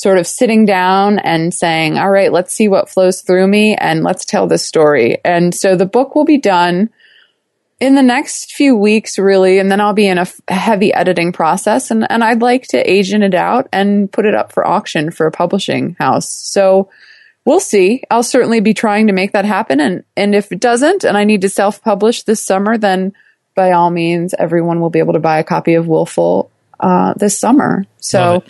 sort 0.00 0.16
of 0.16 0.26
sitting 0.26 0.64
down 0.64 1.18
and 1.18 1.52
saying, 1.52 1.98
all 1.98 2.10
right, 2.10 2.32
let's 2.32 2.54
see 2.54 2.68
what 2.68 2.88
flows 2.88 3.20
through 3.20 3.46
me 3.46 3.76
and 3.76 4.02
let's 4.02 4.24
tell 4.24 4.46
this 4.46 4.64
story. 4.64 5.18
And 5.26 5.54
so 5.54 5.76
the 5.76 5.84
book 5.84 6.14
will 6.14 6.24
be 6.24 6.38
done 6.38 6.88
in 7.80 7.96
the 7.96 8.02
next 8.02 8.54
few 8.54 8.74
weeks, 8.74 9.18
really, 9.18 9.58
and 9.58 9.70
then 9.70 9.78
I'll 9.78 9.92
be 9.92 10.06
in 10.06 10.16
a 10.16 10.22
f- 10.22 10.40
heavy 10.48 10.94
editing 10.94 11.32
process 11.32 11.90
and, 11.90 12.10
and 12.10 12.24
I'd 12.24 12.40
like 12.40 12.68
to 12.68 12.90
agent 12.90 13.24
it 13.24 13.34
out 13.34 13.68
and 13.74 14.10
put 14.10 14.24
it 14.24 14.34
up 14.34 14.52
for 14.52 14.66
auction 14.66 15.10
for 15.10 15.26
a 15.26 15.32
publishing 15.32 15.96
house. 15.98 16.30
So 16.30 16.88
we'll 17.44 17.60
see. 17.60 18.02
I'll 18.10 18.22
certainly 18.22 18.60
be 18.60 18.72
trying 18.72 19.08
to 19.08 19.12
make 19.12 19.32
that 19.32 19.44
happen. 19.44 19.80
And, 19.80 20.04
and 20.16 20.34
if 20.34 20.50
it 20.50 20.60
doesn't 20.60 21.04
and 21.04 21.14
I 21.14 21.24
need 21.24 21.42
to 21.42 21.50
self 21.50 21.82
publish 21.82 22.22
this 22.22 22.42
summer, 22.42 22.78
then 22.78 23.12
by 23.54 23.72
all 23.72 23.90
means, 23.90 24.32
everyone 24.38 24.80
will 24.80 24.88
be 24.88 25.00
able 25.00 25.12
to 25.12 25.18
buy 25.18 25.40
a 25.40 25.44
copy 25.44 25.74
of 25.74 25.88
Willful 25.88 26.50
uh, 26.80 27.12
this 27.14 27.38
summer. 27.38 27.84
So, 28.00 28.42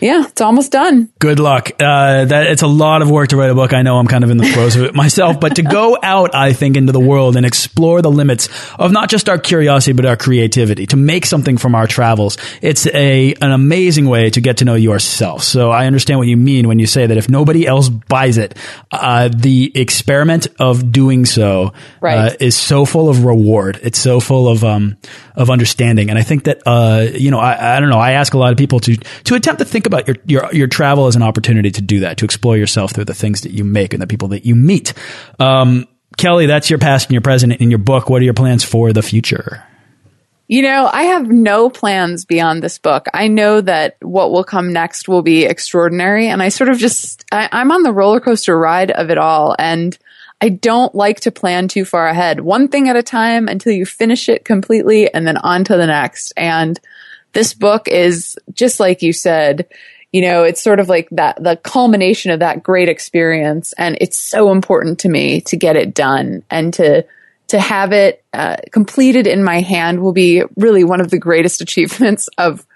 yeah, 0.00 0.26
it's 0.26 0.40
almost 0.40 0.72
done. 0.72 1.10
Good 1.18 1.38
luck. 1.38 1.70
Uh, 1.80 2.24
that 2.26 2.46
it's 2.46 2.62
a 2.62 2.66
lot 2.66 3.02
of 3.02 3.10
work 3.10 3.28
to 3.28 3.36
write 3.36 3.50
a 3.50 3.54
book. 3.54 3.72
I 3.72 3.82
know 3.82 3.98
I'm 3.98 4.06
kind 4.06 4.24
of 4.24 4.30
in 4.30 4.36
the 4.36 4.46
throes 4.46 4.76
of 4.76 4.82
it 4.84 4.94
myself, 5.02 5.40
but 5.40 5.56
to 5.56 5.62
go 5.62 5.98
out, 6.02 6.34
I 6.34 6.52
think, 6.52 6.76
into 6.76 6.92
the 6.92 7.00
world 7.00 7.36
and 7.36 7.46
explore 7.46 8.02
the 8.02 8.10
limits 8.10 8.48
of 8.78 8.92
not 8.92 9.08
just 9.08 9.28
our 9.28 9.38
curiosity 9.38 9.92
but 9.92 10.06
our 10.06 10.16
creativity, 10.16 10.86
to 10.86 10.96
make 10.96 11.26
something 11.26 11.56
from 11.56 11.74
our 11.74 11.86
travels. 11.86 12.36
It's 12.60 12.86
a 12.86 13.34
an 13.34 13.52
amazing 13.52 14.08
way 14.08 14.30
to 14.30 14.40
get 14.40 14.58
to 14.58 14.64
know 14.64 14.74
yourself. 14.74 15.42
So 15.42 15.70
I 15.70 15.86
understand 15.86 16.18
what 16.18 16.28
you 16.28 16.36
mean 16.36 16.68
when 16.68 16.78
you 16.78 16.86
say 16.86 17.06
that 17.06 17.16
if 17.16 17.28
nobody 17.28 17.66
else 17.66 17.88
buys 17.88 18.38
it, 18.38 18.56
uh, 18.90 19.28
the 19.34 19.72
experiment 19.74 20.48
of 20.58 20.92
doing 20.92 21.24
so 21.24 21.72
right. 22.00 22.32
Uh, 22.32 22.36
is 22.40 22.56
so 22.56 22.84
full 22.84 23.08
of 23.08 23.24
reward. 23.24 23.80
It's 23.82 23.98
so 23.98 24.20
full 24.20 24.48
of 24.48 24.64
um 24.64 24.96
of 25.34 25.48
understanding, 25.50 26.10
and 26.10 26.18
I 26.18 26.22
think 26.22 26.44
that 26.44 26.62
uh, 26.66 27.06
you 27.12 27.30
know 27.30 27.38
I, 27.38 27.76
I 27.76 27.80
don't 27.80 27.88
know. 27.88 27.98
I 27.98 28.12
ask 28.12 28.34
a 28.34 28.38
lot 28.38 28.52
of 28.52 28.58
people 28.58 28.80
to 28.82 28.96
to 28.96 29.34
attempt 29.34 29.58
to 29.60 29.64
think 29.64 29.86
about 29.86 30.06
your, 30.06 30.16
your 30.26 30.54
your 30.54 30.66
travel 30.66 31.06
as 31.06 31.16
an 31.16 31.22
opportunity 31.22 31.70
to 31.70 31.82
do 31.82 32.00
that, 32.00 32.18
to 32.18 32.24
explore 32.24 32.56
yourself 32.56 32.92
through 32.92 33.06
the 33.06 33.14
things 33.14 33.42
that 33.42 33.52
you 33.52 33.64
make 33.64 33.94
and 33.94 34.02
the 34.02 34.06
people 34.06 34.28
that 34.28 34.44
you 34.44 34.54
meet. 34.54 34.92
Um, 35.38 35.88
Kelly, 36.16 36.46
that's 36.46 36.68
your 36.68 36.78
past 36.78 37.06
and 37.06 37.12
your 37.12 37.22
present. 37.22 37.54
In 37.54 37.70
your 37.70 37.78
book, 37.78 38.10
what 38.10 38.20
are 38.20 38.24
your 38.24 38.34
plans 38.34 38.64
for 38.64 38.92
the 38.92 39.02
future? 39.02 39.64
You 40.48 40.60
know, 40.60 40.90
I 40.92 41.04
have 41.04 41.30
no 41.30 41.70
plans 41.70 42.26
beyond 42.26 42.62
this 42.62 42.76
book. 42.76 43.06
I 43.14 43.28
know 43.28 43.62
that 43.62 43.96
what 44.02 44.32
will 44.32 44.44
come 44.44 44.70
next 44.70 45.08
will 45.08 45.22
be 45.22 45.46
extraordinary. 45.46 46.28
And 46.28 46.42
I 46.42 46.50
sort 46.50 46.68
of 46.68 46.76
just, 46.76 47.24
I, 47.32 47.48
I'm 47.52 47.72
on 47.72 47.82
the 47.82 47.92
roller 47.92 48.20
coaster 48.20 48.58
ride 48.58 48.90
of 48.90 49.08
it 49.08 49.16
all. 49.16 49.56
And 49.58 49.96
I 50.42 50.50
don't 50.50 50.94
like 50.94 51.20
to 51.20 51.30
plan 51.30 51.68
too 51.68 51.86
far 51.86 52.06
ahead. 52.06 52.40
One 52.40 52.68
thing 52.68 52.88
at 52.90 52.96
a 52.96 53.02
time 53.02 53.48
until 53.48 53.72
you 53.72 53.86
finish 53.86 54.28
it 54.28 54.44
completely 54.44 55.12
and 55.14 55.26
then 55.26 55.38
on 55.38 55.64
to 55.64 55.76
the 55.76 55.86
next. 55.86 56.34
And 56.36 56.78
this 57.32 57.54
book 57.54 57.88
is 57.88 58.38
just 58.52 58.80
like 58.80 59.02
you 59.02 59.12
said, 59.12 59.68
you 60.12 60.20
know, 60.20 60.44
it's 60.44 60.62
sort 60.62 60.80
of 60.80 60.88
like 60.88 61.08
that, 61.10 61.42
the 61.42 61.56
culmination 61.56 62.30
of 62.30 62.40
that 62.40 62.62
great 62.62 62.88
experience. 62.88 63.72
And 63.74 63.96
it's 64.00 64.18
so 64.18 64.50
important 64.52 65.00
to 65.00 65.08
me 65.08 65.40
to 65.42 65.56
get 65.56 65.76
it 65.76 65.94
done 65.94 66.44
and 66.50 66.74
to, 66.74 67.06
to 67.48 67.58
have 67.58 67.92
it 67.92 68.22
uh, 68.32 68.56
completed 68.70 69.26
in 69.26 69.42
my 69.42 69.60
hand 69.60 70.02
will 70.02 70.12
be 70.12 70.42
really 70.56 70.84
one 70.84 71.00
of 71.00 71.10
the 71.10 71.18
greatest 71.18 71.60
achievements 71.62 72.28
of 72.38 72.66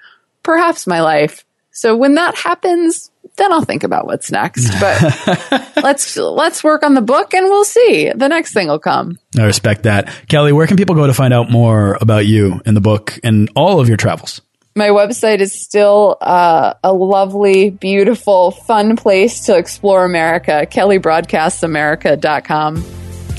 perhaps 0.43 0.87
my 0.87 1.03
life. 1.03 1.45
So 1.71 1.95
when 1.95 2.15
that 2.15 2.37
happens, 2.37 3.11
then 3.37 3.53
I'll 3.53 3.63
think 3.63 3.85
about 3.85 4.07
what's 4.07 4.31
next. 4.31 4.71
But 4.81 5.77
let's 5.83 6.17
let's 6.17 6.65
work 6.65 6.83
on 6.83 6.95
the 6.95 7.03
book 7.03 7.35
and 7.35 7.47
we'll 7.47 7.65
see. 7.65 8.11
The 8.15 8.29
next 8.29 8.55
thing 8.55 8.69
will 8.69 8.79
come. 8.79 9.19
I 9.39 9.45
respect 9.45 9.83
that. 9.83 10.11
Kelly, 10.29 10.53
where 10.53 10.67
can 10.67 10.79
people 10.79 10.95
go 10.95 11.07
to 11.07 11.13
find 11.13 11.35
out 11.35 11.51
more 11.51 11.99
about 12.01 12.25
you 12.25 12.63
and 12.65 12.75
the 12.75 12.81
book 12.81 13.19
and 13.23 13.51
all 13.55 13.81
of 13.81 13.89
your 13.89 13.99
travels? 13.99 14.41
My 14.77 14.91
website 14.91 15.41
is 15.41 15.59
still 15.59 16.19
uh, 16.21 16.75
a 16.85 16.93
lovely, 16.93 17.71
beautiful, 17.71 18.51
fun 18.51 18.97
place 18.97 19.47
to 19.47 19.57
explore 19.57 20.05
America. 20.05 20.67
KellyBroadcastsAmerica.com. 20.71 22.75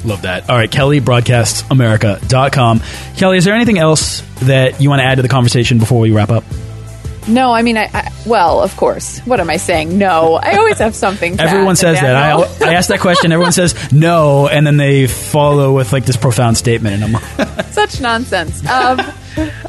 Love 0.03 0.23
that. 0.23 0.49
All 0.49 0.55
right, 0.55 0.71
KellyBroadcastsAmerica.com. 0.71 2.81
Kelly, 3.17 3.37
is 3.37 3.45
there 3.45 3.53
anything 3.53 3.77
else 3.77 4.23
that 4.41 4.81
you 4.81 4.89
want 4.89 5.01
to 5.01 5.03
add 5.03 5.17
to 5.17 5.21
the 5.21 5.29
conversation 5.29 5.77
before 5.77 5.99
we 5.99 6.09
wrap 6.09 6.31
up? 6.31 6.43
No, 7.27 7.53
I 7.53 7.61
mean, 7.61 7.77
I, 7.77 7.87
I, 7.93 8.11
well, 8.25 8.63
of 8.63 8.75
course. 8.75 9.19
What 9.19 9.39
am 9.39 9.51
I 9.51 9.57
saying? 9.57 9.95
No, 9.95 10.39
I 10.41 10.57
always 10.57 10.79
have 10.79 10.95
something. 10.95 11.39
everyone 11.39 11.75
says 11.75 12.01
that. 12.01 12.15
I, 12.15 12.31
I 12.65 12.73
ask 12.73 12.89
that 12.89 12.99
question. 12.99 13.31
Everyone 13.31 13.51
says 13.51 13.75
no, 13.91 14.47
and 14.47 14.65
then 14.65 14.77
they 14.77 15.05
follow 15.05 15.75
with 15.75 15.93
like 15.93 16.05
this 16.05 16.17
profound 16.17 16.57
statement, 16.57 17.03
and 17.03 17.15
I'm 17.15 17.21
such 17.71 18.01
nonsense. 18.01 18.65
Um, 18.65 19.01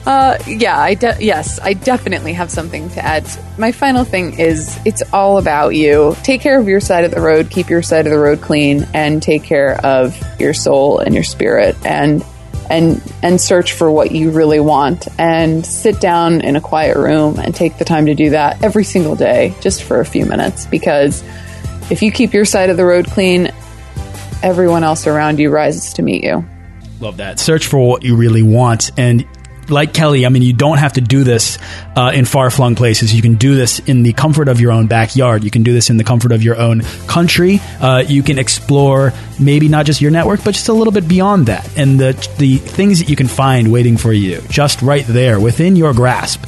uh, 0.07 0.39
yeah, 0.47 0.79
I 0.79 0.95
de- 0.95 1.19
yes, 1.21 1.61
I 1.61 1.75
definitely 1.75 2.33
have 2.35 2.51
something 2.51 2.89
to 2.91 3.05
add. 3.05 3.29
My 3.59 3.73
final 3.73 4.05
thing 4.05 4.39
is, 4.39 4.79
it's 4.85 5.03
all 5.13 5.39
about 5.39 5.71
you. 5.75 6.17
Take 6.23 6.41
care 6.41 6.59
of 6.59 6.69
your 6.69 6.81
side 6.81 7.05
of 7.05 7.11
the 7.11 7.21
road. 7.21 7.51
Keep 7.51 7.69
your 7.69 7.83
side 7.83 8.07
of 8.07 8.13
the 8.13 8.19
road 8.19 8.41
clean, 8.41 8.87
and 8.95 9.23
take 9.23 9.45
care 9.45 9.75
of 9.85 10.17
your 10.41 10.55
soul 10.55 10.99
and 10.99 11.15
your 11.15 11.25
spirit, 11.25 11.77
and 11.85 12.25
and 12.71 13.03
and 13.23 13.41
search 13.41 13.73
for 13.73 13.91
what 13.91 14.13
you 14.13 14.31
really 14.31 14.61
want 14.61 15.09
and 15.19 15.65
sit 15.65 16.01
down 16.01 16.41
in 16.43 16.57
a 16.57 16.61
quiet 16.61 16.97
room 16.97 17.39
and 17.39 17.55
take 17.55 17.79
the 17.79 17.85
time 17.85 18.07
to 18.07 18.15
do 18.15 18.31
that 18.31 18.63
every 18.63 18.85
single 18.85 19.17
day 19.17 19.55
just 19.61 19.83
for 19.83 20.01
a 20.01 20.05
few 20.05 20.27
minutes 20.27 20.67
because 20.67 21.23
if 21.91 22.03
you 22.03 22.13
keep 22.13 22.35
your 22.35 22.45
side 22.45 22.71
of 22.71 22.77
the 22.77 22.85
road 22.85 23.07
clean 23.07 23.51
everyone 24.43 24.85
else 24.85 25.07
around 25.07 25.39
you 25.39 25.51
rises 25.51 25.95
to 25.95 26.03
meet 26.03 26.23
you 26.23 26.45
love 27.01 27.17
that 27.17 27.39
search 27.39 27.67
for 27.67 27.79
what 27.79 28.05
you 28.05 28.17
really 28.17 28.43
want 28.43 28.91
and 28.99 29.27
like 29.71 29.93
Kelly, 29.93 30.27
I 30.27 30.29
mean, 30.29 30.43
you 30.43 30.53
don't 30.53 30.79
have 30.79 30.95
to 30.95 31.01
do 31.01 31.25
this 31.25 31.59
uh, 31.97 32.13
in 32.15 32.25
far 32.25 32.51
flung 32.51 32.75
places. 32.75 33.15
You 33.15 33.23
can 33.23 33.35
do 33.35 33.55
this 33.55 33.79
in 33.81 34.03
the 34.03 34.13
comfort 34.13 34.49
of 34.49 34.61
your 34.61 34.73
own 34.73 34.87
backyard. 34.87 35.45
You 35.45 35.51
can 35.51 35.63
do 35.63 35.73
this 35.73 35.91
in 35.91 35.97
the 35.97 36.05
comfort 36.05 36.33
of 36.33 36.43
your 36.43 36.57
own 36.57 36.83
country. 37.07 37.61
Uh, 37.81 38.05
you 38.07 38.23
can 38.23 38.39
explore 38.39 39.13
maybe 39.39 39.69
not 39.69 39.87
just 39.87 40.01
your 40.01 40.11
network, 40.11 40.45
but 40.45 40.55
just 40.55 40.69
a 40.69 40.73
little 40.73 40.93
bit 40.93 41.09
beyond 41.09 41.47
that. 41.47 41.77
And 41.77 41.99
the 41.99 42.13
the 42.39 42.57
things 42.57 43.01
that 43.01 43.09
you 43.09 43.17
can 43.17 43.29
find 43.29 43.73
waiting 43.73 43.97
for 43.97 44.13
you, 44.13 44.41
just 44.49 44.83
right 44.83 45.07
there 45.07 45.41
within 45.41 45.77
your 45.77 45.93
grasp. 45.95 46.45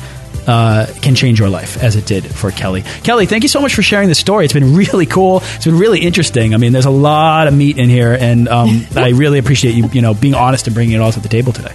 Uh, 0.46 0.86
can 1.02 1.14
change 1.14 1.38
your 1.38 1.50
life 1.50 1.80
as 1.82 1.96
it 1.96 2.06
did 2.06 2.24
for 2.24 2.50
Kelly. 2.50 2.82
Kelly, 3.04 3.26
thank 3.26 3.42
you 3.44 3.48
so 3.48 3.60
much 3.60 3.74
for 3.74 3.82
sharing 3.82 4.08
this 4.08 4.18
story. 4.18 4.46
It's 4.46 4.54
been 4.54 4.74
really 4.74 5.04
cool. 5.04 5.42
It's 5.42 5.66
been 5.66 5.78
really 5.78 6.00
interesting. 6.00 6.54
I 6.54 6.56
mean, 6.56 6.72
there's 6.72 6.86
a 6.86 6.90
lot 6.90 7.46
of 7.46 7.54
meat 7.54 7.78
in 7.78 7.90
here, 7.90 8.16
and 8.18 8.48
um, 8.48 8.86
I 8.96 9.10
really 9.10 9.38
appreciate 9.38 9.74
you, 9.74 9.88
you 9.92 10.00
know, 10.00 10.14
being 10.14 10.34
honest 10.34 10.66
and 10.66 10.74
bringing 10.74 10.96
it 10.96 11.00
all 11.00 11.12
to 11.12 11.20
the 11.20 11.28
table 11.28 11.52
today. 11.52 11.74